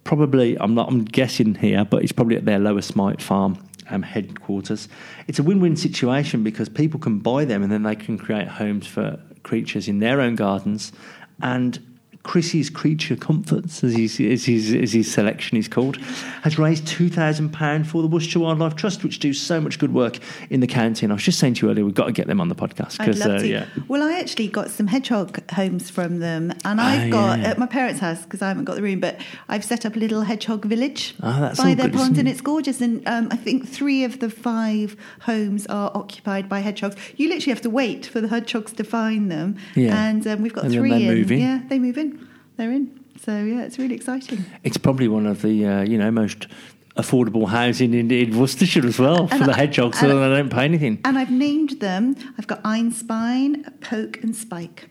Probably, 0.02 0.58
I'm 0.58 0.74
not. 0.74 0.88
I'm 0.88 1.04
guessing 1.04 1.54
here, 1.54 1.84
but 1.84 2.02
it's 2.02 2.12
probably 2.12 2.36
at 2.36 2.44
their 2.44 2.58
Lower 2.58 2.82
Smite 2.82 3.22
farm 3.22 3.56
um, 3.88 4.02
headquarters. 4.02 4.88
It's 5.28 5.38
a 5.38 5.42
win-win 5.42 5.76
situation 5.76 6.42
because 6.42 6.68
people 6.68 6.98
can 6.98 7.20
buy 7.20 7.44
them 7.44 7.62
and 7.62 7.70
then 7.70 7.84
they 7.84 7.96
can 7.96 8.18
create 8.18 8.48
homes 8.48 8.86
for 8.86 9.20
creatures 9.44 9.86
in 9.86 10.00
their 10.00 10.20
own 10.20 10.34
gardens, 10.34 10.92
and 11.40 11.78
Chris's 12.24 12.70
Creature 12.70 13.16
Comforts, 13.16 13.84
as 13.84 13.94
his, 13.94 14.18
as, 14.18 14.44
his, 14.46 14.72
as 14.74 14.92
his 14.92 15.12
selection 15.12 15.56
is 15.56 15.68
called, 15.68 15.96
has 16.42 16.58
raised 16.58 16.84
£2,000 16.86 17.86
for 17.86 18.02
the 18.02 18.08
Worcestershire 18.08 18.40
Wildlife 18.40 18.74
Trust, 18.76 19.04
which 19.04 19.18
do 19.20 19.32
so 19.32 19.60
much 19.60 19.78
good 19.78 19.92
work 19.94 20.18
in 20.50 20.60
the 20.60 20.66
county. 20.66 21.04
And 21.04 21.12
I 21.12 21.14
was 21.16 21.22
just 21.22 21.38
saying 21.38 21.54
to 21.54 21.66
you 21.66 21.70
earlier, 21.70 21.84
we've 21.84 21.94
got 21.94 22.06
to 22.06 22.12
get 22.12 22.26
them 22.26 22.40
on 22.40 22.48
the 22.48 22.54
podcast. 22.54 22.98
I'd 22.98 23.16
love 23.16 23.30
uh, 23.30 23.38
to. 23.40 23.46
yeah. 23.46 23.66
Well, 23.88 24.02
I 24.02 24.18
actually 24.18 24.48
got 24.48 24.70
some 24.70 24.86
hedgehog 24.86 25.48
homes 25.52 25.90
from 25.90 26.18
them, 26.18 26.50
and 26.64 26.80
I've 26.80 27.08
Ah, 27.08 27.16
got 27.16 27.38
yeah. 27.40 27.48
at 27.50 27.58
my 27.58 27.66
parents' 27.66 28.00
house 28.00 28.22
because 28.22 28.40
I 28.42 28.48
haven't 28.48 28.64
got 28.64 28.76
the 28.76 28.82
room, 28.82 29.00
but 29.00 29.20
I've 29.48 29.64
set 29.64 29.84
up 29.84 29.94
a 29.94 29.98
little 29.98 30.22
hedgehog 30.22 30.64
village 30.64 31.14
that's 31.20 31.58
by 31.58 31.74
their 31.74 31.88
good, 31.88 31.92
pond, 31.98 32.12
isn't 32.12 32.18
and 32.20 32.28
it? 32.28 32.32
it's 32.32 32.40
gorgeous. 32.40 32.80
And 32.80 33.06
um, 33.06 33.28
I 33.30 33.36
think 33.36 33.68
three 33.68 34.02
of 34.04 34.20
the 34.20 34.30
five 34.30 34.96
homes 35.20 35.66
are 35.66 35.90
occupied 35.94 36.48
by 36.48 36.60
hedgehogs. 36.60 36.96
You 37.16 37.28
literally 37.28 37.52
have 37.52 37.62
to 37.62 37.70
wait 37.70 38.06
for 38.06 38.20
the 38.22 38.28
hedgehogs 38.28 38.72
to 38.72 38.84
find 38.84 39.30
them, 39.30 39.56
Yeah. 39.74 40.06
and 40.08 40.26
um, 40.26 40.42
we've 40.42 40.52
got 40.54 40.64
And 40.64 40.72
three 40.74 40.90
they 40.90 41.06
in. 41.06 41.14
move 41.14 41.30
in. 41.30 41.38
Yeah, 41.38 41.60
they 41.68 41.78
move 41.78 41.98
in. 41.98 42.13
They're 42.56 42.72
in. 42.72 43.04
So 43.20 43.32
yeah, 43.44 43.62
it's 43.62 43.78
really 43.78 43.94
exciting. 43.94 44.44
It's 44.62 44.76
probably 44.76 45.08
one 45.08 45.26
of 45.26 45.42
the 45.42 45.66
uh, 45.66 45.82
you 45.82 45.98
know 45.98 46.10
most 46.10 46.46
affordable 46.96 47.48
housing 47.48 47.92
in, 47.92 48.10
in 48.10 48.38
Worcestershire 48.38 48.86
as 48.86 48.98
well 48.98 49.26
for 49.26 49.34
And 49.34 49.46
the 49.46 49.52
I- 49.52 49.56
hedgehogs, 49.56 49.98
so 49.98 50.06
I- 50.06 50.28
they 50.28 50.36
don't 50.36 50.50
pay 50.50 50.64
anything. 50.64 51.00
And 51.04 51.18
I've 51.18 51.30
named 51.30 51.80
them. 51.80 52.14
I've 52.38 52.46
got 52.46 52.62
Einspine, 52.62 53.64
Poke, 53.80 54.22
and 54.22 54.34
Spike. 54.34 54.88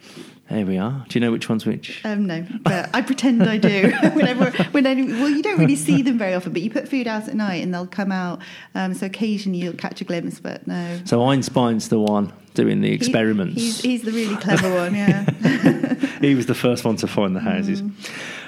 There 0.49 0.65
we 0.65 0.77
are. 0.77 1.05
Do 1.07 1.17
you 1.17 1.21
know 1.25 1.31
which 1.31 1.47
one's 1.47 1.65
which? 1.65 2.01
Um, 2.03 2.27
no, 2.27 2.45
but 2.63 2.89
I 2.93 3.01
pretend 3.01 3.41
I 3.43 3.57
do. 3.57 3.91
Whenever, 4.13 4.51
when 4.71 4.85
I, 4.85 4.93
well, 4.95 5.29
you 5.29 5.41
don't 5.41 5.57
really 5.57 5.77
see 5.77 6.01
them 6.01 6.17
very 6.17 6.33
often, 6.33 6.51
but 6.51 6.61
you 6.61 6.69
put 6.69 6.89
food 6.89 7.07
out 7.07 7.29
at 7.29 7.33
night 7.35 7.63
and 7.63 7.73
they'll 7.73 7.87
come 7.87 8.11
out. 8.11 8.39
Um, 8.75 8.93
so 8.93 9.05
occasionally 9.05 9.59
you'll 9.59 9.73
catch 9.73 10.01
a 10.01 10.03
glimpse, 10.03 10.39
but 10.41 10.67
no. 10.67 10.99
So 11.05 11.23
Einstein's 11.23 11.87
the 11.87 11.99
one 11.99 12.33
doing 12.53 12.81
the 12.81 12.89
He- 12.89 12.93
experiments. 12.93 13.55
he's, 13.55 13.79
he's 13.81 14.01
the 14.03 14.11
really 14.11 14.35
clever 14.35 14.71
one, 14.75 14.93
yeah. 14.93 15.23
he 16.21 16.35
was 16.35 16.45
the 16.47 16.53
first 16.53 16.83
one 16.83 16.97
to 16.97 17.07
find 17.07 17.33
the 17.35 17.39
houses. 17.39 17.81
Mm. 17.81 17.91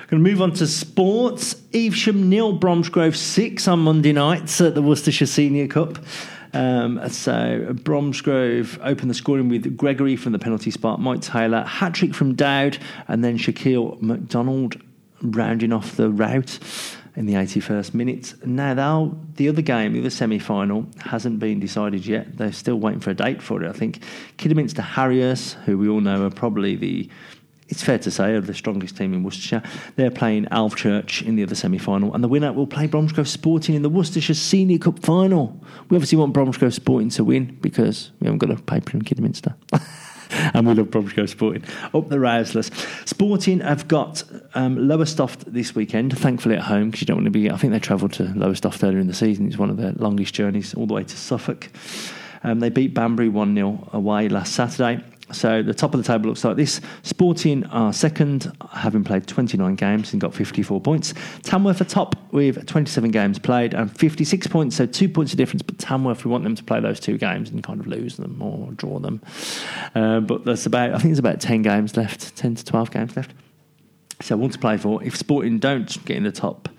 Going 0.07 0.23
to 0.23 0.29
move 0.29 0.39
on 0.39 0.51
to 0.53 0.67
sports. 0.67 1.55
Evesham 1.73 2.29
nil, 2.29 2.59
Bromsgrove 2.59 3.15
six 3.15 3.67
on 3.67 3.79
Monday 3.79 4.13
nights 4.13 4.61
at 4.61 4.75
the 4.75 4.81
Worcestershire 4.83 5.25
Senior 5.25 5.67
Cup. 5.67 5.97
Um, 6.53 7.09
so 7.09 7.73
Bromsgrove 7.73 8.77
opened 8.83 9.09
the 9.09 9.15
scoring 9.15 9.49
with 9.49 9.75
Gregory 9.75 10.15
from 10.15 10.31
the 10.31 10.39
penalty 10.39 10.69
spot, 10.69 11.01
Mike 11.01 11.21
Taylor, 11.21 11.63
hat 11.63 11.95
trick 11.95 12.13
from 12.13 12.35
Dowd, 12.35 12.77
and 13.07 13.23
then 13.23 13.39
Shaquille 13.39 13.99
McDonald 13.99 14.79
rounding 15.21 15.73
off 15.73 15.95
the 15.95 16.11
route 16.11 16.59
in 17.15 17.25
the 17.25 17.33
81st 17.33 17.95
minute. 17.95 18.35
Now, 18.45 19.17
the 19.35 19.49
other 19.49 19.63
game, 19.63 19.93
the 19.93 20.01
other 20.01 20.11
semi 20.11 20.37
final, 20.37 20.85
hasn't 20.99 21.39
been 21.39 21.59
decided 21.59 22.05
yet. 22.05 22.37
They're 22.37 22.53
still 22.53 22.75
waiting 22.75 22.99
for 22.99 23.09
a 23.09 23.15
date 23.15 23.41
for 23.41 23.63
it, 23.63 23.69
I 23.69 23.73
think. 23.73 24.03
Kidderminster 24.37 24.83
Harriers, 24.83 25.53
who 25.65 25.79
we 25.79 25.89
all 25.89 26.01
know 26.01 26.25
are 26.25 26.29
probably 26.29 26.75
the 26.75 27.09
it's 27.67 27.83
fair 27.83 27.97
to 27.99 28.11
say, 28.11 28.33
are 28.33 28.41
the 28.41 28.53
strongest 28.53 28.95
team 28.97 29.13
in 29.13 29.23
Worcestershire. 29.23 29.63
They're 29.95 30.11
playing 30.11 30.45
Alvechurch 30.45 31.25
in 31.25 31.35
the 31.35 31.43
other 31.43 31.55
semi 31.55 31.79
final, 31.79 32.13
and 32.13 32.23
the 32.23 32.27
winner 32.27 32.53
will 32.53 32.67
play 32.67 32.87
Bromsgrove 32.87 33.27
Sporting 33.27 33.75
in 33.75 33.81
the 33.81 33.89
Worcestershire 33.89 34.35
Senior 34.35 34.77
Cup 34.77 34.99
final. 34.99 35.59
We 35.89 35.97
obviously 35.97 36.17
want 36.17 36.33
Bromsgrove 36.33 36.73
Sporting 36.73 37.09
to 37.11 37.23
win 37.23 37.57
because 37.61 38.11
we 38.19 38.25
haven't 38.25 38.39
got 38.39 38.51
a 38.51 38.61
paper 38.61 38.91
in 38.91 39.01
Kidderminster. 39.01 39.55
and 40.53 40.67
we 40.67 40.73
love 40.73 40.91
Bromsgrove 40.91 41.29
Sporting. 41.29 41.63
Up 41.93 42.09
the 42.09 42.17
Rouslers. 42.17 42.71
Sporting 43.07 43.61
have 43.61 43.87
got 43.87 44.23
um, 44.53 44.87
Lowestoft 44.87 45.51
this 45.51 45.73
weekend, 45.73 46.17
thankfully 46.17 46.55
at 46.55 46.63
home, 46.63 46.91
because 46.91 47.01
you 47.01 47.07
don't 47.07 47.17
want 47.17 47.25
to 47.25 47.31
be. 47.31 47.49
I 47.49 47.57
think 47.57 47.73
they 47.73 47.79
travelled 47.79 48.13
to 48.13 48.25
Lowestoft 48.35 48.83
earlier 48.83 48.99
in 48.99 49.07
the 49.07 49.13
season. 49.13 49.47
It's 49.47 49.57
one 49.57 49.69
of 49.69 49.77
their 49.77 49.93
longest 49.93 50.35
journeys 50.35 50.73
all 50.75 50.85
the 50.85 50.93
way 50.93 51.03
to 51.03 51.17
Suffolk. 51.17 51.69
Um, 52.43 52.59
they 52.59 52.69
beat 52.69 52.93
Banbury 52.93 53.27
1 53.27 53.55
0 53.55 53.89
away 53.91 54.29
last 54.29 54.53
Saturday. 54.53 55.03
So 55.31 55.63
the 55.63 55.73
top 55.73 55.93
of 55.93 56.03
the 56.03 56.07
table 56.07 56.29
looks 56.29 56.43
like 56.43 56.55
this. 56.55 56.81
Sporting 57.01 57.65
are 57.65 57.91
second, 57.91 58.51
having 58.71 59.03
played 59.03 59.27
29 59.27 59.75
games 59.75 60.11
and 60.13 60.21
got 60.21 60.33
54 60.33 60.79
points. 60.81 61.13
Tamworth 61.41 61.81
are 61.81 61.85
top 61.85 62.15
with 62.31 62.65
27 62.67 63.09
games 63.11 63.39
played 63.39 63.73
and 63.73 63.95
56 63.97 64.47
points, 64.47 64.75
so 64.75 64.85
two 64.85 65.09
points 65.09 65.33
of 65.33 65.37
difference. 65.37 65.63
But 65.63 65.79
Tamworth, 65.79 66.25
we 66.25 66.31
want 66.31 66.43
them 66.43 66.55
to 66.55 66.63
play 66.63 66.79
those 66.79 66.99
two 66.99 67.17
games 67.17 67.49
and 67.49 67.63
kind 67.63 67.79
of 67.79 67.87
lose 67.87 68.17
them 68.17 68.41
or 68.41 68.71
draw 68.73 68.99
them. 68.99 69.21
Uh, 69.95 70.19
but 70.19 70.45
there's 70.45 70.65
about, 70.65 70.91
I 70.91 70.97
think 70.97 71.05
there's 71.05 71.19
about 71.19 71.41
10 71.41 71.63
games 71.63 71.97
left, 71.97 72.35
10 72.35 72.55
to 72.55 72.65
12 72.65 72.91
games 72.91 73.15
left. 73.15 73.31
So 74.21 74.37
one 74.37 74.51
to 74.51 74.59
play 74.59 74.77
for. 74.77 75.03
If 75.03 75.17
Sporting 75.17 75.59
don't 75.59 76.05
get 76.05 76.17
in 76.17 76.23
the 76.23 76.31
top 76.31 76.69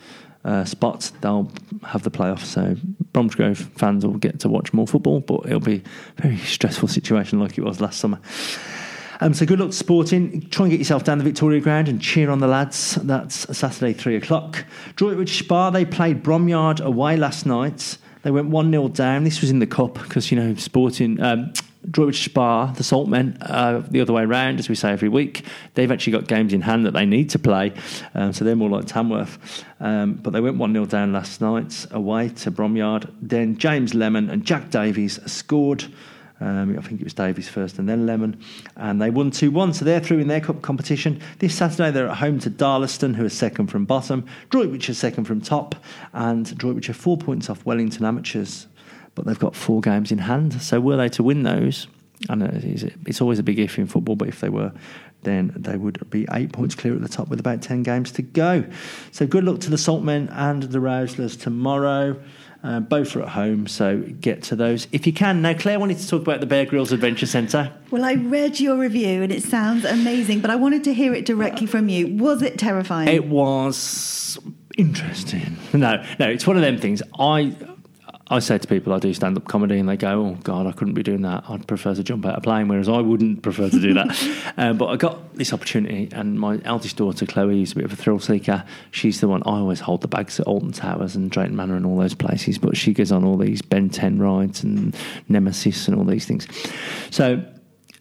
uh, 0.47 0.65
spots, 0.65 1.11
they'll 1.21 1.51
have 1.85 2.05
the 2.05 2.11
playoffs. 2.11 2.45
So 2.45 2.77
Bromsgrove 3.13 3.59
fans 3.77 4.07
will 4.07 4.15
get 4.15 4.41
to 4.41 4.49
watch 4.49 4.73
more 4.73 4.87
football, 4.87 5.21
but 5.21 5.45
it'll 5.47 5.61
be 5.61 5.83
a 6.19 6.23
very 6.23 6.39
stressful 6.55 6.89
situation 6.89 7.41
like 7.41 7.59
it 7.59 7.65
was 7.65 7.81
last 7.81 7.99
summer. 7.99 8.21
Um, 9.21 9.35
so 9.35 9.47
good 9.47 9.59
luck 9.59 9.71
to 9.71 9.77
Sporting. 9.77 10.43
Try 10.51 10.67
and 10.67 10.71
get 10.71 10.79
yourself 10.79 11.05
down 11.05 11.19
the 11.19 11.25
Victoria 11.25 11.61
Ground 11.61 11.89
and 11.89 12.01
cheer 12.01 12.31
on 12.31 12.39
the 12.39 12.47
lads. 12.47 12.97
That's 12.97 13.57
Saturday, 13.57 13.93
3 13.93 14.17
o'clock. 14.17 14.65
Droitwich 14.95 15.39
Spa, 15.39 15.71
they 15.71 15.85
played 15.85 16.23
Bromyard 16.23 16.81
away 16.81 17.17
last 17.17 17.47
night. 17.47 17.97
They 18.23 18.31
went 18.31 18.49
1 18.49 18.71
0 18.71 18.89
down. 18.89 19.25
This 19.25 19.41
was 19.41 19.51
in 19.51 19.59
the 19.59 19.67
Cup 19.67 19.95
because, 19.95 20.31
you 20.31 20.39
know, 20.39 20.55
Sporting. 20.57 21.21
Um, 21.21 21.53
Droitwich 21.91 22.25
Spa, 22.25 22.67
the 22.67 22.85
Saltmen, 22.85 23.39
uh, 23.41 23.83
the 23.91 24.01
other 24.01 24.13
way 24.13 24.25
round, 24.25 24.59
as 24.59 24.69
we 24.69 24.75
say 24.75 24.91
every 24.91 25.09
week. 25.09 25.45
They've 25.75 25.91
actually 25.91 26.13
got 26.13 26.27
games 26.27 26.53
in 26.53 26.63
hand 26.63 26.87
that 26.87 26.93
they 26.93 27.07
need 27.07 27.31
to 27.31 27.39
play, 27.39 27.73
um, 28.15 28.33
so 28.33 28.45
they're 28.45 28.57
more 28.57 28.71
like 28.71 28.87
Tamworth. 28.87 29.65
Um, 29.81 30.15
but 30.15 30.33
they 30.33 30.41
went 30.41 30.57
1 30.57 30.73
0 30.73 30.87
down 30.87 31.13
last 31.13 31.41
night 31.41 31.87
away 31.91 32.31
to 32.31 32.51
Bromyard. 32.51 33.13
Then 33.21 33.57
James 33.59 33.95
Lemon 33.95 34.31
and 34.31 34.45
Jack 34.45 34.71
Davies 34.71 35.21
scored. 35.31 35.85
Um, 36.39 36.79
I 36.79 36.83
think 36.83 37.01
it 37.01 37.05
was 37.05 37.15
Davies 37.15 37.49
first 37.49 37.79
and 37.79 37.89
then 37.89 38.05
Lemon. 38.05 38.39
And 38.77 39.01
they 39.01 39.11
won 39.11 39.31
2 39.31 39.51
1, 39.51 39.75
so 39.75 39.85
they're 39.85 40.01
through 40.01 40.19
in 40.19 40.29
their 40.29 40.41
cup 40.41 40.63
competition. 40.63 41.21
This 41.39 41.55
Saturday 41.55 41.91
they're 41.91 42.09
at 42.09 42.19
home 42.19 42.39
to 42.41 42.51
Darlaston, 42.51 43.15
who 43.15 43.25
are 43.25 43.31
second 43.31 43.69
from 43.69 43.87
bottom. 43.87 44.27
Droitwich 44.51 44.91
are 44.91 44.95
second 44.95 45.25
from 45.25 45.41
top. 45.41 45.75
And 46.13 46.57
Droitwich 46.59 46.91
are 46.91 46.95
four 46.95 47.17
points 47.17 47.49
off 47.49 47.65
Wellington 47.65 48.05
Amateurs 48.05 48.67
but 49.17 49.25
they've 49.25 49.39
got 49.39 49.57
four 49.57 49.81
games 49.81 50.13
in 50.13 50.19
hand. 50.19 50.63
So 50.63 50.81
were 50.81 50.97
they 50.97 51.09
to 51.09 51.25
win 51.25 51.43
those, 51.43 51.89
I 52.31 52.37
know 52.37 52.49
it's, 52.53 52.85
it's 53.07 53.21
always 53.21 53.41
a 53.41 53.43
big 53.43 53.59
if 53.59 53.77
in 53.79 53.87
football, 53.87 54.15
but 54.15 54.29
if 54.29 54.41
they 54.41 54.49
were, 54.49 54.73
then 55.23 55.53
they 55.57 55.77
would 55.77 56.09
be 56.11 56.27
eight 56.33 56.53
points 56.53 56.75
clear 56.77 56.95
at 56.95 57.03
the 57.03 57.09
top 57.09 57.29
with 57.29 57.41
about 57.41 57.63
10 57.63 57.83
games 57.83 58.13
to 58.13 58.23
go. 58.23 58.65
So 59.11 59.27
good 59.27 59.43
luck 59.43 59.61
to 59.61 59.71
the 59.71 59.79
Saltmen 59.79 60.29
and 60.29 60.63
the 60.63 60.79
Rouslers 60.79 61.41
tomorrow. 61.41 62.23
Uh, 62.63 62.81
both 62.81 63.15
are 63.15 63.23
at 63.23 63.29
home, 63.29 63.67
so 63.67 63.99
get 64.21 64.43
to 64.43 64.57
those 64.57 64.89
if 64.91 65.07
you 65.07 65.13
can. 65.13 65.41
Now, 65.41 65.55
Claire 65.55 65.79
wanted 65.79 65.99
to 65.99 66.09
talk 66.09 66.23
about 66.23 66.41
the 66.41 66.47
Bear 66.47 66.65
Grylls 66.65 66.91
Adventure 66.91 67.27
Centre. 67.27 67.73
Well, 67.91 68.05
I 68.05 68.15
read 68.15 68.59
your 68.59 68.77
review 68.77 69.23
and 69.23 69.31
it 69.31 69.43
sounds 69.43 69.85
amazing, 69.85 70.41
but 70.41 70.51
I 70.51 70.57
wanted 70.57 70.83
to 70.85 70.95
hear 70.95 71.15
it 71.15 71.27
directly 71.27 71.67
from 71.67 71.89
you. 71.89 72.17
Was 72.17 72.43
it 72.43 72.59
terrifying? 72.59 73.09
It 73.09 73.27
was 73.27 74.39
interesting. 74.77 75.57
No, 75.73 76.03
no, 76.19 76.27
it's 76.31 76.47
one 76.47 76.57
of 76.57 76.63
them 76.63 76.79
things. 76.79 77.03
I 77.19 77.55
I 78.29 78.41
say 78.41 78.59
to 78.59 78.67
people 78.67 78.93
I 78.93 78.99
do 78.99 79.15
stand 79.15 79.37
up 79.37 79.45
comedy 79.47 79.79
and 79.79 79.89
they 79.89 79.97
go, 79.97 80.27
Oh 80.27 80.39
God, 80.43 80.67
I 80.67 80.73
couldn't 80.73 80.95
be 80.95 81.05
doing 81.05 81.23
that. 81.23 81.45
I'd 81.49 81.69
prefer 81.69 81.95
to 81.95 82.03
jump 82.03 82.27
out 82.27 82.33
of 82.33 82.39
a 82.39 82.41
plane, 82.41 82.67
whereas 82.67 82.89
I 82.89 83.01
wouldn't 83.01 83.43
prefer 83.43 83.71
to 83.71 83.79
do 83.79 83.95
that. 83.95 84.53
um, 84.57 84.79
but 84.79 84.87
I 84.87 84.97
got 84.97 85.35
this 85.35 85.53
opportunity, 85.53 86.09
and 86.13 86.41
my 86.41 86.61
eldest 86.65 86.97
daughter, 86.97 87.25
Chloe, 87.25 87.63
is 87.63 87.73
a 87.73 87.77
bit 87.77 87.85
of 87.85 87.93
a 87.93 87.97
thrill 87.97 88.19
seeker. 88.19 88.65
She's 88.91 89.21
the 89.21 89.29
one 89.29 89.43
I 89.47 89.59
always 89.59 89.79
hold 89.79 90.01
the 90.01 90.09
bags 90.09 90.41
at 90.41 90.47
Alton 90.47 90.73
Towers 90.73 91.15
and 91.15 91.31
Drayton 91.31 91.55
Manor 91.55 91.77
and 91.77 91.87
all 91.87 91.99
those 91.99 92.15
places, 92.15 92.59
but 92.59 92.77
she 92.77 92.93
goes 92.93 93.13
on 93.13 93.25
all 93.25 93.37
these 93.37 93.63
Ben 93.63 93.91
10 93.91 94.19
rides 94.19 94.65
and 94.65 94.97
Nemesis 95.29 95.87
and 95.87 95.97
all 95.97 96.05
these 96.05 96.27
things. 96.27 96.49
So 97.11 97.45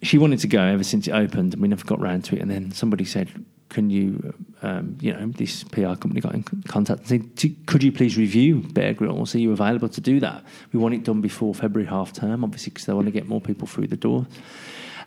she 0.02 0.18
wanted 0.18 0.40
to 0.40 0.48
go 0.48 0.62
ever 0.62 0.84
since 0.84 1.08
it 1.08 1.12
opened, 1.12 1.54
and 1.54 1.62
we 1.62 1.68
never 1.68 1.86
got 1.86 2.00
round 2.00 2.24
to 2.26 2.36
it. 2.36 2.42
And 2.42 2.50
then 2.50 2.72
somebody 2.72 3.06
said, 3.06 3.30
can 3.70 3.90
you, 3.90 4.34
um, 4.62 4.98
you 5.02 5.12
know, 5.12 5.28
this 5.28 5.64
PR 5.64 5.96
company 5.96 6.22
got 6.22 6.34
in 6.34 6.44
contact 6.68 7.12
and 7.12 7.32
said, 7.38 7.58
could 7.66 7.84
you 7.84 7.92
please 7.92 8.18
review 8.18 8.58
Bear 8.58 8.94
Grylls? 8.94 9.36
Are 9.36 9.40
you 9.40 9.52
available 9.52 9.90
to 9.90 10.02
do 10.02 10.20
that? 10.20 10.44
We 10.72 10.80
want 10.80 10.94
it 10.94 11.04
done 11.04 11.22
before 11.22 11.54
February 11.54 11.90
half 11.90 12.14
term, 12.14 12.44
obviously, 12.44 12.72
because 12.72 12.86
they 12.86 12.94
want 12.94 13.08
to 13.08 13.12
get 13.12 13.28
more 13.28 13.42
people 13.42 13.68
through 13.68 13.88
the 13.88 13.98
door. 13.98 14.28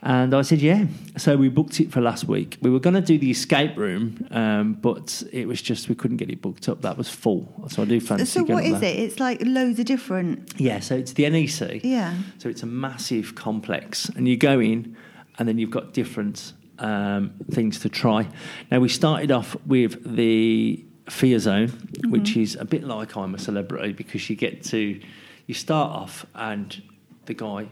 And 0.02 0.32
I 0.32 0.42
said, 0.42 0.60
yeah. 0.60 0.86
So 1.16 1.36
we 1.36 1.48
booked 1.48 1.80
it 1.80 1.90
for 1.90 2.00
last 2.00 2.24
week. 2.24 2.56
We 2.62 2.70
were 2.70 2.78
going 2.78 2.94
to 2.94 3.00
do 3.00 3.18
the 3.18 3.30
escape 3.30 3.76
room, 3.76 4.28
um, 4.30 4.74
but 4.74 5.22
it 5.32 5.48
was 5.48 5.60
just, 5.60 5.88
we 5.88 5.94
couldn't 5.94 6.18
get 6.18 6.30
it 6.30 6.40
booked 6.40 6.68
up. 6.68 6.82
That 6.82 6.96
was 6.96 7.08
full. 7.08 7.52
So 7.68 7.82
I 7.82 7.84
do 7.84 8.00
fancy 8.00 8.26
so 8.26 8.44
what 8.44 8.64
is 8.64 8.80
it? 8.80 8.96
It's 8.96 9.18
like 9.18 9.40
loads 9.44 9.80
of 9.80 9.86
different. 9.86 10.52
Yeah, 10.56 10.80
so 10.80 10.94
it's 10.94 11.14
the 11.14 11.28
NEC. 11.28 11.82
Yeah. 11.82 12.16
So 12.38 12.48
it's 12.48 12.62
a 12.62 12.66
massive 12.66 13.34
complex, 13.34 14.08
and 14.10 14.28
you 14.28 14.36
go 14.36 14.60
in, 14.60 14.96
and 15.38 15.48
then 15.48 15.58
you've 15.58 15.70
got 15.70 15.92
different 15.92 16.52
um, 16.78 17.34
things 17.50 17.80
to 17.80 17.88
try. 17.88 18.28
Now 18.70 18.80
we 18.80 18.88
started 18.88 19.30
off 19.30 19.56
with 19.66 20.16
the 20.16 20.84
Fear 21.08 21.38
Zone, 21.38 21.68
which 22.08 22.36
is 22.36 22.56
a 22.56 22.64
bit 22.64 22.84
like 22.84 23.16
I'm 23.16 23.34
a 23.34 23.38
Celebrity 23.38 23.92
because 23.92 24.28
you 24.28 24.36
get 24.36 24.62
to, 24.64 25.00
you 25.46 25.54
start 25.54 25.92
off, 25.92 26.26
and 26.34 26.82
the 27.26 27.34
guy 27.34 27.68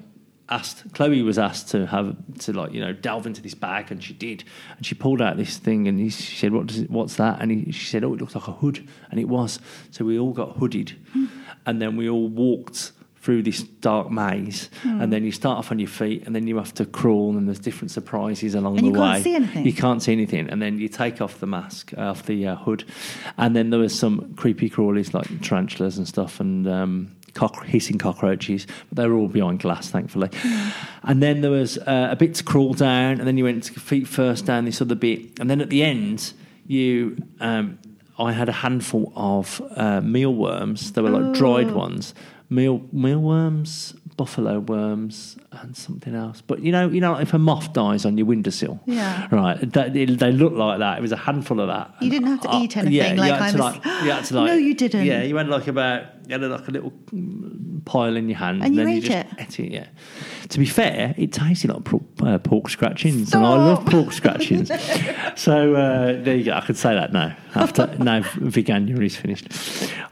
asked 0.49 0.93
Chloe 0.95 1.23
was 1.23 1.39
asked 1.39 1.69
to 1.71 1.87
have 1.87 2.17
to 2.39 2.53
like 2.53 2.73
you 2.73 2.81
know 2.81 2.93
delve 2.93 3.27
into 3.27 3.43
this 3.43 3.55
bag, 3.55 3.91
and 3.91 4.03
she 4.03 4.15
did, 4.15 4.45
and 4.77 4.87
she 4.87 4.95
pulled 4.95 5.21
out 5.21 5.37
this 5.37 5.59
thing, 5.59 5.89
and 5.89 5.99
he, 5.99 6.09
she 6.09 6.37
said, 6.37 6.53
"What 6.53 6.67
does 6.67 6.79
it, 6.81 6.91
what's 6.91 7.17
that?" 7.17 7.41
And 7.41 7.51
he, 7.51 7.73
she 7.73 7.87
said, 7.87 8.05
"Oh, 8.05 8.15
it 8.15 8.21
looks 8.21 8.35
like 8.35 8.49
a 8.49 8.53
hood," 8.53 8.87
and 9.11 9.21
it 9.21 9.29
was. 9.29 9.59
So 9.91 10.05
we 10.05 10.19
all 10.19 10.33
got 10.33 10.57
hooded, 10.57 10.97
and 11.67 11.83
then 11.83 11.97
we 11.97 12.09
all 12.09 12.29
walked 12.29 12.93
through 13.27 13.43
this 13.43 13.65
dark 13.83 14.09
maze, 14.09 14.71
Hmm. 14.85 15.01
and 15.01 15.13
then 15.13 15.25
you 15.25 15.33
start 15.33 15.59
off 15.59 15.73
on 15.73 15.81
your 15.81 15.89
feet, 15.89 16.23
and 16.27 16.33
then 16.37 16.47
you 16.47 16.57
have 16.59 16.73
to 16.75 16.85
crawl, 16.87 17.37
and 17.37 17.49
there's 17.49 17.59
different 17.59 17.91
surprises 17.91 18.55
along 18.55 18.79
And 18.79 18.87
the 18.87 18.93
you 18.93 18.93
way. 18.93 18.99
can't 19.15 19.25
see 19.25 19.35
anything? 19.35 19.67
You 19.67 19.73
can't 19.73 20.01
see 20.01 20.13
anything, 20.13 20.49
and 20.49 20.63
then 20.63 20.79
you 20.79 20.89
take 20.89 21.21
off 21.21 21.41
the 21.41 21.47
mask, 21.49 21.93
uh, 21.99 22.03
off 22.13 22.25
the 22.27 22.47
uh, 22.47 22.55
hood, 22.55 22.85
and 23.37 23.57
then 23.57 23.71
there 23.71 23.81
was 23.81 23.99
some 23.99 24.33
creepy 24.37 24.71
crawlies 24.71 25.13
like 25.13 25.27
tarantulas 25.43 25.99
and 25.99 26.07
stuff, 26.07 26.39
and 26.39 26.69
um, 26.69 27.09
cock- 27.35 27.67
hissing 27.67 27.99
cockroaches, 27.99 28.65
but 28.89 29.03
they 29.03 29.09
were 29.09 29.17
all 29.17 29.27
behind 29.27 29.59
glass, 29.59 29.91
thankfully. 29.91 30.31
And 31.03 31.21
then 31.21 31.41
there 31.41 31.51
was 31.51 31.79
uh, 31.79 32.09
a 32.13 32.17
bit 32.17 32.35
to 32.37 32.45
crawl 32.45 32.75
down, 32.75 33.19
and 33.19 33.27
then 33.27 33.37
you 33.37 33.43
went 33.43 33.65
feet 33.65 34.07
first 34.07 34.47
down 34.47 34.67
this 34.67 34.81
other 34.81 34.95
bit, 34.95 35.41
and 35.41 35.51
then 35.51 35.61
at 35.61 35.69
the 35.71 35.83
end, 35.83 36.33
you. 36.69 37.17
Um, 37.41 37.79
I 38.19 38.33
had 38.33 38.49
a 38.49 38.53
handful 38.53 39.13
of 39.15 39.61
uh, 39.77 40.01
mealworms. 40.01 40.93
They 40.93 41.03
were 41.03 41.11
like 41.11 41.35
dried 41.35 41.73
ones. 41.73 42.15
Meal 42.49 42.81
mealworms, 42.93 43.93
buffalo 44.17 44.61
worms, 44.61 45.37
and 45.51 45.77
something 45.77 46.15
else. 46.15 46.41
But 46.43 46.61
you 46.61 46.71
know, 46.71 46.89
you 46.89 47.01
know, 47.01 47.17
if 47.17 47.35
a 47.35 47.39
moth 47.39 47.73
dies 47.73 48.05
on 48.05 48.17
your 48.17 48.27
windowsill, 48.27 48.79
Yeah. 48.87 49.27
right? 49.33 49.59
That, 49.73 49.97
it- 49.97 50.19
they 50.21 50.31
look 50.31 50.53
like 50.53 50.79
that. 50.79 50.99
It 50.99 51.01
was 51.03 51.11
a 51.11 51.17
handful 51.17 51.59
of 51.61 51.67
that. 51.67 51.95
You 52.01 52.09
didn't 52.09 52.29
have 52.29 52.41
to 52.43 52.51
Uh, 52.51 52.61
eat 52.63 52.77
anything, 52.77 52.93
Yeah, 52.95 53.15
like 53.15 53.17
you 53.17 53.35
had 53.35 53.43
I 53.43 53.51
to 53.51 53.59
was- 53.59 53.75
like, 53.77 53.85
you 54.05 54.11
had 54.13 54.25
to 54.27 54.35
like. 54.37 54.47
No, 54.47 54.55
you 54.55 54.75
didn't. 54.75 55.05
Yeah, 55.05 55.23
you 55.23 55.35
went 55.35 55.49
like 55.51 55.67
about 55.67 56.16
you 56.27 56.33
had 56.33 56.43
like 56.43 56.69
a 56.69 56.71
little 56.71 56.91
mm, 57.13 57.85
pile 57.85 58.17
in 58.17 58.29
your 58.29 58.39
hand, 58.39 58.63
And 58.63 58.75
you 58.75 58.85
then 58.85 58.95
you 58.95 59.01
just 59.01 59.13
it? 59.13 59.27
ate 59.39 59.61
it. 59.61 59.73
Yeah. 59.73 59.87
To 60.49 60.59
be 60.59 60.67
fair, 60.67 61.15
it 61.17 61.33
tasted 61.33 61.71
like 61.71 61.85
pork, 61.85 62.03
uh, 62.23 62.39
pork 62.39 62.69
scratchings, 62.69 63.33
and 63.35 63.45
I 63.45 63.57
love 63.57 63.87
pork 63.87 64.13
scratchings. 64.13 64.69
so 65.37 65.75
uh, 65.75 66.23
there 66.23 66.37
you 66.37 66.45
go. 66.45 66.53
I 66.53 66.61
could 66.61 66.77
say 66.77 66.95
that 66.95 67.13
now. 67.13 67.37
After 67.55 67.87
now, 67.99 68.21
veganuary 68.21 69.07
is 69.07 69.17
finished. 69.17 69.49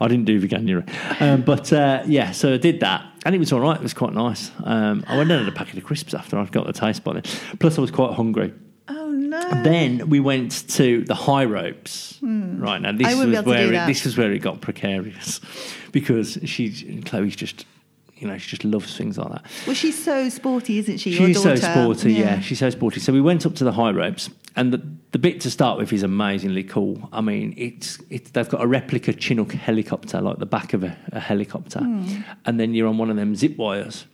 I 0.00 0.08
didn't 0.08 0.24
do 0.24 0.40
veganuary, 0.40 1.20
um, 1.20 1.42
but 1.42 1.72
uh, 1.72 2.02
yeah. 2.06 2.30
So 2.32 2.54
I 2.54 2.56
did 2.58 2.80
that, 2.80 3.04
and 3.24 3.34
it 3.34 3.38
was 3.38 3.52
all 3.52 3.60
right. 3.60 3.76
It 3.76 3.82
was 3.82 3.94
quite 3.94 4.12
nice. 4.14 4.50
Um, 4.64 5.04
I 5.06 5.16
went 5.16 5.30
and 5.30 5.44
had 5.44 5.48
a 5.52 5.56
packet 5.56 5.78
of 5.78 5.84
crisps 5.84 6.14
after 6.14 6.38
I'd 6.38 6.52
got 6.52 6.66
the 6.66 6.72
taste 6.72 7.04
by 7.04 7.14
then. 7.14 7.22
Plus, 7.58 7.78
I 7.78 7.80
was 7.80 7.90
quite 7.90 8.14
hungry. 8.14 8.52
No. 9.42 9.62
Then 9.62 10.08
we 10.08 10.20
went 10.20 10.68
to 10.70 11.04
the 11.04 11.14
high 11.14 11.44
ropes. 11.44 12.18
Right 12.22 12.78
now, 12.80 12.92
this 12.92 13.06
Hmm. 13.06 13.12
I 13.12 13.14
wouldn't 13.14 13.32
be 13.32 13.36
was 13.38 13.46
where 13.46 13.72
it, 13.72 13.86
this 13.86 14.04
was 14.04 14.16
where 14.16 14.32
it 14.32 14.38
got 14.40 14.60
precarious 14.60 15.40
because 15.92 16.38
she 16.44 17.02
Chloe's 17.04 17.36
just 17.36 17.66
you 18.16 18.28
know 18.28 18.38
she 18.38 18.48
just 18.50 18.64
loves 18.64 18.96
things 18.96 19.18
like 19.18 19.30
that. 19.32 19.44
Well, 19.66 19.74
she's 19.74 20.02
so 20.02 20.28
sporty, 20.28 20.78
isn't 20.78 20.98
she? 20.98 21.12
She's 21.12 21.42
so 21.42 21.56
sporty, 21.56 22.14
yeah. 22.14 22.40
She's 22.40 22.58
so 22.60 22.70
sporty. 22.70 23.00
So 23.00 23.12
we 23.12 23.20
went 23.20 23.44
up 23.44 23.54
to 23.56 23.64
the 23.64 23.72
high 23.72 23.90
ropes, 23.90 24.30
and 24.56 24.72
the, 24.72 24.80
the 25.12 25.18
bit 25.18 25.40
to 25.42 25.50
start 25.50 25.78
with 25.78 25.92
is 25.92 26.02
amazingly 26.02 26.62
cool. 26.64 27.08
I 27.12 27.20
mean, 27.20 27.54
it's 27.56 27.98
it's 28.08 28.30
they've 28.30 28.48
got 28.48 28.62
a 28.62 28.66
replica 28.66 29.12
Chinook 29.12 29.52
helicopter, 29.52 30.20
like 30.20 30.38
the 30.38 30.46
back 30.46 30.72
of 30.72 30.84
a, 30.84 30.96
a 31.12 31.20
helicopter, 31.20 31.80
Hmm. 31.80 32.20
and 32.46 32.58
then 32.60 32.72
you're 32.72 32.88
on 32.88 32.96
one 32.98 33.10
of 33.10 33.16
them 33.16 33.34
zip 33.34 33.56
wires. 33.58 34.06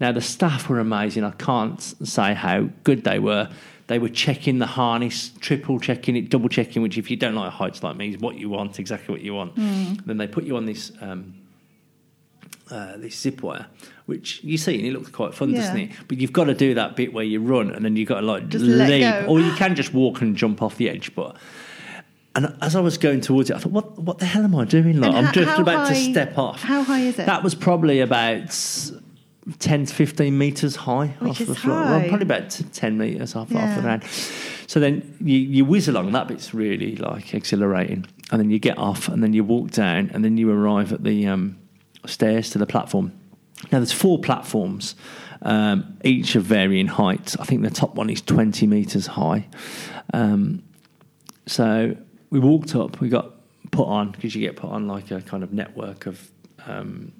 Now 0.00 0.10
the 0.12 0.20
staff 0.20 0.68
were 0.68 0.80
amazing. 0.80 1.22
I 1.24 1.30
can't 1.32 1.80
say 1.80 2.34
how 2.34 2.68
good 2.84 3.04
they 3.04 3.18
were. 3.18 3.48
They 3.92 3.98
were 3.98 4.08
checking 4.08 4.58
the 4.58 4.64
harness, 4.66 5.32
triple 5.40 5.78
checking 5.78 6.16
it, 6.16 6.30
double 6.30 6.48
checking. 6.48 6.80
Which, 6.80 6.96
if 6.96 7.10
you 7.10 7.16
don't 7.18 7.34
like 7.34 7.52
heights 7.52 7.82
like 7.82 7.94
me, 7.94 8.08
is 8.08 8.16
what 8.16 8.36
you 8.36 8.48
want, 8.48 8.78
exactly 8.78 9.12
what 9.12 9.20
you 9.20 9.34
want. 9.34 9.52
Hmm. 9.52 9.92
Then 10.06 10.16
they 10.16 10.26
put 10.26 10.44
you 10.44 10.56
on 10.56 10.64
this. 10.64 10.92
Um, 11.02 11.34
uh, 12.70 12.96
this 12.96 13.18
zip 13.18 13.42
wire, 13.42 13.66
which 14.06 14.42
you 14.42 14.56
see 14.56 14.78
and 14.78 14.86
it 14.86 14.94
looks 14.94 15.10
quite 15.10 15.34
fun, 15.34 15.52
doesn't 15.52 15.76
it? 15.76 15.90
But 16.08 16.16
you've 16.16 16.32
got 16.32 16.44
to 16.44 16.54
do 16.54 16.72
that 16.72 16.96
bit 16.96 17.12
where 17.12 17.24
you 17.24 17.38
run 17.38 17.70
and 17.70 17.84
then 17.84 17.96
you've 17.96 18.08
got 18.08 18.20
to 18.20 18.26
like 18.26 18.48
Just 18.48 18.64
leap, 18.64 19.28
or 19.28 19.40
you 19.40 19.52
can 19.56 19.74
just 19.74 19.92
walk 19.92 20.22
and 20.22 20.34
jump 20.34 20.62
off 20.62 20.78
the 20.78 20.88
edge. 20.88 21.14
But 21.14 21.36
and 22.34 22.56
as 22.62 22.74
I 22.74 22.80
was 22.80 22.96
going 22.96 23.20
towards 23.20 23.50
it, 23.50 23.56
I 23.56 23.58
thought, 23.58 23.72
what 23.72 23.98
what 23.98 24.18
the 24.20 24.24
hell 24.24 24.44
am 24.44 24.54
I 24.54 24.64
doing? 24.64 25.02
Like 25.02 25.12
And 25.12 25.26
I'm 25.26 25.32
just 25.34 25.50
how 25.50 25.60
about 25.60 25.88
to 25.88 25.94
step 25.94 26.38
off. 26.38 26.62
how 26.62 26.82
high 26.82 27.00
is 27.00 27.18
it? 27.18 27.26
That 27.26 27.42
was 27.42 27.54
probably 27.54 28.00
about. 28.00 28.58
10 29.58 29.86
to 29.86 29.94
15 29.94 30.36
metres 30.38 30.76
high 30.76 31.08
Which 31.18 31.40
off 31.40 31.46
the 31.46 31.54
floor. 31.54 31.80
Well, 31.80 32.08
probably 32.08 32.22
about 32.22 32.50
10 32.50 32.98
metres 32.98 33.34
off, 33.34 33.54
off 33.54 33.74
the 33.74 33.82
ground. 33.82 34.04
So 34.68 34.78
then 34.78 35.16
you, 35.20 35.38
you 35.38 35.64
whiz 35.64 35.88
along, 35.88 36.12
that 36.12 36.28
bit's 36.28 36.54
really 36.54 36.96
like 36.96 37.34
exhilarating. 37.34 38.06
And 38.30 38.40
then 38.40 38.50
you 38.50 38.58
get 38.58 38.78
off 38.78 39.08
and 39.08 39.22
then 39.22 39.32
you 39.32 39.42
walk 39.42 39.70
down 39.70 40.10
and 40.14 40.24
then 40.24 40.36
you 40.38 40.50
arrive 40.50 40.92
at 40.92 41.02
the 41.02 41.26
um, 41.26 41.58
stairs 42.06 42.50
to 42.50 42.58
the 42.58 42.66
platform. 42.66 43.12
Now 43.70 43.78
there's 43.78 43.92
four 43.92 44.20
platforms, 44.20 44.94
um, 45.42 45.98
each 46.04 46.36
of 46.36 46.44
varying 46.44 46.86
heights. 46.86 47.36
I 47.36 47.44
think 47.44 47.62
the 47.62 47.70
top 47.70 47.96
one 47.96 48.10
is 48.10 48.22
20 48.22 48.66
metres 48.66 49.08
high. 49.08 49.48
Um, 50.14 50.62
so 51.46 51.96
we 52.30 52.38
walked 52.38 52.76
up, 52.76 53.00
we 53.00 53.08
got 53.08 53.32
put 53.72 53.88
on, 53.88 54.12
because 54.12 54.34
you 54.36 54.40
get 54.40 54.56
put 54.56 54.70
on 54.70 54.86
like 54.86 55.10
a 55.10 55.20
kind 55.20 55.42
of 55.42 55.52
network 55.52 56.06
of 56.06 56.30
um, 56.66 57.12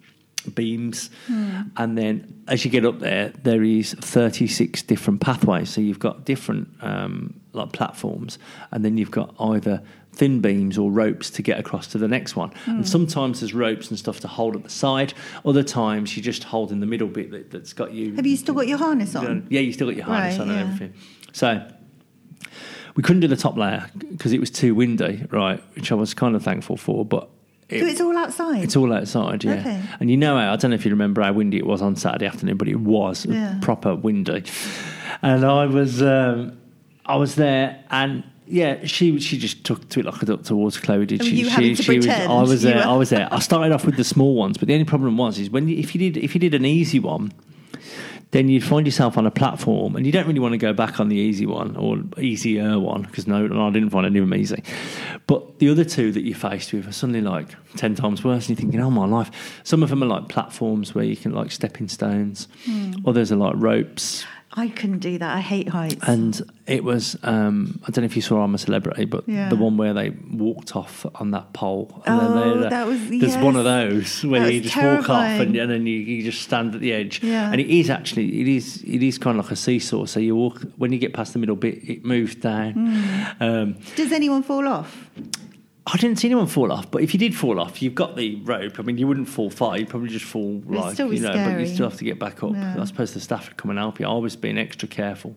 beams. 0.42 1.10
And 1.28 1.96
then 1.96 2.42
as 2.48 2.64
you 2.64 2.70
get 2.70 2.84
up 2.84 2.98
there, 3.00 3.30
there 3.42 3.62
is 3.62 3.94
36 3.94 4.82
different 4.82 5.20
pathways. 5.20 5.70
So 5.70 5.80
you've 5.80 5.98
got 5.98 6.24
different 6.24 6.68
um, 6.80 7.40
like 7.52 7.72
platforms, 7.72 8.38
and 8.70 8.84
then 8.84 8.96
you've 8.96 9.10
got 9.10 9.34
either 9.38 9.82
thin 10.14 10.40
beams 10.40 10.76
or 10.76 10.90
ropes 10.90 11.30
to 11.30 11.42
get 11.42 11.58
across 11.58 11.86
to 11.86 11.98
the 11.98 12.08
next 12.08 12.36
one. 12.36 12.52
And 12.66 12.86
sometimes 12.86 13.40
there's 13.40 13.54
ropes 13.54 13.88
and 13.88 13.98
stuff 13.98 14.20
to 14.20 14.28
hold 14.28 14.54
at 14.56 14.62
the 14.62 14.70
side. 14.70 15.14
Other 15.44 15.62
times 15.62 16.16
you 16.16 16.22
just 16.22 16.44
hold 16.44 16.70
in 16.70 16.80
the 16.80 16.86
middle 16.86 17.08
bit 17.08 17.30
that, 17.30 17.50
that's 17.50 17.72
got 17.72 17.92
you. 17.92 18.14
Have 18.16 18.26
you 18.26 18.36
still 18.36 18.54
got 18.54 18.68
your 18.68 18.78
harness 18.78 19.16
on? 19.16 19.46
Yeah, 19.48 19.60
you 19.60 19.72
still 19.72 19.86
got 19.86 19.96
your 19.96 20.04
harness 20.04 20.38
Right, 20.38 20.42
on 20.42 20.50
and 20.50 20.60
everything. 20.60 20.94
So 21.32 21.66
we 22.94 23.02
couldn't 23.02 23.20
do 23.20 23.28
the 23.28 23.36
top 23.36 23.56
layer 23.56 23.88
because 23.96 24.32
it 24.32 24.40
was 24.40 24.50
too 24.50 24.74
windy, 24.74 25.24
right? 25.30 25.62
Which 25.74 25.90
I 25.90 25.94
was 25.94 26.12
kind 26.14 26.36
of 26.36 26.42
thankful 26.42 26.76
for, 26.76 27.04
but 27.04 27.30
it, 27.68 27.80
So 27.80 27.86
it's 27.86 28.00
all 28.00 28.16
outside. 28.16 28.62
it's 28.64 28.76
all 28.76 28.92
outside, 28.92 29.44
yeah. 29.44 29.52
Okay. 29.60 29.80
And 30.00 30.10
you 30.10 30.16
know 30.16 30.36
I 30.36 30.56
don't 30.56 30.70
know 30.70 30.74
if 30.74 30.84
you 30.84 30.90
remember 30.90 31.22
how 31.22 31.32
windy 31.32 31.58
it 31.58 31.66
was 31.66 31.80
on 31.82 31.96
Saturday 31.96 32.26
afternoon, 32.26 32.56
but 32.56 32.68
it 32.68 32.80
was 32.80 33.26
Yeah. 33.26 33.58
proper 33.62 33.94
windy. 33.94 34.44
And 35.22 35.44
I 35.44 35.66
was 35.66 36.02
um, 36.02 36.58
I 37.06 37.16
was 37.16 37.34
there 37.36 37.82
and 37.90 38.24
yeah, 38.46 38.84
she 38.84 39.18
she 39.20 39.38
just 39.38 39.64
took 39.64 39.88
to 39.90 40.00
it 40.00 40.06
like 40.06 40.20
a 40.22 40.26
duck 40.26 40.42
towards 40.42 40.76
Chloe. 40.78 41.06
Did 41.06 41.24
she? 41.24 41.36
you 41.36 41.48
she, 41.50 41.74
she 41.74 41.96
was, 41.98 42.08
I 42.08 42.42
was 42.42 42.62
there. 42.62 42.84
I 42.86 42.94
was 42.96 43.10
there. 43.10 43.28
I 43.32 43.38
started 43.38 43.72
off 43.72 43.86
with 43.86 43.96
the 43.96 44.04
small 44.04 44.34
ones, 44.34 44.58
but 44.58 44.68
the 44.68 44.74
only 44.74 44.84
problem 44.84 45.16
was 45.16 45.38
is 45.38 45.48
when 45.48 45.68
you, 45.68 45.76
if 45.78 45.94
you 45.94 45.98
did 46.10 46.22
if 46.22 46.34
you 46.34 46.40
did 46.40 46.52
an 46.54 46.64
easy 46.66 46.98
one, 46.98 47.32
then 48.32 48.48
you'd 48.48 48.64
find 48.64 48.86
yourself 48.86 49.16
on 49.18 49.26
a 49.26 49.30
platform 49.30 49.94
and 49.94 50.06
you 50.06 50.12
don't 50.12 50.26
really 50.26 50.40
want 50.40 50.52
to 50.52 50.58
go 50.58 50.72
back 50.72 50.98
on 50.98 51.08
the 51.08 51.16
easy 51.16 51.44
one 51.44 51.76
or 51.76 51.98
easier 52.18 52.78
one 52.78 53.02
because 53.02 53.26
no, 53.26 53.46
no, 53.46 53.68
I 53.68 53.70
didn't 53.70 53.90
find 53.90 54.06
any 54.06 54.18
of 54.18 54.28
them 54.28 54.38
easy. 54.38 54.62
But 55.26 55.58
the 55.58 55.68
other 55.68 55.84
two 55.84 56.12
that 56.12 56.22
you're 56.22 56.36
faced 56.36 56.72
with 56.72 56.88
are 56.88 56.92
suddenly 56.92 57.20
like 57.20 57.48
10 57.76 57.94
times 57.94 58.24
worse 58.24 58.48
and 58.48 58.50
you're 58.50 58.62
thinking, 58.62 58.80
oh 58.80 58.90
my 58.90 59.06
life. 59.06 59.60
Some 59.64 59.82
of 59.82 59.90
them 59.90 60.02
are 60.02 60.06
like 60.06 60.30
platforms 60.30 60.94
where 60.94 61.04
you 61.04 61.16
can 61.16 61.32
like 61.32 61.52
stepping 61.52 61.88
stones, 61.88 62.48
hmm. 62.64 62.94
others 63.06 63.30
are 63.30 63.36
like 63.36 63.54
ropes. 63.56 64.24
I 64.54 64.68
couldn't 64.68 64.98
do 64.98 65.16
that. 65.18 65.36
I 65.36 65.40
hate 65.40 65.68
heights. 65.70 65.96
And 66.06 66.40
it 66.66 66.84
was, 66.84 67.16
um, 67.22 67.80
I 67.84 67.90
don't 67.90 68.02
know 68.02 68.06
if 68.06 68.16
you 68.16 68.22
saw 68.22 68.42
I'm 68.42 68.54
a 68.54 68.58
Celebrity, 68.58 69.06
but 69.06 69.26
Yeah. 69.28 69.48
the 69.48 69.56
one 69.56 69.76
where 69.78 69.94
they 69.94 70.10
walked 70.30 70.76
off 70.76 71.06
on 71.14 71.30
that 71.30 71.52
pole. 71.54 72.02
Oh, 72.06 72.60
they- 72.60 72.68
that 72.68 72.86
was- 72.86 73.08
There's 73.08 73.36
one 73.38 73.56
of 73.56 73.64
those 73.64 74.22
where 74.24 74.42
That 74.42 74.52
you 74.52 74.60
just 74.60 74.76
walk 74.76 75.08
off 75.08 75.24
and, 75.40 75.56
and 75.56 75.70
then 75.70 75.86
you, 75.86 75.96
you 75.96 76.22
just 76.22 76.42
stand 76.42 76.74
at 76.74 76.80
the 76.82 76.92
edge. 76.92 77.22
Yeah. 77.22 77.50
And 77.50 77.60
it 77.60 77.68
is 77.68 77.88
actually, 77.88 78.40
it 78.42 78.48
is 78.48 78.82
it 78.84 79.02
is 79.02 79.16
kind 79.18 79.38
of 79.38 79.46
like 79.46 79.52
a 79.52 79.56
seesaw. 79.56 80.04
So 80.04 80.20
you 80.20 80.36
walk, 80.36 80.62
when 80.76 80.92
you 80.92 80.98
get 80.98 81.14
past 81.14 81.32
the 81.32 81.38
middle 81.38 81.56
bit, 81.56 81.78
it 81.88 82.04
moves 82.04 82.34
down. 82.34 82.72
Hmm. 82.72 83.42
Um, 83.42 83.74
Does 83.96 84.12
anyone 84.12 84.42
fall 84.42 84.68
off? 84.68 85.08
I 85.84 85.96
didn't 85.96 86.20
see 86.20 86.28
anyone 86.28 86.46
fall 86.46 86.70
off, 86.70 86.92
but 86.92 87.02
if 87.02 87.12
you 87.12 87.18
did 87.18 87.34
fall 87.34 87.58
off, 87.58 87.82
you've 87.82 87.94
got 87.96 88.14
the 88.14 88.36
rope. 88.36 88.78
I 88.78 88.82
mean, 88.82 88.98
you 88.98 89.08
wouldn't 89.08 89.28
fall 89.28 89.50
far; 89.50 89.76
you'd 89.76 89.88
probably 89.88 90.10
just 90.10 90.24
fall 90.24 90.62
like 90.64 90.96
you 90.96 91.18
know, 91.18 91.32
but 91.32 91.58
you 91.58 91.66
still 91.66 91.88
have 91.88 91.98
to 91.98 92.04
get 92.04 92.20
back 92.20 92.42
up. 92.44 92.52
Yeah. 92.52 92.80
I 92.80 92.84
suppose 92.84 93.14
the 93.14 93.20
staff 93.20 93.48
would 93.48 93.56
come 93.56 93.70
and 93.70 93.78
help 93.80 93.98
you. 93.98 94.06
I 94.06 94.14
was 94.14 94.36
being 94.36 94.58
extra 94.58 94.86
careful, 94.86 95.34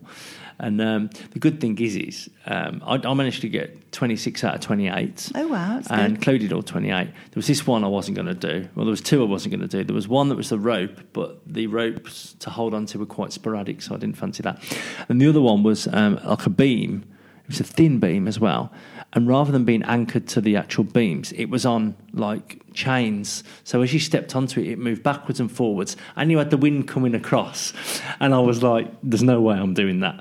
and 0.60 0.80
um, 0.80 1.10
the 1.32 1.40
good 1.40 1.60
thing 1.60 1.76
is, 1.78 1.96
is 1.96 2.30
um, 2.46 2.80
I, 2.86 2.94
I 2.94 3.14
managed 3.14 3.40
to 3.40 3.48
get 3.48 3.90
twenty 3.90 4.14
six 4.14 4.44
out 4.44 4.54
of 4.54 4.60
twenty 4.60 4.86
eight. 4.86 5.32
Oh, 5.34 5.48
wow, 5.48 5.82
and 5.90 6.14
good. 6.14 6.22
Chloe 6.22 6.38
did 6.38 6.52
all 6.52 6.62
twenty 6.62 6.90
eight. 6.92 7.08
There 7.08 7.36
was 7.36 7.48
this 7.48 7.66
one 7.66 7.82
I 7.82 7.88
wasn't 7.88 8.16
going 8.16 8.28
to 8.28 8.34
do. 8.34 8.68
Well, 8.76 8.86
there 8.86 8.90
was 8.92 9.00
two 9.00 9.22
I 9.22 9.26
wasn't 9.26 9.56
going 9.56 9.68
to 9.68 9.78
do. 9.78 9.82
There 9.82 9.96
was 9.96 10.06
one 10.06 10.28
that 10.28 10.36
was 10.36 10.50
the 10.50 10.60
rope, 10.60 11.00
but 11.12 11.40
the 11.44 11.66
ropes 11.66 12.36
to 12.38 12.50
hold 12.50 12.72
onto 12.72 13.00
were 13.00 13.06
quite 13.06 13.32
sporadic, 13.32 13.82
so 13.82 13.96
I 13.96 13.98
didn't 13.98 14.16
fancy 14.16 14.44
that. 14.44 14.62
And 15.08 15.20
the 15.20 15.28
other 15.28 15.40
one 15.40 15.64
was 15.64 15.88
um, 15.92 16.20
like 16.24 16.46
a 16.46 16.50
beam. 16.50 17.04
It 17.42 17.50
was 17.50 17.60
a 17.60 17.64
thin 17.64 18.00
beam 18.00 18.26
as 18.26 18.40
well. 18.40 18.72
And 19.16 19.26
rather 19.26 19.50
than 19.50 19.64
being 19.64 19.82
anchored 19.84 20.28
to 20.28 20.42
the 20.42 20.56
actual 20.56 20.84
beams, 20.84 21.32
it 21.32 21.46
was 21.46 21.64
on 21.64 21.96
like 22.12 22.60
chains. 22.74 23.42
So 23.64 23.80
as 23.80 23.92
you 23.94 23.98
stepped 23.98 24.36
onto 24.36 24.60
it, 24.60 24.66
it 24.68 24.78
moved 24.78 25.02
backwards 25.02 25.40
and 25.40 25.50
forwards. 25.50 25.96
And 26.16 26.30
you 26.30 26.36
had 26.36 26.50
the 26.50 26.58
wind 26.58 26.86
coming 26.86 27.14
across. 27.14 27.72
And 28.20 28.34
I 28.34 28.38
was 28.40 28.62
like, 28.62 28.88
there's 29.02 29.22
no 29.22 29.40
way 29.40 29.56
I'm 29.56 29.72
doing 29.72 30.00
that. 30.00 30.20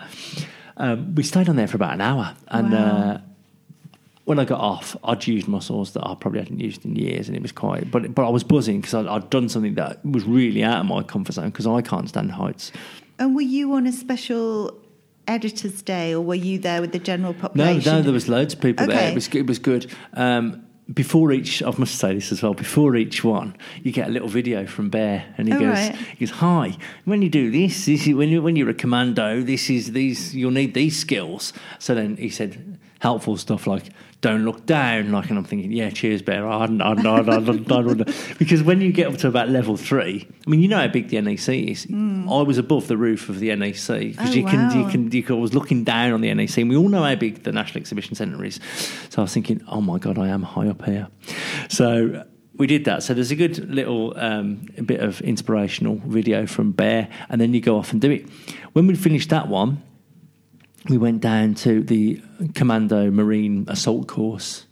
Um, 0.78 1.14
we 1.14 1.24
stayed 1.24 1.50
on 1.50 1.58
there 1.58 1.68
for 1.68 1.76
about 1.76 1.94
an 1.94 2.02
hour. 2.02 2.36
And 2.48 2.72
Wow. 2.72 2.80
uh, 2.80 3.22
when 4.24 4.40
I 4.40 4.46
got 4.46 4.62
off, 4.62 4.96
I'd 5.04 5.28
used 5.28 5.48
muscles 5.50 5.92
that 5.92 6.08
I 6.08 6.16
probably 6.16 6.40
hadn't 6.40 6.60
used 6.60 6.84
in 6.86 6.96
years, 6.96 7.28
and 7.28 7.36
it 7.36 7.42
was 7.44 7.52
quite. 7.52 7.92
But 7.92 8.16
but 8.16 8.26
I 8.26 8.30
was 8.30 8.44
buzzing 8.44 8.82
because 8.82 8.94
I'd, 8.96 9.08
I'd 9.08 9.30
done 9.30 9.50
something 9.50 9.76
that 9.76 10.04
was 10.06 10.24
really 10.24 10.64
out 10.64 10.80
of 10.80 10.86
my 10.88 11.04
comfort 11.04 11.34
zone 11.34 11.50
because 11.52 11.68
I 11.68 11.82
can't 11.82 12.10
stand 12.10 12.32
heights. 12.32 12.72
And 13.20 13.36
were 13.36 13.42
you 13.42 13.74
on 13.74 13.86
a 13.86 13.92
special 13.92 14.74
editor's 15.28 15.82
day, 15.82 16.14
or 16.14 16.22
were 16.22 16.36
you 16.36 16.60
there 16.60 16.82
with 16.82 16.92
the 16.92 17.00
general 17.00 17.34
population? 17.34 17.92
no, 17.92 17.98
no, 17.98 18.02
there 18.04 18.14
was 18.14 18.28
loads 18.30 18.54
of 18.54 18.62
people 18.62 18.88
there. 18.88 19.10
It 19.12 19.16
was 19.16 19.28
it 19.30 19.48
was 19.48 19.60
good. 19.60 19.92
Um, 20.14 20.62
before 20.94 21.32
each, 21.32 21.64
I 21.64 21.72
must 21.80 21.96
say 21.96 22.14
this 22.14 22.32
as 22.32 22.44
well. 22.44 22.54
Before 22.54 22.96
each 22.96 23.24
one, 23.24 23.56
you 23.82 23.92
get 23.92 24.08
a 24.08 24.12
little 24.12 24.28
video 24.28 24.68
from 24.68 24.90
Bear, 24.92 25.26
and 25.36 25.48
he 25.48 25.54
Oh, 25.56 25.60
goes, 25.60 25.74
right. 25.74 25.96
he 25.96 26.26
goes, 26.26 26.36
"Hi, 26.38 26.78
when 27.06 27.24
you 27.24 27.30
do 27.30 27.50
this, 27.50 27.86
this 27.88 28.06
is 28.08 28.14
when 28.14 28.30
you 28.30 28.42
when 28.44 28.56
you're 28.56 28.70
a 28.70 28.74
commando. 28.76 29.42
This 29.42 29.70
is 29.72 29.94
these 29.94 30.36
you'll 30.36 30.52
need 30.52 30.76
these 30.76 30.98
skills." 31.00 31.54
So 31.80 31.96
then 31.96 32.18
he 32.18 32.30
said 32.30 32.75
helpful 33.06 33.38
stuff 33.38 33.68
like 33.68 33.84
don't 34.22 34.44
look 34.44 34.66
down. 34.66 35.12
Like, 35.12 35.30
and 35.30 35.38
I'm 35.38 35.44
thinking, 35.44 35.72
yeah, 35.72 35.92
cheers, 35.92 36.24
Bear. 36.24 36.48
I 36.48 36.62
hadn't, 36.62 36.82
I 36.82 36.90
hadn't, 36.90 37.06
I 37.06 37.16
hadn't, 37.18 37.72
I 37.72 37.76
hadn't, 37.76 38.38
because 38.40 38.64
when 38.64 38.82
you 38.82 38.92
get 38.92 39.06
up 39.06 39.18
to 39.18 39.28
about 39.28 39.50
level 39.50 39.78
three, 39.78 40.28
I 40.46 40.50
mean, 40.50 40.62
you 40.64 40.68
know 40.68 40.80
how 40.80 40.88
big 40.88 41.10
the 41.10 41.22
NEC 41.22 41.50
is. 41.50 41.86
I 41.92 42.42
was 42.42 42.58
above 42.58 42.88
the 42.88 42.98
roof 42.98 43.30
of 43.30 43.40
the 43.40 43.56
NEC 43.56 43.76
because 43.76 44.32
Oh, 44.32 44.34
you 44.34 44.44
can, 44.46 44.80
you 44.80 44.90
can, 44.90 45.12
you 45.12 45.22
can. 45.22 45.36
I 45.36 45.40
was 45.40 45.54
looking 45.54 45.84
down 45.84 46.14
on 46.14 46.22
the 46.22 46.34
NEC, 46.34 46.58
and 46.58 46.70
we 46.72 46.76
all 46.76 46.90
know 46.90 47.04
how 47.04 47.14
big 47.14 47.44
the 47.44 47.52
National 47.52 47.82
Exhibition 47.82 48.16
Centre 48.16 48.44
is. 48.44 48.60
So 49.12 49.22
I 49.22 49.24
was 49.26 49.34
thinking, 49.34 49.62
oh 49.68 49.82
my 49.82 50.00
god, 50.00 50.18
I 50.18 50.30
am 50.30 50.42
high 50.42 50.70
up 50.70 50.84
here. 50.86 51.08
So 51.70 52.26
we 52.58 52.66
did 52.66 52.86
that. 52.86 53.04
So 53.04 53.14
there's 53.14 53.30
a 53.30 53.36
good 53.36 53.70
little 53.70 54.18
um, 54.18 54.66
bit 54.84 55.02
of 55.02 55.22
inspirational 55.22 56.02
video 56.04 56.48
from 56.48 56.72
Bear, 56.72 57.10
and 57.30 57.40
then 57.40 57.54
you 57.54 57.62
go 57.62 57.78
off 57.78 57.92
and 57.92 58.02
do 58.02 58.10
it. 58.10 58.28
When 58.74 58.88
we 58.88 58.96
finished 58.96 59.30
that 59.30 59.48
one, 59.48 59.84
we 60.90 60.98
went 60.98 61.22
down 61.22 61.56
to 61.56 61.82
the 61.84 62.22
Commando 62.54 63.10
Marine 63.12 63.66
Assault 63.68 64.08
course, 64.08 64.66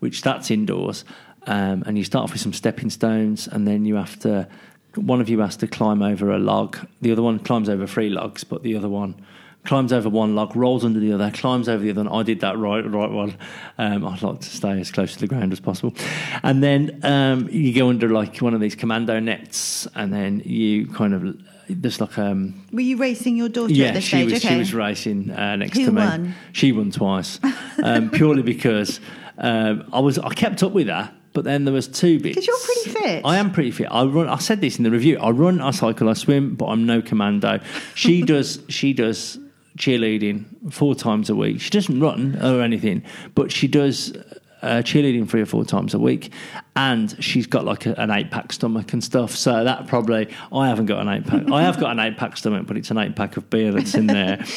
which 0.00 0.22
that's 0.22 0.50
indoors, 0.50 1.04
um, 1.46 1.82
and 1.86 1.96
you 1.96 2.04
start 2.04 2.24
off 2.24 2.32
with 2.32 2.40
some 2.40 2.52
stepping 2.52 2.90
stones, 2.90 3.46
and 3.46 3.66
then 3.66 3.84
you 3.84 3.96
have 3.96 4.18
to. 4.20 4.48
One 4.94 5.20
of 5.20 5.28
you 5.28 5.40
has 5.40 5.56
to 5.58 5.66
climb 5.66 6.02
over 6.02 6.30
a 6.30 6.38
log. 6.38 6.78
The 7.02 7.12
other 7.12 7.22
one 7.22 7.38
climbs 7.38 7.68
over 7.68 7.86
three 7.86 8.08
logs, 8.08 8.44
but 8.44 8.62
the 8.62 8.76
other 8.76 8.88
one 8.88 9.22
climbs 9.66 9.92
over 9.92 10.08
one 10.08 10.34
log, 10.34 10.56
rolls 10.56 10.84
under 10.84 11.00
the 11.00 11.12
other, 11.12 11.30
climbs 11.32 11.68
over 11.68 11.82
the 11.82 11.90
other. 11.90 12.00
And 12.00 12.08
I 12.08 12.22
did 12.22 12.40
that 12.40 12.56
right, 12.56 12.88
right 12.88 13.10
one. 13.10 13.36
Um, 13.76 14.06
I'd 14.06 14.22
like 14.22 14.40
to 14.40 14.48
stay 14.48 14.80
as 14.80 14.90
close 14.90 15.12
to 15.14 15.18
the 15.18 15.26
ground 15.26 15.52
as 15.52 15.60
possible. 15.60 15.94
And 16.42 16.62
then 16.62 17.00
um, 17.02 17.48
you 17.50 17.74
go 17.74 17.90
under 17.90 18.08
like 18.08 18.38
one 18.38 18.54
of 18.54 18.60
these 18.60 18.74
commando 18.74 19.20
nets, 19.20 19.86
and 19.94 20.12
then 20.12 20.40
you 20.44 20.86
kind 20.86 21.12
of 21.12 21.36
there's 21.68 22.00
like 22.00 22.16
um, 22.18 22.64
Were 22.72 22.80
you 22.80 22.96
racing 22.96 23.36
your 23.36 23.48
daughter 23.48 23.72
yeah, 23.72 23.86
at 23.88 23.94
this 23.94 24.04
she 24.04 24.10
stage? 24.16 24.24
was 24.32 24.44
okay. 24.44 24.54
she 24.54 24.58
was 24.58 24.74
racing 24.74 25.30
uh, 25.30 25.56
next 25.56 25.76
Who 25.78 25.86
to 25.86 25.92
me. 25.92 26.02
won? 26.02 26.34
She 26.52 26.72
won 26.72 26.90
twice, 26.90 27.40
um, 27.82 28.10
purely 28.18 28.42
because 28.42 29.00
um, 29.38 29.88
I 29.92 30.00
was 30.00 30.18
I 30.18 30.32
kept 30.34 30.62
up 30.62 30.72
with 30.72 30.88
her. 30.88 31.12
But 31.32 31.44
then 31.44 31.66
there 31.66 31.74
was 31.74 31.86
two 31.86 32.18
bits. 32.18 32.34
'Cause 32.34 32.46
you're 32.46 32.56
pretty 32.64 32.90
fit. 32.90 33.22
I 33.26 33.36
am 33.36 33.52
pretty 33.52 33.70
fit. 33.70 33.88
I 33.90 34.04
run. 34.06 34.26
I 34.26 34.38
said 34.38 34.62
this 34.62 34.78
in 34.78 34.84
the 34.84 34.90
review. 34.90 35.18
I 35.18 35.28
run. 35.30 35.60
I 35.60 35.70
cycle. 35.70 36.08
I 36.08 36.14
swim. 36.14 36.54
But 36.54 36.66
I'm 36.68 36.86
no 36.86 37.02
commando. 37.02 37.60
She 37.94 38.22
does. 38.32 38.60
She 38.70 38.94
does 38.94 39.38
cheerleading 39.76 40.72
four 40.72 40.94
times 40.94 41.28
a 41.28 41.34
week. 41.36 41.60
She 41.60 41.68
doesn't 41.68 42.00
run 42.00 42.38
or 42.42 42.62
anything, 42.62 43.02
but 43.34 43.52
she 43.52 43.68
does 43.68 44.16
uh, 44.62 44.80
cheerleading 44.82 45.28
three 45.28 45.42
or 45.42 45.46
four 45.46 45.66
times 45.66 45.92
a 45.92 45.98
week, 45.98 46.32
and 46.76 47.16
she's 47.24 47.46
got 47.46 47.64
like 47.64 47.86
a, 47.86 47.94
an 48.00 48.10
eight 48.10 48.30
pack 48.30 48.52
stomach 48.52 48.92
and 48.92 49.02
stuff. 49.02 49.34
So 49.34 49.64
that 49.64 49.86
probably 49.86 50.28
I 50.52 50.68
haven't 50.68 50.86
got 50.86 51.00
an 51.00 51.08
eight 51.08 51.26
pack. 51.26 51.50
I 51.50 51.62
have 51.62 51.80
got 51.80 51.92
an 51.92 51.98
eight 51.98 52.18
pack 52.18 52.36
stomach, 52.36 52.66
but 52.66 52.76
it's 52.76 52.90
an 52.90 52.98
eight 52.98 53.16
pack 53.16 53.36
of 53.36 53.48
beer 53.50 53.72
that's 53.72 53.94
in 53.94 54.06
there. 54.06 54.44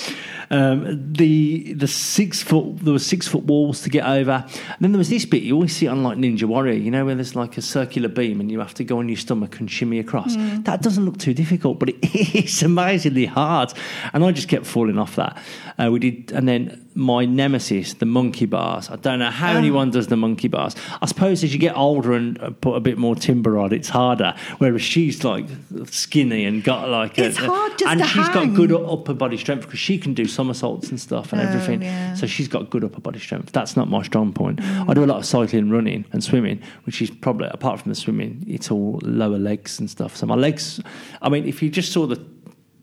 Um, 0.51 1.13
the 1.13 1.73
the 1.73 1.87
six 1.87 2.41
foot 2.41 2.79
there 2.79 2.93
were 2.93 2.97
six 2.97 3.27
foot 3.27 3.43
walls 3.43 3.81
to 3.81 3.89
get 3.91 4.03
over. 4.03 4.43
And 4.47 4.77
then 4.79 4.91
there 4.93 4.97
was 4.97 5.09
this 5.09 5.23
bit 5.23 5.43
you 5.43 5.53
always 5.53 5.75
see 5.75 5.85
on 5.85 6.01
like 6.01 6.17
Ninja 6.17 6.45
Warrior, 6.45 6.73
you 6.73 6.89
know, 6.89 7.05
where 7.05 7.13
there's 7.13 7.35
like 7.35 7.57
a 7.59 7.61
circular 7.61 8.09
beam 8.09 8.39
and 8.39 8.51
you 8.51 8.59
have 8.59 8.73
to 8.75 8.83
go 8.83 8.97
on 8.97 9.07
your 9.07 9.17
stomach 9.17 9.59
and 9.59 9.69
shimmy 9.69 9.99
across. 9.99 10.35
That 10.63 10.81
doesn't 10.81 11.05
look 11.05 11.19
too 11.19 11.35
difficult, 11.35 11.77
but 11.77 11.89
it 11.89 12.15
is 12.35 12.63
amazingly 12.63 13.27
hard. 13.27 13.73
And 14.11 14.25
I 14.25 14.31
just 14.31 14.47
kept 14.47 14.65
falling 14.65 14.97
off 14.97 15.17
that. 15.17 15.37
Uh, 15.77 15.91
we 15.91 15.99
did, 15.99 16.31
and 16.31 16.47
then 16.47 16.89
my 16.95 17.25
nemesis, 17.25 17.93
the 17.93 18.05
monkey 18.05 18.45
bars. 18.45 18.89
I 18.89 18.95
don't 18.95 19.19
know 19.19 19.29
how 19.29 19.53
anyone 19.53 19.91
does 19.91 20.07
the 20.07 20.17
monkey 20.17 20.47
bars. 20.47 20.75
I 21.01 21.05
suppose 21.05 21.43
as 21.43 21.53
you 21.53 21.59
get 21.59 21.77
older 21.77 22.08
and 22.13 22.41
uh, 22.41 22.49
put 22.51 22.75
a 22.75 22.79
bit 22.79 22.97
more 22.97 23.15
timber 23.15 23.57
on, 23.57 23.73
it's 23.73 23.89
harder. 23.89 24.33
Whereas 24.59 24.81
she's 24.81 25.23
like 25.23 25.45
skinny 25.85 26.45
and 26.45 26.63
got 26.63 26.89
like 26.89 27.17
It's 27.17 27.37
a, 27.37 27.41
hard 27.45 27.77
just 27.77 27.91
and 27.91 27.99
to 28.01 28.07
she's 28.07 28.27
hang. 28.27 28.49
got 28.49 28.55
good 28.55 28.71
upper 28.71 29.13
body 29.13 29.37
strength 29.37 29.65
because 29.65 29.79
she 29.79 29.97
can 29.97 30.13
do 30.13 30.25
somersaults 30.25 30.89
and 30.89 30.99
stuff 30.99 31.31
and 31.33 31.41
Oh, 31.41 31.45
everything. 31.45 31.81
yeah. 31.81 32.13
So 32.15 32.27
she's 32.27 32.47
got 32.47 32.69
good 32.69 32.83
upper 32.83 33.01
body 33.01 33.19
strength. 33.19 33.51
That's 33.51 33.75
not 33.75 33.89
my 33.89 34.03
strong 34.03 34.33
point. 34.33 34.61
I 34.61 34.93
do 34.93 35.03
a 35.03 35.05
lot 35.05 35.17
of 35.17 35.25
cycling, 35.25 35.69
running, 35.69 36.05
and 36.11 36.23
swimming, 36.23 36.61
which 36.85 37.01
is 37.01 37.09
probably 37.09 37.47
apart 37.51 37.79
from 37.81 37.89
the 37.89 37.95
swimming, 37.95 38.43
it's 38.47 38.71
all 38.71 38.99
lower 39.03 39.39
legs 39.39 39.79
and 39.79 39.89
stuff. 39.89 40.15
So 40.15 40.25
my 40.25 40.35
legs, 40.35 40.79
I 41.21 41.29
mean, 41.29 41.47
if 41.47 41.61
you 41.63 41.69
just 41.69 41.91
saw 41.91 42.05
the 42.05 42.17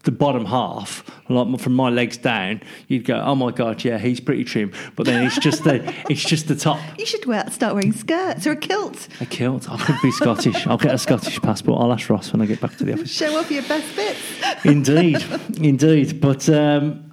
the 0.07 0.13
bottom 0.13 0.47
half, 0.47 1.05
like 1.29 1.61
from 1.61 1.75
my 1.75 1.91
legs 1.91 2.17
down, 2.17 2.63
you'd 2.89 3.05
go, 3.05 3.21
"Oh 3.21 3.35
my 3.35 3.51
god, 3.51 3.85
yeah, 3.85 3.99
he's 3.99 4.21
pretty 4.21 4.45
trim." 4.45 4.73
But 4.95 5.05
then 5.05 5.27
it's 5.27 5.39
just 5.39 5.65
the 5.65 5.95
it's 6.09 6.25
just 6.25 6.49
the 6.49 6.57
top. 6.57 6.81
You 6.99 7.05
should 7.05 7.27
wear, 7.27 7.51
start 7.51 7.75
wearing 7.75 7.93
skirts 7.93 8.47
or 8.47 8.53
a 8.53 8.57
kilt. 8.57 9.09
A 9.21 9.27
kilt. 9.27 9.71
I 9.71 9.77
could 9.77 9.97
be 10.03 10.11
Scottish. 10.13 10.67
I'll 10.67 10.79
get 10.79 10.95
a 10.95 10.99
Scottish 10.99 11.41
passport. 11.43 11.81
I'll 11.81 11.93
ask 11.93 12.09
Ross 12.09 12.33
when 12.33 12.41
I 12.41 12.47
get 12.47 12.61
back 12.61 12.77
to 12.79 12.85
the 12.85 12.95
office. 12.95 13.13
Show 13.13 13.37
off 13.37 13.51
your 13.51 13.65
best 13.65 13.95
bits. 13.95 14.65
indeed, 14.65 15.23
indeed. 15.61 16.21
But 16.21 16.49
um, 16.49 17.13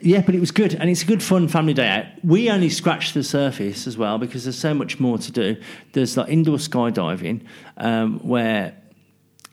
yeah, 0.00 0.20
but 0.20 0.34
it 0.34 0.40
was 0.40 0.50
good, 0.50 0.74
and 0.74 0.90
it's 0.90 1.02
a 1.02 1.06
good 1.06 1.22
fun 1.22 1.48
family 1.48 1.72
day 1.72 1.88
out. 1.88 2.06
We 2.24 2.50
only 2.50 2.68
scratched 2.68 3.14
the 3.14 3.22
surface 3.22 3.86
as 3.86 3.96
well 3.96 4.18
because 4.18 4.44
there's 4.44 4.58
so 4.58 4.74
much 4.74 4.98
more 4.98 5.16
to 5.18 5.32
do. 5.32 5.56
There's 5.92 6.16
like 6.16 6.28
indoor 6.28 6.56
skydiving 6.56 7.44
um, 7.76 8.18
where 8.18 8.76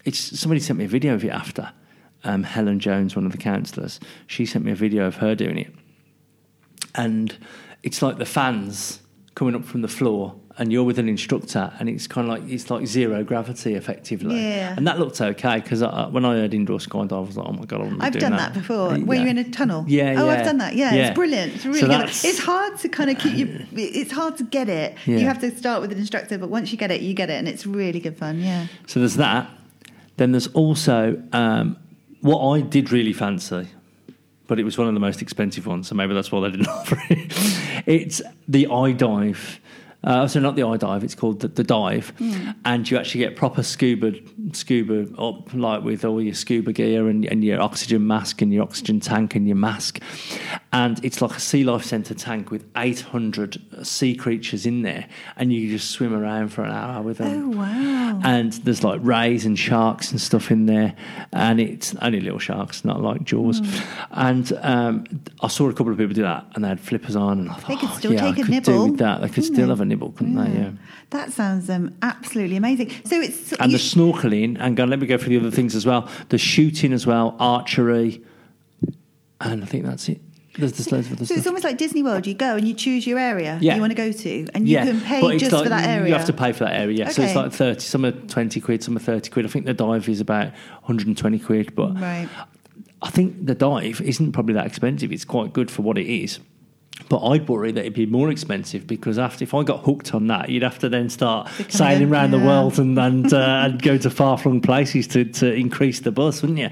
it's 0.04 0.39
somebody 0.39 0.60
sent 0.60 0.80
me 0.80 0.86
a 0.86 0.88
video 0.88 1.14
of 1.14 1.24
it 1.24 1.30
after. 1.30 1.72
Um, 2.24 2.43
Helen 2.43 2.80
Jones, 2.80 3.15
one 3.15 3.26
of 3.26 3.32
the 3.32 3.38
counsellors, 3.38 3.99
she 4.28 4.45
sent 4.45 4.65
me 4.65 4.72
a 4.72 4.76
video 4.76 5.05
of 5.05 5.15
her 5.17 5.36
doing 5.36 5.57
it, 5.57 5.74
and 6.95 7.36
it's 7.84 8.01
like 8.01 8.17
the 8.17 8.26
fans 8.26 8.99
coming 9.36 9.55
up 9.55 9.63
from 9.63 9.82
the 9.82 9.88
floor, 9.88 10.36
and 10.57 10.70
you're 10.74 10.84
with 10.84 10.99
an 10.99 11.07
instructor, 11.07 11.72
and 11.80 11.88
it's 11.88 12.07
kind 12.07 12.30
of 12.30 12.34
like 12.41 12.51
it's 12.51 12.70
like 12.70 12.86
zero 12.88 13.24
gravity, 13.24 13.76
effectively. 13.76 14.36
Yeah. 14.41 14.74
And 14.76 14.86
that 14.86 14.99
looked 14.99 15.22
okay 15.22 15.61
because 15.61 15.82
when 16.11 16.26
I 16.26 16.36
heard 16.36 16.53
indoor 16.53 16.80
skydive, 16.80 17.13
I 17.13 17.20
was 17.22 17.38
like, 17.38 17.47
oh 17.47 17.53
my 17.53 17.63
god, 17.63 17.82
I 18.01 18.07
I've 18.07 18.13
done 18.20 18.32
that. 18.32 18.53
that 18.53 18.53
before. 18.53 18.89
Uh, 18.91 18.99
Were 18.99 19.15
you 19.15 19.22
yeah. 19.24 19.30
in 19.30 19.38
a 19.38 19.49
tunnel? 19.49 19.86
Yeah, 19.88 20.15
Oh, 20.17 20.26
yeah. 20.26 20.32
I've 20.34 20.45
done 20.45 20.57
that. 20.57 20.76
Yeah, 20.76 20.93
Yeah. 20.93 21.07
it's 21.07 21.15
brilliant. 21.15 21.55
It's 21.55 21.65
really 21.65 21.80
So 21.80 21.88
good. 21.88 22.09
It's 22.09 22.39
hard 22.39 22.78
to 22.80 22.89
kind 22.89 23.09
of 23.09 23.17
keep 23.17 23.36
you. 23.38 23.65
It's 23.72 24.11
hard 24.11 24.36
to 24.38 24.43
get 24.43 24.67
it. 24.67 24.97
Yeah. 25.05 25.20
You 25.20 25.26
have 25.26 25.39
to 25.39 25.55
start 25.55 25.80
with 25.80 25.93
an 25.93 25.97
instructor, 25.99 26.38
but 26.38 26.49
once 26.49 26.74
you 26.74 26.78
get 26.78 26.91
it, 26.91 26.99
you 26.99 27.13
get 27.13 27.30
it, 27.30 27.36
and 27.36 27.47
it's 27.47 27.65
really 27.65 28.01
good 28.01 28.17
fun. 28.17 28.41
Yeah. 28.41 28.67
So 28.88 28.99
there's 28.99 29.15
that. 29.15 29.49
Then 30.17 30.34
there's 30.34 30.47
also 30.47 31.24
um, 31.32 31.78
what 32.22 32.39
I 32.55 32.61
did 32.61 32.91
really 32.91 33.13
fancy, 33.13 33.67
but 34.47 34.59
it 34.59 34.63
was 34.63 34.78
one 34.78 34.88
of 34.88 34.93
the 34.93 34.99
most 34.99 35.22
expensive 35.22 35.65
ones, 35.67 35.88
so 35.88 35.95
maybe 35.95 36.13
that's 36.13 36.32
why 36.32 36.41
they 36.41 36.51
didn't 36.51 36.67
offer 36.80 37.01
it. 37.09 37.32
it's 37.86 38.22
the 38.47 38.65
iDive. 38.65 39.59
Uh, 40.04 40.28
so 40.28 40.39
not 40.39 40.56
the 40.56 40.62
iDive, 40.62 41.04
it's 41.04 41.16
called 41.16 41.41
the, 41.41 41.47
the 41.50 41.64
dive, 41.64 42.14
and 42.64 42.89
you 42.89 42.97
actually 42.97 43.20
get 43.20 43.36
proper 43.36 43.62
scuba 43.64 44.14
scuba 44.54 45.06
up 45.22 45.54
like 45.54 45.84
with 45.84 46.06
all 46.06 46.22
your 46.22 46.34
scuba 46.34 46.72
gear 46.72 47.08
and, 47.10 47.26
and 47.26 47.43
your 47.43 47.62
oxygen 47.62 48.08
mask 48.08 48.41
and 48.41 48.54
your 48.54 48.64
oxygen 48.64 49.02
tank 49.02 49.36
and 49.36 49.45
your 49.45 49.58
mask, 49.58 50.00
and 50.72 51.04
it's 51.04 51.22
like 51.22 51.32
a 51.36 51.39
sea 51.39 51.66
life 51.66 51.84
centre 51.84 52.14
tank 52.14 52.50
with 52.50 52.66
800 52.78 53.86
sea 53.86 54.16
creatures 54.16 54.66
in 54.66 54.84
there, 54.84 55.06
and 55.36 55.52
you 55.52 55.70
just 55.70 55.91
swim 55.91 56.14
around 56.14 56.50
for 56.50 56.64
an 56.64 56.72
hour 56.72 57.02
with 57.02 57.18
them. 57.18 57.54
Oh 57.54 57.58
wow. 57.58 58.22
And 58.24 58.54
there's 58.54 58.84
like 58.84 59.02
rays 59.04 59.45
and 59.45 59.60
sharks 59.60 60.12
and 60.12 60.22
stuff 60.22 60.50
in 60.50 60.66
there, 60.66 60.95
and 61.34 61.60
it's 61.60 61.93
only 61.95 62.22
little 62.22 62.39
sharks, 62.39 62.86
not 62.86 63.02
like 63.02 63.24
Jaws. 63.24 63.60
Hmm. 63.60 64.10
And 64.12 64.54
um, 64.62 65.06
I 65.41 65.50
saw 65.50 65.68
a 65.70 65.74
couple 65.74 65.91
of 65.91 65.97
people 65.97 66.14
do 66.14 66.22
that, 66.22 66.45
and 66.56 66.64
they 66.64 66.70
had 66.70 66.80
flippers 66.80 67.18
on, 67.18 67.39
and 67.39 67.50
I 67.50 67.56
thought, 67.56 67.68
They 67.68 67.76
could 67.76 67.89
"Oh, 67.89 68.12
yeah, 68.12 68.26
I 68.26 68.32
take 68.32 68.45
a 68.45 68.47
could 68.47 68.64
do 68.64 68.84
with 68.86 68.97
that. 69.00 69.20
They 69.20 69.28
could 69.28 69.36
couldn't 69.36 69.56
still 69.56 69.70
have 69.70 69.82
a 69.82 69.89
nibble, 69.90 70.12
couldn't 70.14 70.36
they? 70.36 70.60
Yeah. 70.60 70.72
That 71.10 71.32
sounds 71.34 71.70
um, 71.70 71.94
absolutely 72.02 72.56
amazing. 72.56 72.92
So 73.06 73.20
it's 73.20 73.52
And 73.54 73.72
you 73.72 73.78
the 73.78 73.84
snorkeling, 73.84 74.58
and 74.60 74.78
go, 74.78 74.86
let 74.86 75.00
me 75.00 75.08
go 75.08 75.18
through 75.18 75.30
the 75.30 75.46
other 75.46 75.52
things 75.52 75.76
as 75.76 75.86
well. 75.86 76.08
The 76.30 76.38
shooting 76.38 76.94
as 76.94 77.06
well, 77.06 77.36
archery, 77.40 78.24
and 79.42 79.64
I 79.64 79.66
think 79.66 79.86
that's 79.86 80.08
it. 80.10 80.22
There's, 80.58 80.74
there's 80.74 80.92
loads 80.92 81.08
of 81.08 81.14
other 81.14 81.20
So 81.22 81.26
stuff. 81.26 81.38
it's 81.38 81.48
almost 81.48 81.64
like 81.64 81.78
Disney 81.78 82.04
World. 82.04 82.28
You 82.28 82.34
go 82.34 82.56
and 82.58 82.68
you 82.68 82.74
choose 82.74 83.08
your 83.08 83.18
area 83.18 83.58
Yeah. 83.62 83.76
you 83.76 83.82
want 83.82 83.92
to 83.92 83.96
go 83.96 84.12
to, 84.12 84.48
and 84.54 84.68
you 84.68 84.78
can 84.78 85.00
pay 85.00 85.38
just 85.38 85.52
like, 85.54 85.64
for 85.64 85.70
that 85.70 85.88
area. 85.88 86.08
You 86.10 86.14
have 86.16 86.26
to 86.26 86.34
pay 86.34 86.52
for 86.52 86.66
that 86.66 86.76
area. 86.76 86.98
Yeah. 86.98 87.10
So 87.10 87.22
it's 87.22 87.36
like 87.36 87.54
thirty. 87.54 87.80
Some 87.80 88.04
are 88.06 88.12
twenty 88.12 88.60
quid. 88.60 88.84
Some 88.84 88.98
are 88.98 89.00
thirty 89.00 89.30
quid. 89.30 89.46
I 89.46 89.50
think 89.50 89.66
the 89.66 89.74
dive 89.74 90.10
is 90.10 90.20
about 90.20 90.48
one 90.48 90.54
hundred 90.84 91.08
and 91.08 91.18
twenty 91.18 91.40
quid. 91.40 91.76
But 91.76 91.94
Right. 92.00 92.28
I 93.02 93.10
think 93.10 93.46
the 93.46 93.56
dive 93.56 94.02
isn't 94.02 94.34
probably 94.34 94.54
that 94.56 94.66
expensive. 94.66 95.14
It's 95.14 95.24
quite 95.24 95.54
good 95.54 95.72
for 95.72 95.84
what 95.84 95.98
it 95.98 96.08
is. 96.08 96.40
But 97.08 97.26
I'd 97.26 97.48
worry 97.48 97.72
that 97.72 97.80
it'd 97.80 97.94
be 97.94 98.06
more 98.06 98.30
expensive 98.30 98.86
because 98.86 99.18
after 99.18 99.44
if 99.44 99.54
I 99.54 99.64
got 99.64 99.84
hooked 99.86 100.14
on 100.14 100.28
that, 100.28 100.50
you'd 100.50 100.64
have 100.64 100.80
to 100.80 100.90
then 100.90 101.10
start 101.10 101.48
Becoming 101.58 101.72
sailing 101.72 102.12
around 102.12 102.32
the 102.32 102.40
world 102.40 102.78
and 102.78 103.00
and, 103.00 103.34
uh, 103.34 103.38
and 103.66 103.82
go 103.82 103.98
to 103.98 104.10
far 104.10 104.38
flung 104.38 104.62
places 104.62 105.08
to, 105.08 105.26
to 105.26 105.54
increase 105.54 106.02
the 106.02 106.12
bus, 106.12 106.42
wouldn't 106.42 106.60
you? 106.60 106.70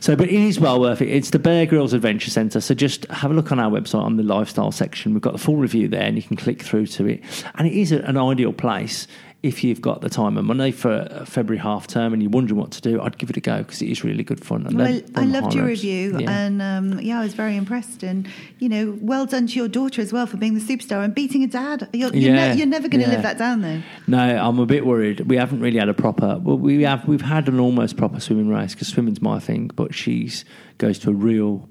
So, 0.00 0.16
but 0.16 0.28
it 0.28 0.34
is 0.34 0.60
well 0.60 0.80
worth 0.80 1.00
it. 1.00 1.08
It's 1.08 1.30
the 1.30 1.38
Bear 1.38 1.66
Grylls 1.66 1.92
Adventure 1.92 2.30
Centre. 2.30 2.60
So 2.60 2.74
just 2.74 3.06
have 3.06 3.30
a 3.30 3.34
look 3.34 3.50
on 3.52 3.58
our 3.58 3.70
website 3.70 4.02
on 4.02 4.16
the 4.16 4.22
lifestyle 4.22 4.70
section. 4.70 5.14
We've 5.14 5.22
got 5.22 5.32
the 5.32 5.38
full 5.38 5.56
review 5.56 5.88
there, 5.88 6.02
and 6.02 6.16
you 6.16 6.22
can 6.22 6.36
click 6.36 6.62
through 6.62 6.86
to 6.88 7.06
it. 7.06 7.22
And 7.54 7.66
it 7.66 7.72
is 7.72 7.90
an 7.90 8.16
ideal 8.16 8.52
place 8.52 9.06
if 9.44 9.62
you've 9.62 9.82
got 9.82 10.00
the 10.00 10.08
time 10.08 10.38
and 10.38 10.46
money 10.46 10.72
for 10.72 11.06
a 11.10 11.26
February 11.26 11.60
half 11.62 11.86
term 11.86 12.14
and 12.14 12.22
you're 12.22 12.30
wondering 12.30 12.58
what 12.58 12.70
to 12.72 12.80
do, 12.80 13.00
I'd 13.02 13.18
give 13.18 13.28
it 13.28 13.36
a 13.36 13.40
go 13.40 13.58
because 13.58 13.82
it 13.82 13.90
is 13.90 14.02
really 14.02 14.24
good 14.24 14.42
fun. 14.42 14.66
And 14.66 14.78
Well, 14.78 14.86
I, 15.14 15.20
I 15.20 15.24
loved 15.24 15.52
your 15.54 15.64
ropes. 15.66 15.82
review, 15.82 16.16
Yeah. 16.18 16.30
and 16.30 16.62
um, 16.62 16.98
yeah, 17.00 17.20
I 17.20 17.22
was 17.24 17.34
very 17.34 17.54
impressed. 17.56 18.02
And 18.02 18.26
you 18.58 18.70
know, 18.70 18.96
well 19.02 19.26
done 19.26 19.46
to 19.48 19.52
your 19.54 19.68
daughter 19.68 20.00
as 20.00 20.12
well 20.14 20.26
for 20.26 20.38
being 20.38 20.54
the 20.54 20.60
superstar 20.60 21.04
and 21.04 21.14
beating 21.14 21.42
a 21.44 21.46
dad. 21.46 21.88
You're, 21.92 22.14
you're, 22.14 22.34
Yeah, 22.34 22.52
ne- 22.54 22.58
you're 22.58 22.66
never 22.66 22.88
going 22.88 23.02
to 23.04 23.06
yeah. 23.08 23.14
live 23.16 23.22
that 23.22 23.36
down, 23.36 23.60
though. 23.60 23.82
No, 24.06 24.18
I'm 24.18 24.58
a 24.58 24.66
bit 24.66 24.86
worried. 24.86 25.20
We 25.20 25.36
haven't 25.36 25.60
really 25.60 25.78
had 25.78 25.90
a 25.90 25.94
proper. 25.94 26.38
Well, 26.42 26.56
we 26.58 26.82
have. 26.84 27.06
We've 27.06 27.20
had 27.20 27.46
an 27.48 27.60
almost 27.60 27.96
proper 27.98 28.20
swimming 28.20 28.48
race 28.48 28.72
because 28.74 28.88
swimming's 28.88 29.20
my 29.20 29.38
thing. 29.40 29.70
But 29.76 29.94
she's 29.94 30.44
goes 30.78 30.98
to 31.00 31.10
a 31.10 31.12
real 31.12 31.68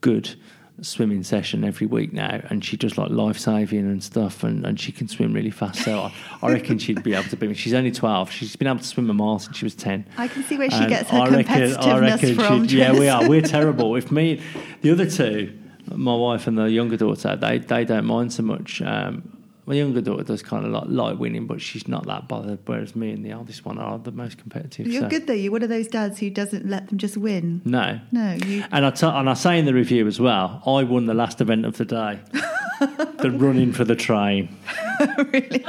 good 0.00 0.34
swimming 0.82 1.22
session 1.22 1.64
every 1.64 1.86
week 1.86 2.12
now, 2.12 2.40
and 2.50 2.64
she 2.64 2.76
does 2.76 2.96
like 2.98 3.10
life 3.10 3.38
saving 3.38 3.80
and 3.80 4.02
stuff, 4.02 4.42
and, 4.44 4.64
and 4.66 4.78
she 4.80 4.92
can 4.92 5.08
swim 5.08 5.32
really 5.32 5.50
fast. 5.50 5.84
So 5.84 6.00
I, 6.00 6.12
I 6.42 6.52
reckon 6.52 6.78
she'd 6.78 7.02
be 7.02 7.14
able 7.14 7.28
to 7.28 7.46
me. 7.46 7.54
She's 7.54 7.74
only 7.74 7.90
twelve. 7.92 8.30
She's 8.30 8.56
been 8.56 8.68
able 8.68 8.78
to 8.80 8.84
swim 8.86 9.08
a 9.10 9.14
mile 9.14 9.38
since 9.38 9.56
she 9.56 9.64
was 9.64 9.74
ten. 9.74 10.06
I 10.16 10.28
can 10.28 10.42
see 10.44 10.56
where 10.58 10.70
she 10.70 10.76
And 10.76 10.88
gets 10.88 11.10
her 11.10 11.18
I 11.18 11.28
reckon- 11.28 11.54
I 11.54 11.66
competitiveness 11.66 12.00
reckon 12.00 12.34
from. 12.34 12.68
she'd- 12.68 12.78
Yeah, 12.78 12.92
we 12.92 13.08
are. 13.08 13.28
We're 13.28 13.42
terrible. 13.42 13.94
If 13.96 14.10
me, 14.10 14.40
the 14.82 14.90
other 14.92 15.08
two, 15.10 15.56
my 15.94 16.14
wife 16.14 16.46
and 16.46 16.56
the 16.58 16.70
younger 16.70 16.96
daughter, 16.96 17.36
they 17.36 17.58
they 17.58 17.84
don't 17.84 18.06
mind 18.06 18.32
so 18.32 18.42
much. 18.42 18.80
Um, 18.82 19.36
my 19.70 19.76
younger 19.76 20.00
daughter 20.00 20.24
does 20.24 20.42
kind 20.42 20.66
of 20.66 20.72
like, 20.72 20.86
like 20.88 21.18
winning, 21.20 21.46
but 21.46 21.60
she's 21.60 21.86
not 21.86 22.04
that 22.06 22.26
bothered. 22.26 22.58
Whereas 22.66 22.96
me 22.96 23.12
and 23.12 23.24
the 23.24 23.30
eldest 23.30 23.64
one 23.64 23.78
are 23.78 24.00
the 24.00 24.10
most 24.10 24.36
competitive. 24.36 24.88
You're 24.88 25.02
so- 25.02 25.08
good 25.08 25.28
though. 25.28 25.32
You're 25.32 25.52
one 25.52 25.62
of 25.62 25.68
those 25.68 25.86
dads 25.86 26.18
who 26.18 26.28
doesn't 26.28 26.68
let 26.68 26.88
them 26.88 26.98
just 26.98 27.16
win. 27.16 27.62
No. 27.64 28.00
No, 28.10 28.32
you. 28.32 28.64
And 28.72 28.84
I, 28.84 28.90
t- 28.90 29.06
and 29.06 29.30
I 29.30 29.34
say 29.34 29.60
in 29.60 29.66
the 29.66 29.72
review 29.74 30.08
as 30.08 30.18
well, 30.18 30.60
I 30.66 30.82
won 30.82 31.06
the 31.06 31.14
last 31.14 31.40
event 31.40 31.64
of 31.66 31.78
the 31.78 31.84
day, 31.84 32.18
the 32.80 33.30
running 33.32 33.72
for 33.72 33.84
the 33.84 33.94
train. 33.94 34.56
really? 35.32 35.64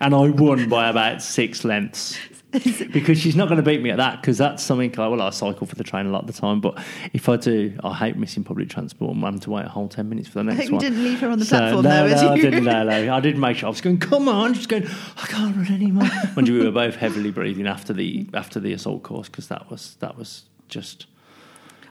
And 0.00 0.14
I 0.14 0.28
won 0.28 0.68
by 0.68 0.90
about 0.90 1.22
six 1.22 1.64
lengths. 1.64 2.18
because 2.92 3.18
she's 3.18 3.36
not 3.36 3.48
going 3.48 3.56
to 3.58 3.62
beat 3.62 3.80
me 3.80 3.90
at 3.90 3.98
that 3.98 4.20
because 4.20 4.36
that's 4.38 4.62
something 4.62 4.98
I 4.98 5.06
well 5.08 5.22
I 5.22 5.30
cycle 5.30 5.66
for 5.66 5.76
the 5.76 5.84
train 5.84 6.06
a 6.06 6.10
lot 6.10 6.22
of 6.22 6.26
the 6.26 6.32
time 6.32 6.60
but 6.60 6.82
if 7.12 7.28
I 7.28 7.36
do 7.36 7.78
I 7.84 7.94
hate 7.94 8.16
missing 8.16 8.42
public 8.44 8.68
transport 8.68 9.14
and 9.14 9.22
having 9.22 9.40
to 9.40 9.50
wait 9.50 9.66
a 9.66 9.68
whole 9.68 9.88
10 9.88 10.08
minutes 10.08 10.28
for 10.28 10.34
the 10.42 10.50
I 10.50 10.54
next 10.54 10.60
hope 10.62 10.68
you 10.68 10.74
one. 10.76 10.80
didn't 10.84 11.04
leave 11.04 11.20
her 11.20 11.28
on 11.28 11.38
the 11.38 11.44
So, 11.44 11.56
platform 11.58 11.84
no, 11.84 12.08
though, 12.08 12.22
no, 12.22 12.32
I 12.32 12.36
didn't 12.40 12.64
no, 12.64 12.82
no. 12.84 13.14
I 13.14 13.20
did 13.20 13.38
make 13.38 13.56
sure. 13.58 13.66
I 13.66 13.70
was 13.70 13.80
going 13.80 13.98
come 13.98 14.28
on 14.28 14.54
just 14.54 14.68
going 14.68 14.86
I 14.86 15.26
can't 15.26 15.56
run 15.56 15.72
anymore. 15.72 16.08
When 16.34 16.44
we 16.44 16.64
were 16.64 16.70
both 16.70 16.96
heavily 16.96 17.30
breathing 17.30 17.66
after 17.66 17.92
the 17.92 18.26
after 18.34 18.58
the 18.60 18.72
assault 18.72 19.02
course 19.02 19.28
because 19.28 19.48
that 19.48 19.70
was 19.70 19.96
that 20.00 20.16
was 20.18 20.44
just 20.68 21.06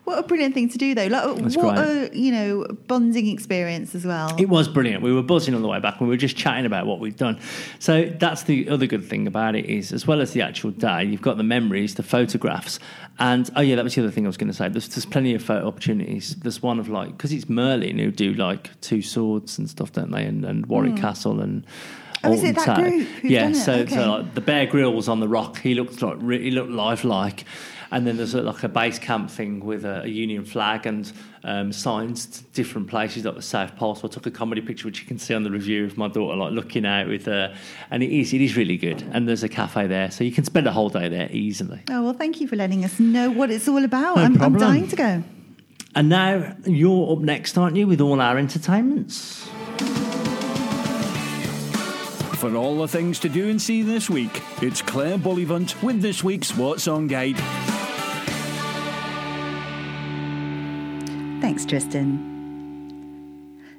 What 0.10 0.18
a 0.18 0.24
brilliant 0.24 0.56
thing 0.56 0.70
to 0.70 0.78
do, 0.80 0.96
though. 0.96 1.06
Like, 1.06 1.36
That's 1.36 1.56
what 1.56 1.76
great. 1.76 2.12
a 2.12 2.18
you 2.18 2.32
know 2.32 2.66
bonding 2.88 3.28
experience 3.28 3.94
as 3.94 4.08
well. 4.08 4.36
It 4.40 4.50
was 4.50 4.68
brilliant. 4.68 5.04
We 5.04 5.14
were 5.14 5.22
buzzing 5.22 5.54
on 5.54 5.62
the 5.62 5.68
way 5.68 5.80
back 5.80 6.00
and 6.00 6.10
we 6.10 6.14
were 6.16 6.18
just 6.18 6.36
chatting 6.36 6.66
about 6.66 6.88
what 6.88 7.00
we'd 7.00 7.16
done. 7.16 7.40
So 7.78 8.06
that's 8.06 8.42
the 8.42 8.70
other 8.70 8.88
good 8.88 9.06
thing 9.06 9.28
about 9.28 9.56
it 9.56 9.66
is, 9.66 9.94
as 9.94 10.08
well 10.08 10.20
as 10.20 10.34
the 10.34 10.42
actual 10.42 10.72
day, 10.72 11.04
you've 11.04 11.22
got 11.22 11.38
the 11.38 11.44
memories, 11.44 11.94
the 11.94 12.02
photographs, 12.02 12.80
and 13.20 13.52
oh 13.56 13.62
yeah, 13.62 13.76
that 13.76 13.84
was 13.84 13.94
the 13.94 14.02
other 14.02 14.10
thing 14.10 14.26
I 14.26 14.30
was 14.30 14.38
going 14.38 14.48
to 14.48 14.54
say. 14.54 14.68
There's, 14.68 14.88
there's 14.88 15.06
plenty 15.06 15.36
of 15.36 15.44
photo 15.44 15.68
opportunities. 15.68 16.36
There's 16.38 16.64
one 16.64 16.80
of 16.80 16.90
like 16.90 17.10
because 17.12 17.32
it's 17.32 17.48
Merlin 17.48 18.00
who 18.00 18.10
do 18.10 18.34
like 18.34 18.82
Tussauds 18.82 19.60
and 19.60 19.70
stuff, 19.70 19.92
don't 19.92 20.10
they? 20.10 20.26
And, 20.26 20.44
and 20.44 20.66
Warwick 20.66 20.94
hmm. 20.94 21.02
Castle 21.02 21.40
and. 21.40 21.68
Oh, 22.24 22.34
is 22.34 22.44
it 22.44 22.58
Alton 22.58 22.66
that 22.66 22.66
Tower. 22.66 22.90
group 22.90 23.08
who's 23.22 23.32
yeah, 23.32 23.54
so, 23.54 23.74
Okay. 23.74 23.94
so 23.94 24.12
like 24.12 24.34
the 24.34 24.42
Bear 24.42 24.66
Grylls 24.66 24.96
was 24.96 25.08
on 25.08 25.20
the 25.20 25.28
rock. 25.28 25.60
He 25.60 25.76
looked 25.76 26.02
like 26.02 26.20
he 26.20 26.50
looked 26.50 26.72
lifelike. 26.72 27.46
And 27.92 28.06
then 28.06 28.18
there's 28.18 28.36
a, 28.36 28.42
like 28.42 28.64
a 28.64 28.70
base 28.70 29.00
camp 29.00 29.32
thing 29.32 29.66
with 29.66 29.84
a, 29.84 30.04
a 30.04 30.08
Union 30.08 30.46
flag 30.46 30.86
and 30.86 31.12
um, 31.44 31.72
signs 31.72 32.26
to 32.28 32.44
different 32.54 32.88
places, 32.88 33.26
like 33.26 33.36
the 33.36 33.42
South 33.42 33.76
Pole. 33.76 33.96
So 33.96 34.08
I 34.08 34.12
took 34.12 34.28
a 34.28 34.32
comedy 34.32 34.62
picture, 34.62 34.88
which 34.88 35.02
you 35.02 35.08
can 35.08 35.18
see 35.18 35.34
on 35.34 35.44
the 35.44 35.50
review 35.50 35.86
of 35.86 35.98
my 35.98 36.08
daughter, 36.08 36.36
like 36.36 36.52
looking 36.52 36.86
out 36.86 37.08
with 37.08 37.26
her. 37.26 37.56
And 37.90 38.04
it 38.04 38.12
is, 38.12 38.32
it 38.34 38.42
is 38.42 38.56
really 38.56 38.78
good. 38.78 39.04
And 39.12 39.28
there's 39.28 39.44
a 39.44 39.50
cafe 39.50 39.88
there, 39.88 40.12
so 40.12 40.24
you 40.24 40.32
can 40.32 40.44
spend 40.44 40.68
a 40.68 40.72
whole 40.72 40.90
day 40.90 41.10
there 41.10 41.30
easily. 41.32 41.82
Oh 41.90 42.04
well, 42.04 42.14
thank 42.14 42.40
you 42.40 42.48
for 42.48 42.56
letting 42.56 42.86
us 42.86 43.00
know 43.00 43.32
what 43.32 43.50
it's 43.50 43.68
all 43.68 43.84
about. 43.84 44.18
No 44.18 44.24
I'm, 44.24 44.42
I'm 44.42 44.58
dying 44.58 44.88
to 44.90 44.96
go. 44.96 45.24
And 45.96 46.10
now 46.10 46.56
you're 46.66 47.14
up 47.14 47.20
next, 47.20 47.58
aren't 47.58 47.76
you, 47.76 47.88
with 47.88 48.02
all 48.02 48.22
our 48.22 48.38
entertainments? 48.38 49.50
For 52.36 52.56
all 52.56 52.78
the 52.78 52.88
things 52.88 53.20
to 53.20 53.30
do 53.30 53.50
and 53.50 53.62
see 53.62 53.82
this 53.82 54.10
week, 54.10 54.42
it's 54.62 54.82
Claire 54.82 55.18
Bullivant 55.18 55.82
with 55.84 56.02
this 56.02 56.24
week's 56.24 56.56
What's 56.56 56.88
On 56.88 57.08
Guide. 57.08 57.38
Thanks, 61.50 61.66
Tristan. 61.66 62.39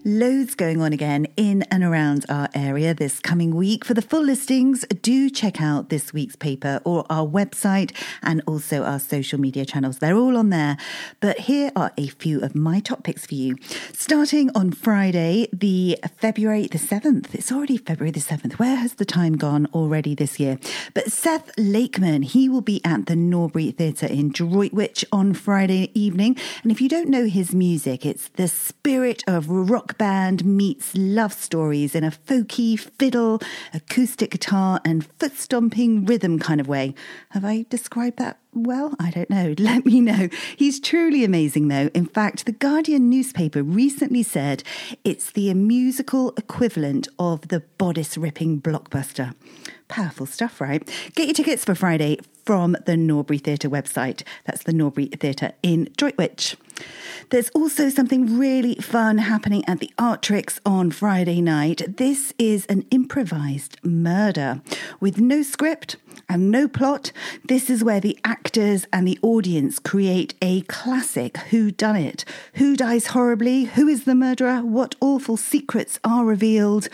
Loads 0.02 0.54
going 0.54 0.80
on 0.80 0.94
again 0.94 1.26
in 1.36 1.62
and 1.64 1.84
around 1.84 2.24
our 2.30 2.48
area 2.54 2.94
this 2.94 3.20
coming 3.20 3.54
week. 3.54 3.84
For 3.84 3.92
the 3.92 4.00
full 4.00 4.22
listings, 4.22 4.86
do 5.02 5.28
check 5.28 5.60
out 5.60 5.90
this 5.90 6.14
week's 6.14 6.36
paper 6.36 6.80
or 6.86 7.04
our 7.10 7.26
website 7.26 7.94
and 8.22 8.40
also 8.46 8.82
our 8.82 8.98
social 8.98 9.38
media 9.38 9.66
channels. 9.66 9.98
They're 9.98 10.16
all 10.16 10.38
on 10.38 10.48
there. 10.48 10.78
But 11.20 11.40
here 11.40 11.70
are 11.76 11.92
a 11.98 12.06
few 12.06 12.40
of 12.40 12.54
my 12.54 12.80
top 12.80 13.02
picks 13.02 13.26
for 13.26 13.34
you. 13.34 13.56
Starting 13.92 14.50
on 14.54 14.72
Friday, 14.72 15.48
the 15.52 15.98
February 16.16 16.62
the 16.62 16.78
7th. 16.78 17.34
It's 17.34 17.52
already 17.52 17.76
February 17.76 18.10
the 18.10 18.20
7th. 18.20 18.54
Where 18.54 18.76
has 18.76 18.94
the 18.94 19.04
time 19.04 19.36
gone 19.36 19.66
already 19.74 20.14
this 20.14 20.40
year? 20.40 20.58
But 20.94 21.12
Seth 21.12 21.50
Lakeman, 21.58 22.22
he 22.22 22.48
will 22.48 22.62
be 22.62 22.82
at 22.86 23.04
the 23.04 23.16
Norbury 23.16 23.70
Theatre 23.70 24.06
in 24.06 24.30
Droitwich 24.32 25.04
on 25.12 25.34
Friday 25.34 25.90
evening. 25.92 26.38
And 26.62 26.72
if 26.72 26.80
you 26.80 26.88
don't 26.88 27.10
know 27.10 27.26
his 27.26 27.54
music, 27.54 28.06
it's 28.06 28.28
the 28.28 28.48
spirit 28.48 29.22
of 29.26 29.46
rock 29.46 29.89
band 29.98 30.44
meets 30.44 30.94
love 30.94 31.32
stories 31.32 31.94
in 31.94 32.04
a 32.04 32.10
folky 32.10 32.78
fiddle, 32.78 33.40
acoustic 33.72 34.30
guitar, 34.30 34.80
and 34.84 35.06
foot 35.18 35.36
stomping 35.36 36.04
rhythm 36.04 36.38
kind 36.38 36.60
of 36.60 36.68
way. 36.68 36.94
Have 37.30 37.44
I 37.44 37.66
described 37.68 38.18
that 38.18 38.38
well? 38.52 38.94
I 38.98 39.10
don't 39.10 39.30
know. 39.30 39.54
Let 39.58 39.84
me 39.84 40.00
know. 40.00 40.28
He's 40.56 40.80
truly 40.80 41.24
amazing, 41.24 41.68
though. 41.68 41.90
In 41.94 42.06
fact, 42.06 42.46
the 42.46 42.52
Guardian 42.52 43.08
newspaper 43.10 43.62
recently 43.62 44.22
said 44.22 44.62
it's 45.04 45.30
the 45.30 45.52
musical 45.54 46.32
equivalent 46.36 47.08
of 47.18 47.48
the 47.48 47.60
bodice 47.78 48.16
ripping 48.16 48.60
blockbuster. 48.60 49.34
Powerful 49.88 50.26
stuff, 50.26 50.60
right? 50.60 50.88
Get 51.14 51.26
your 51.26 51.34
tickets 51.34 51.64
for 51.64 51.74
Friday 51.74 52.18
from 52.44 52.76
the 52.86 52.96
Norbury 52.96 53.38
Theatre 53.38 53.68
website. 53.68 54.22
That's 54.44 54.62
the 54.62 54.72
Norbury 54.72 55.06
Theatre 55.06 55.52
in 55.62 55.88
Droitwich. 55.96 56.56
There's 57.30 57.50
also 57.50 57.88
something 57.88 58.38
really 58.38 58.74
fun 58.76 59.18
happening 59.18 59.64
at 59.66 59.78
the 59.78 59.92
Artrix 59.98 60.58
on 60.66 60.90
Friday 60.90 61.40
night. 61.40 61.96
This 61.96 62.34
is 62.38 62.66
an 62.66 62.86
improvised 62.90 63.76
murder 63.84 64.62
with 64.98 65.20
no 65.20 65.42
script 65.42 65.96
and 66.28 66.50
no 66.50 66.66
plot. 66.66 67.12
This 67.44 67.70
is 67.70 67.84
where 67.84 68.00
the 68.00 68.18
actors 68.24 68.86
and 68.92 69.06
the 69.06 69.18
audience 69.22 69.78
create 69.78 70.34
a 70.42 70.62
classic 70.62 71.36
who 71.50 71.70
done 71.70 71.96
it. 71.96 72.24
Who 72.54 72.76
dies 72.76 73.08
horribly? 73.08 73.64
Who 73.64 73.86
is 73.86 74.04
the 74.04 74.14
murderer? 74.14 74.58
What 74.58 74.96
awful 75.00 75.36
secrets 75.36 76.00
are 76.02 76.24
revealed? 76.24 76.88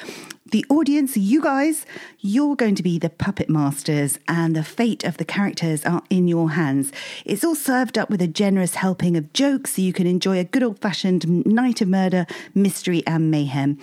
The 0.53 0.65
audience, 0.69 1.17
you 1.17 1.43
guys, 1.43 1.85
you're 2.21 2.55
going 2.55 2.77
to 2.77 2.83
be 2.85 3.01
the 3.01 3.11
puppet 3.11 3.51
masters, 3.51 4.21
and 4.29 4.55
the 4.55 4.63
fate 4.63 5.03
of 5.03 5.17
the 5.17 5.25
characters 5.25 5.85
are 5.85 6.05
in 6.09 6.29
your 6.29 6.51
hands. 6.51 6.93
It's 7.25 7.43
all 7.43 7.57
served 7.57 7.99
up 7.99 8.11
with 8.11 8.23
a 8.23 8.29
generous 8.29 8.77
helping 8.77 9.17
of 9.17 9.33
jokes 9.33 9.75
so 9.75 9.83
you 9.83 9.93
can 9.93 10.07
enjoy 10.07 10.39
a 10.39 10.45
good 10.45 10.63
old 10.63 10.79
fashioned 10.79 11.45
night 11.45 11.81
of 11.81 11.89
murder, 11.89 12.27
mystery, 12.55 13.03
and 13.09 13.29
mayhem. 13.29 13.81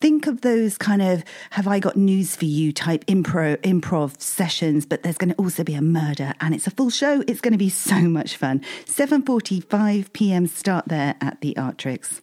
Think 0.00 0.26
of 0.26 0.40
those 0.40 0.76
kind 0.76 1.00
of 1.00 1.22
have 1.50 1.68
I 1.68 1.78
got 1.78 1.94
news 1.94 2.34
for 2.34 2.46
you 2.46 2.72
type 2.72 3.04
improv 3.06 3.58
improv 3.58 4.20
sessions, 4.20 4.86
but 4.86 5.04
there's 5.04 5.18
going 5.18 5.30
to 5.30 5.36
also 5.36 5.62
be 5.62 5.74
a 5.74 5.82
murder 5.82 6.34
and 6.40 6.54
it's 6.54 6.66
a 6.66 6.72
full 6.72 6.90
show. 6.90 7.22
It's 7.28 7.40
going 7.40 7.52
to 7.52 7.58
be 7.58 7.68
so 7.68 8.00
much 8.00 8.36
fun. 8.36 8.62
7:45 8.86 10.12
p.m. 10.12 10.48
start 10.48 10.88
there 10.88 11.14
at 11.20 11.40
the 11.40 11.54
Artrix. 11.54 12.20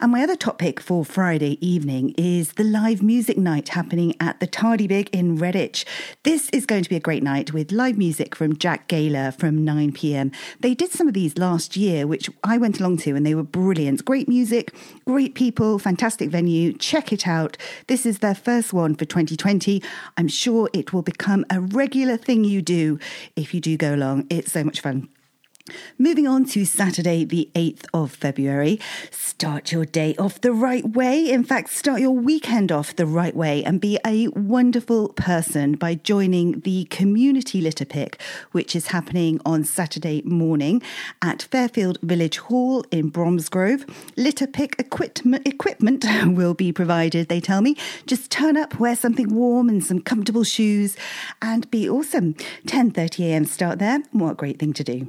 And 0.00 0.10
my 0.10 0.22
other 0.22 0.36
topic 0.36 0.80
for 0.80 1.04
Friday 1.04 1.64
evening 1.64 2.14
is 2.16 2.54
the 2.54 2.64
live 2.64 3.02
music 3.02 3.38
night 3.38 3.68
happening 3.70 4.14
at 4.18 4.40
the 4.40 4.46
Tardebigge 4.46 5.08
in 5.12 5.38
Redditch. 5.38 5.84
This 6.24 6.50
is 6.50 6.66
going 6.66 6.82
to 6.82 6.90
be 6.90 6.96
a 6.96 7.00
great 7.00 7.22
night 7.22 7.52
with 7.52 7.70
live 7.70 7.96
music 7.96 8.34
from 8.34 8.56
Jack 8.56 8.88
Gaylor 8.88 9.30
from 9.30 9.64
9 9.64 9.92
pm. 9.92 10.32
They 10.60 10.74
did 10.74 10.90
some 10.90 11.06
of 11.06 11.14
these 11.14 11.38
last 11.38 11.76
year, 11.76 12.06
which 12.06 12.28
I 12.42 12.58
went 12.58 12.80
along 12.80 12.98
to, 12.98 13.14
and 13.14 13.24
they 13.24 13.34
were 13.34 13.44
brilliant. 13.44 14.04
Great 14.04 14.28
music, 14.28 14.74
great 15.06 15.34
people, 15.34 15.78
fantastic 15.78 16.30
venue. 16.30 16.72
Check 16.72 17.12
it 17.12 17.28
out. 17.28 17.56
This 17.86 18.04
is 18.04 18.18
their 18.18 18.34
first 18.34 18.72
one 18.72 18.94
for 18.94 19.04
2020. 19.04 19.82
I'm 20.16 20.28
sure 20.28 20.68
it 20.72 20.92
will 20.92 21.02
become 21.02 21.44
a 21.50 21.60
regular 21.60 22.16
thing 22.16 22.44
you 22.44 22.62
do 22.62 22.98
if 23.36 23.54
you 23.54 23.60
do 23.60 23.76
go 23.76 23.94
along. 23.94 24.26
It's 24.30 24.52
so 24.52 24.64
much 24.64 24.80
fun. 24.80 25.08
Moving 25.96 26.26
on 26.26 26.44
to 26.46 26.66
Saturday, 26.66 27.24
the 27.24 27.48
8th 27.54 27.86
of 27.94 28.12
February. 28.12 28.78
Start 29.10 29.72
your 29.72 29.86
day 29.86 30.14
off 30.18 30.38
the 30.42 30.52
right 30.52 30.86
way. 30.86 31.30
In 31.30 31.42
fact, 31.42 31.70
start 31.70 32.02
your 32.02 32.10
weekend 32.10 32.70
off 32.70 32.94
the 32.94 33.06
right 33.06 33.34
way 33.34 33.64
and 33.64 33.80
be 33.80 33.98
a 34.04 34.28
wonderful 34.28 35.08
person 35.14 35.72
by 35.76 35.94
joining 35.94 36.60
the 36.60 36.84
Community 36.90 37.62
Litter 37.62 37.86
Pick, 37.86 38.20
which 38.52 38.76
is 38.76 38.88
happening 38.88 39.40
on 39.46 39.64
Saturday 39.64 40.20
morning 40.26 40.82
at 41.22 41.44
Fairfield 41.44 41.98
Village 42.02 42.36
Hall 42.36 42.84
in 42.90 43.08
Bromsgrove. 43.08 43.86
Litter 44.18 44.46
Pick 44.46 44.76
equipment, 44.78 45.48
equipment 45.48 46.04
will 46.26 46.52
be 46.52 46.72
provided, 46.72 47.28
they 47.30 47.40
tell 47.40 47.62
me. 47.62 47.74
Just 48.04 48.30
turn 48.30 48.58
up, 48.58 48.78
wear 48.78 48.94
something 48.94 49.34
warm 49.34 49.70
and 49.70 49.82
some 49.82 50.02
comfortable 50.02 50.44
shoes 50.44 50.94
and 51.40 51.70
be 51.70 51.88
awesome. 51.88 52.34
10.30am 52.66 53.46
start 53.46 53.78
there. 53.78 54.02
What 54.12 54.32
a 54.32 54.34
great 54.34 54.58
thing 54.58 54.74
to 54.74 54.84
do. 54.84 55.08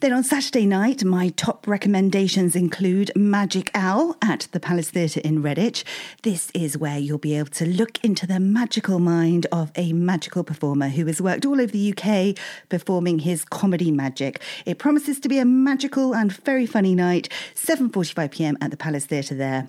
Then 0.00 0.14
on 0.14 0.24
Saturday 0.24 0.64
night, 0.64 1.04
my 1.04 1.28
top 1.28 1.66
recommendations 1.66 2.56
include 2.56 3.12
Magic 3.14 3.70
Owl 3.74 4.16
at 4.22 4.48
the 4.52 4.58
Palace 4.58 4.88
Theatre 4.88 5.20
in 5.22 5.42
Redditch. 5.42 5.84
This 6.22 6.50
is 6.54 6.78
where 6.78 6.98
you'll 6.98 7.18
be 7.18 7.36
able 7.36 7.50
to 7.50 7.66
look 7.66 8.02
into 8.02 8.26
the 8.26 8.40
magical 8.40 8.98
mind 8.98 9.46
of 9.52 9.70
a 9.76 9.92
magical 9.92 10.42
performer 10.42 10.88
who 10.88 11.04
has 11.04 11.20
worked 11.20 11.44
all 11.44 11.60
over 11.60 11.70
the 11.70 11.94
UK 11.94 12.34
performing 12.70 13.18
his 13.18 13.44
comedy 13.44 13.90
magic. 13.90 14.40
It 14.64 14.78
promises 14.78 15.20
to 15.20 15.28
be 15.28 15.38
a 15.38 15.44
magical 15.44 16.14
and 16.14 16.32
very 16.32 16.64
funny 16.64 16.94
night, 16.94 17.28
7:45 17.54 18.30
p.m. 18.30 18.56
at 18.62 18.70
the 18.70 18.78
Palace 18.78 19.04
Theatre 19.04 19.34
there. 19.34 19.68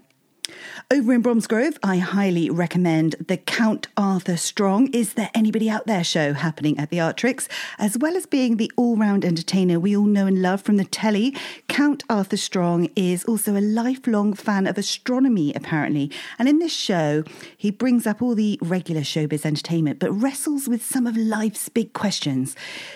Over 0.92 1.14
in 1.14 1.22
Bromsgrove, 1.22 1.78
I 1.84 1.98
highly 1.98 2.50
recommend 2.50 3.16
the 3.26 3.38
Count 3.38 3.88
Arthur 3.96 4.36
Strong 4.36 4.94
Is 4.94 5.14
There 5.14 5.30
Anybody 5.34 5.70
Out 5.70 5.88
There 5.88 6.04
show 6.04 6.34
happening 6.34 6.78
at 6.78 6.90
the 6.90 6.98
Artrix. 6.98 7.48
As 7.80 7.98
well 7.98 8.18
as 8.18 8.26
being 8.26 8.58
the 8.58 8.72
all 8.76 8.98
round 8.98 9.24
entertainer 9.24 9.80
we 9.80 9.96
all 9.96 10.06
know 10.06 10.28
and 10.28 10.42
love 10.42 10.62
from 10.62 10.78
the 10.78 10.84
telly, 10.84 11.36
Count 11.68 12.04
Arthur 12.10 12.36
Strong 12.36 12.90
is 12.96 13.24
also 13.24 13.56
a 13.56 13.62
lifelong 13.62 14.34
fan 14.34 14.68
of 14.68 14.78
astronomy, 14.78 15.54
apparently. 15.54 16.12
And 16.38 16.50
in 16.50 16.60
this 16.60 16.74
show, 16.74 17.24
he 17.56 17.72
brings 17.72 18.06
up 18.06 18.22
all 18.22 18.36
the 18.36 18.60
regular 18.62 19.02
showbiz 19.02 19.46
entertainment, 19.46 20.00
but 20.00 20.12
wrestles 20.12 20.68
with 20.68 20.84
some 20.84 21.08
of 21.08 21.16
life's 21.16 21.70
big 21.70 21.94
questions, 21.94 22.56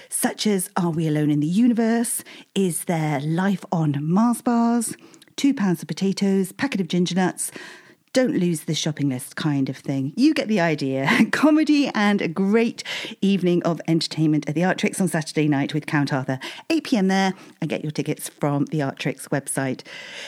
such 0.10 0.46
as 0.46 0.70
Are 0.76 0.92
we 0.92 1.08
alone 1.08 1.32
in 1.32 1.40
the 1.40 1.48
universe? 1.48 2.24
Is 2.54 2.86
there 2.86 3.22
life 3.22 3.64
on 3.72 3.98
Mars 4.02 4.42
bars? 4.42 4.96
Two 5.36 5.54
pounds 5.54 5.82
of 5.82 5.88
potatoes, 5.88 6.52
packet 6.52 6.82
of 6.82 6.88
ginger 6.88 7.16
nuts, 7.16 7.52
don't 8.16 8.38
lose 8.38 8.62
the 8.62 8.74
shopping 8.74 9.10
list 9.10 9.36
kind 9.36 9.68
of 9.68 9.76
thing. 9.76 10.14
You 10.16 10.34
get 10.34 10.48
the 10.48 10.62
idea. 10.62 11.10
Comedy 11.34 11.90
and 11.94 12.22
a 12.22 12.30
great 12.30 12.82
evening 13.20 13.62
of 13.64 13.82
entertainment 13.90 14.48
at 14.48 14.56
the 14.56 14.62
Artrix 14.62 15.02
on 15.02 15.10
Saturday 15.10 15.50
night 15.50 15.74
with 15.74 15.86
Count 15.86 16.14
Arthur. 16.14 16.40
8 16.70 16.86
pm 16.86 17.08
there 17.10 17.34
and 17.60 17.70
get 17.70 17.84
your 17.84 17.92
tickets 17.92 18.30
from 18.30 18.68
the 18.68 18.80
Artrix 18.80 19.28
website. 19.28 19.82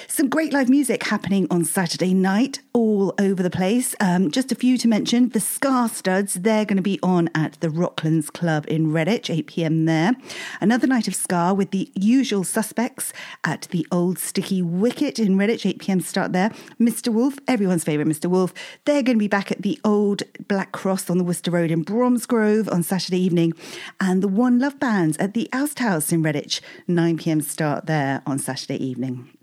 Some 0.09 0.27
great 0.27 0.51
live 0.51 0.67
music 0.67 1.03
happening 1.03 1.47
on 1.49 1.63
Saturday 1.63 2.13
night 2.13 2.59
all 2.73 3.15
over 3.17 3.41
the 3.41 3.49
place. 3.49 3.95
Um, 4.01 4.31
just 4.31 4.51
a 4.51 4.55
few 4.55 4.77
to 4.79 4.87
mention. 4.89 5.29
The 5.29 5.39
Ska 5.39 5.89
Studs, 5.89 6.33
they're 6.33 6.65
going 6.65 6.75
to 6.75 6.83
be 6.83 6.99
on 7.01 7.29
at 7.33 7.53
the 7.61 7.69
Rocklands 7.69 8.29
Club 8.33 8.65
in 8.67 8.87
Redditch, 8.87 9.33
8 9.33 9.47
pm 9.47 9.85
there. 9.85 10.11
Another 10.59 10.87
night 10.87 11.07
of 11.07 11.15
Ska 11.15 11.53
with 11.55 11.71
the 11.71 11.89
usual 11.95 12.43
suspects 12.43 13.13
at 13.45 13.69
the 13.71 13.87
Old 13.93 14.19
Sticky 14.19 14.61
Wicket 14.61 15.19
in 15.19 15.37
Redditch, 15.37 15.65
8 15.65 15.79
pm 15.79 16.01
start 16.01 16.33
there. 16.33 16.49
Mr. 16.81 17.13
Wolf, 17.13 17.39
everyone 17.47 17.76
everyone's 17.77 17.83
favourite, 17.83 18.09
Mr. 18.09 18.29
Wolf. 18.29 18.53
They're 18.85 19.03
going 19.03 19.17
to 19.17 19.19
be 19.19 19.27
back 19.27 19.51
at 19.51 19.61
the 19.61 19.79
old 19.83 20.23
Black 20.47 20.71
Cross 20.71 21.09
on 21.09 21.17
the 21.17 21.23
Worcester 21.23 21.51
Road 21.51 21.71
in 21.71 21.83
Bromsgrove 21.83 22.67
on 22.69 22.83
Saturday 22.83 23.19
evening, 23.19 23.53
and 23.99 24.23
the 24.23 24.27
One 24.27 24.59
Love 24.59 24.79
Bands 24.79 25.17
at 25.17 25.33
the 25.33 25.49
Oast 25.53 25.79
House 25.79 26.11
in 26.11 26.23
Redditch, 26.23 26.61
9 26.87 27.17
pm 27.17 27.41
start 27.41 27.85
there 27.85 28.21
on 28.25 28.39
Saturday 28.39 28.83
evening. 28.83 29.36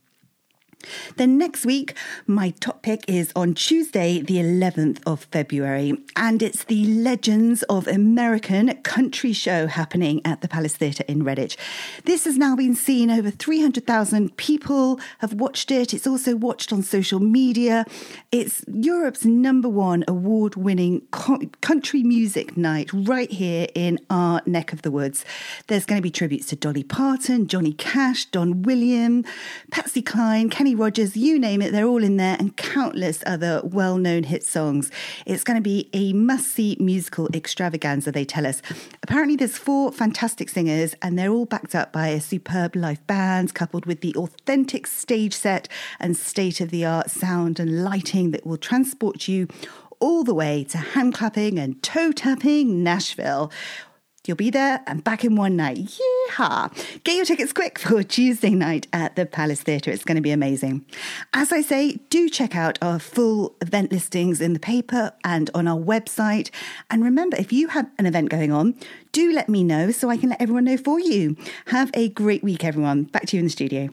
Then 1.17 1.39
next 1.39 1.65
week, 1.65 1.97
my 2.27 2.51
top 2.61 2.83
pick 2.83 3.05
is 3.09 3.33
on 3.37 3.55
Tuesday, 3.55 4.21
the 4.21 4.37
11th 4.37 5.01
of 5.07 5.25
February, 5.25 5.99
and 6.17 6.43
it's 6.43 6.65
the 6.65 6.87
Legends 6.87 7.63
of 7.65 7.87
American 7.87 8.75
Country 8.83 9.33
show 9.33 9.67
happening 9.67 10.21
at 10.25 10.41
the 10.41 10.49
Palace 10.49 10.77
Theatre 10.77 11.05
in 11.09 11.25
Redditch. 11.25 11.57
This 12.05 12.25
has 12.25 12.37
now 12.39 12.57
been 12.57 12.75
seen 12.75 13.11
over 13.11 13.31
300,000 13.31 14.37
people 14.37 15.01
have 15.19 15.35
watched 15.35 15.71
it. 15.71 15.95
It's 15.95 16.07
also 16.07 16.37
watched 16.37 16.73
on 16.73 16.83
social 16.83 17.21
media. 17.21 17.85
It's 18.33 18.65
Europe's 18.69 19.25
number 19.25 19.69
one 19.69 20.05
award 20.09 20.57
winning 20.57 21.03
country 21.61 22.03
music 22.03 22.57
night 22.57 22.91
right 22.93 23.31
here 23.31 23.67
in 23.75 23.99
our 24.11 24.43
neck 24.47 24.73
of 24.73 24.83
the 24.83 24.91
woods. 24.91 25.25
There's 25.67 25.87
going 25.87 25.99
to 25.99 26.03
be 26.03 26.11
tributes 26.11 26.47
to 26.49 26.57
Dolly 26.57 26.83
Parton, 26.83 27.47
Johnny 27.47 27.73
Cash, 27.73 28.27
Don 28.27 28.63
William, 28.63 29.25
Patsy 29.71 30.03
Cline, 30.03 30.51
Kenny 30.51 30.74
Rogers, 30.77 31.17
you 31.17 31.39
name 31.39 31.63
it, 31.63 31.73
they're 31.73 31.87
all 31.87 32.03
in 32.03 32.17
there, 32.17 32.37
and 32.39 32.57
countless 32.57 33.23
other 33.27 33.61
well 33.65 33.97
known 33.97 34.25
hit 34.25 34.45
songs. 34.45 34.91
It's 35.27 35.45
going 35.45 35.57
to 35.57 35.63
be 35.63 35.89
a 35.93 36.13
must 36.13 36.49
see 36.49 36.77
musical 36.81 37.29
extravaganza, 37.35 38.13
they 38.13 38.25
tell 38.25 38.47
us. 38.47 38.63
Apparently, 39.03 39.37
there's 39.37 39.57
four 39.57 39.93
fantastic 39.93 40.49
singers, 40.49 40.95
and 41.03 41.19
they're 41.19 41.31
all 41.31 41.47
backed 41.47 41.75
up 41.75 41.93
by 41.93 42.09
a 42.09 42.21
superb 42.21 42.77
live 42.77 43.07
band, 43.07 43.55
coupled 43.55 43.87
with 43.87 44.01
the 44.01 44.15
authentic 44.17 44.87
stage 44.87 45.35
set 45.35 45.69
and 46.01 46.17
state 46.17 46.61
of 46.61 46.71
the 46.71 46.85
art 46.85 47.11
sound 47.11 47.59
and 47.59 47.85
lighting 47.85 48.31
that 48.33 48.47
will 48.47 48.57
transport 48.57 49.29
you 49.29 49.49
all 50.01 50.25
the 50.25 50.35
way 50.35 50.65
to 50.65 50.79
hand 50.79 51.15
clapping 51.15 51.59
and 51.59 51.83
toe 51.83 52.13
tapping 52.13 52.83
Nashville. 52.83 53.51
You'll 54.27 54.39
be 54.39 54.49
there 54.49 54.83
and 54.87 55.05
back 55.05 55.23
in 55.23 55.37
one 55.37 55.55
night. 55.55 56.01
Yeehaw! 56.31 57.03
Get 57.05 57.17
your 57.17 57.27
tickets 57.27 57.53
quick 57.53 57.79
for 57.79 58.03
Tuesday 58.03 58.51
night 58.51 58.87
at 58.91 59.17
the 59.17 59.27
Palace 59.27 59.61
Theatre. 59.61 59.91
It's 59.91 60.05
going 60.05 60.17
to 60.17 60.23
be 60.23 60.31
amazing. 60.31 60.87
As 61.35 61.53
I 61.53 61.61
say, 61.61 61.99
do 62.09 62.31
check 62.31 62.57
out 62.57 62.79
our 62.81 62.99
full 62.99 63.55
event 63.61 63.93
listings 63.93 64.41
in 64.41 64.55
the 64.55 64.59
paper 64.59 65.13
and 65.25 65.51
on 65.55 65.69
our 65.69 65.79
website. 65.79 66.51
And 66.91 67.05
remember, 67.05 67.37
if 67.37 67.53
you 67.53 67.69
have 67.69 67.91
an 67.99 68.07
event 68.07 68.31
going 68.31 68.51
on, 68.51 68.77
do 69.13 69.31
let 69.31 69.51
me 69.51 69.63
know 69.63 69.91
so 69.91 70.09
I 70.09 70.17
can 70.17 70.31
let 70.31 70.41
everyone 70.41 70.65
know 70.65 70.79
for 70.79 70.99
you. 70.99 71.37
Have 71.67 71.91
a 71.93 72.09
great 72.09 72.43
week, 72.43 72.65
everyone. 72.65 73.03
Back 73.03 73.27
to 73.27 73.37
you 73.37 73.41
in 73.41 73.47
the 73.47 73.51
studio. 73.51 73.91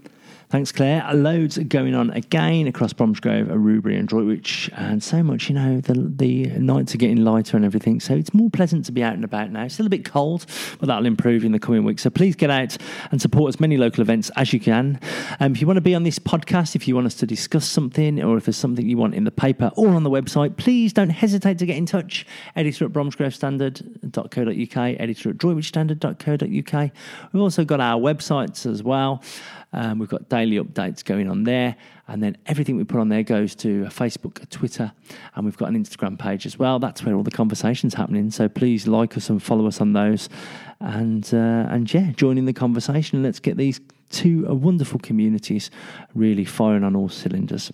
Thanks, 0.51 0.73
Claire. 0.73 1.07
Loads 1.13 1.57
going 1.59 1.95
on 1.95 2.09
again 2.09 2.67
across 2.67 2.91
Bromsgrove, 2.91 3.47
Arubri, 3.47 3.97
and 3.97 4.05
Droitwich, 4.05 4.69
and 4.75 5.01
so 5.01 5.23
much. 5.23 5.47
You 5.47 5.55
know, 5.55 5.79
the 5.79 5.93
the 5.93 6.47
nights 6.59 6.93
are 6.93 6.97
getting 6.97 7.23
lighter 7.23 7.55
and 7.55 7.65
everything, 7.65 8.01
so 8.01 8.13
it's 8.13 8.33
more 8.33 8.49
pleasant 8.49 8.83
to 8.87 8.91
be 8.91 9.01
out 9.01 9.13
and 9.13 9.23
about 9.23 9.49
now. 9.49 9.69
Still 9.69 9.85
a 9.85 9.89
bit 9.89 10.03
cold, 10.03 10.45
but 10.81 10.87
that'll 10.87 11.05
improve 11.05 11.45
in 11.45 11.53
the 11.53 11.59
coming 11.59 11.85
weeks. 11.85 12.01
So 12.01 12.09
please 12.09 12.35
get 12.35 12.49
out 12.49 12.75
and 13.11 13.21
support 13.21 13.47
as 13.47 13.61
many 13.61 13.77
local 13.77 14.01
events 14.01 14.29
as 14.35 14.51
you 14.51 14.59
can. 14.59 14.99
Um, 15.39 15.53
if 15.53 15.61
you 15.61 15.67
want 15.67 15.77
to 15.77 15.81
be 15.81 15.95
on 15.95 16.03
this 16.03 16.19
podcast, 16.19 16.75
if 16.75 16.85
you 16.85 16.95
want 16.95 17.07
us 17.07 17.15
to 17.15 17.25
discuss 17.25 17.65
something, 17.65 18.21
or 18.21 18.35
if 18.35 18.43
there's 18.43 18.57
something 18.57 18.85
you 18.85 18.97
want 18.97 19.15
in 19.15 19.23
the 19.23 19.31
paper 19.31 19.71
or 19.77 19.91
on 19.91 20.03
the 20.03 20.09
website, 20.09 20.57
please 20.57 20.91
don't 20.91 21.11
hesitate 21.11 21.59
to 21.59 21.65
get 21.65 21.77
in 21.77 21.85
touch. 21.85 22.25
Editor 22.57 22.83
at 22.83 22.91
bromsgrovestandard.co.uk, 22.91 24.95
editor 24.99 25.29
at 25.29 25.37
droitwichstandard.co.uk. 25.37 26.91
We've 27.31 27.41
also 27.41 27.63
got 27.63 27.79
our 27.79 28.01
websites 28.01 28.69
as 28.69 28.83
well. 28.83 29.23
Um, 29.73 29.99
we've 29.99 30.09
got 30.09 30.29
daily 30.29 30.57
updates 30.57 31.03
going 31.03 31.29
on 31.29 31.43
there. 31.43 31.75
And 32.07 32.21
then 32.21 32.37
everything 32.45 32.75
we 32.75 32.83
put 32.83 32.99
on 32.99 33.09
there 33.09 33.23
goes 33.23 33.55
to 33.55 33.85
Facebook, 33.85 34.47
Twitter, 34.49 34.91
and 35.35 35.45
we've 35.45 35.57
got 35.57 35.69
an 35.69 35.81
Instagram 35.81 36.19
page 36.19 36.45
as 36.45 36.59
well. 36.59 36.77
That's 36.77 37.05
where 37.05 37.15
all 37.15 37.23
the 37.23 37.31
conversation's 37.31 37.93
happening. 37.93 38.31
So 38.31 38.49
please 38.49 38.85
like 38.87 39.15
us 39.15 39.29
and 39.29 39.41
follow 39.41 39.67
us 39.67 39.79
on 39.79 39.93
those. 39.93 40.27
And, 40.79 41.25
uh, 41.33 41.37
and 41.69 41.91
yeah, 41.93 42.11
join 42.11 42.37
in 42.37 42.45
the 42.45 42.53
conversation. 42.53 43.23
Let's 43.23 43.39
get 43.39 43.55
these 43.55 43.79
two 44.09 44.45
wonderful 44.53 44.99
communities 44.99 45.71
really 46.13 46.45
firing 46.45 46.83
on 46.83 46.95
all 46.95 47.09
cylinders. 47.09 47.71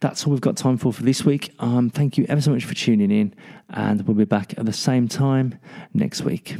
That's 0.00 0.26
all 0.26 0.32
we've 0.32 0.40
got 0.40 0.56
time 0.56 0.76
for 0.76 0.92
for 0.92 1.02
this 1.02 1.24
week. 1.24 1.54
Um, 1.58 1.90
thank 1.90 2.18
you 2.18 2.26
ever 2.28 2.40
so 2.40 2.50
much 2.50 2.64
for 2.64 2.74
tuning 2.74 3.10
in, 3.10 3.34
and 3.70 4.06
we'll 4.06 4.16
be 4.16 4.24
back 4.24 4.54
at 4.58 4.66
the 4.66 4.72
same 4.72 5.08
time 5.08 5.58
next 5.94 6.22
week. 6.22 6.56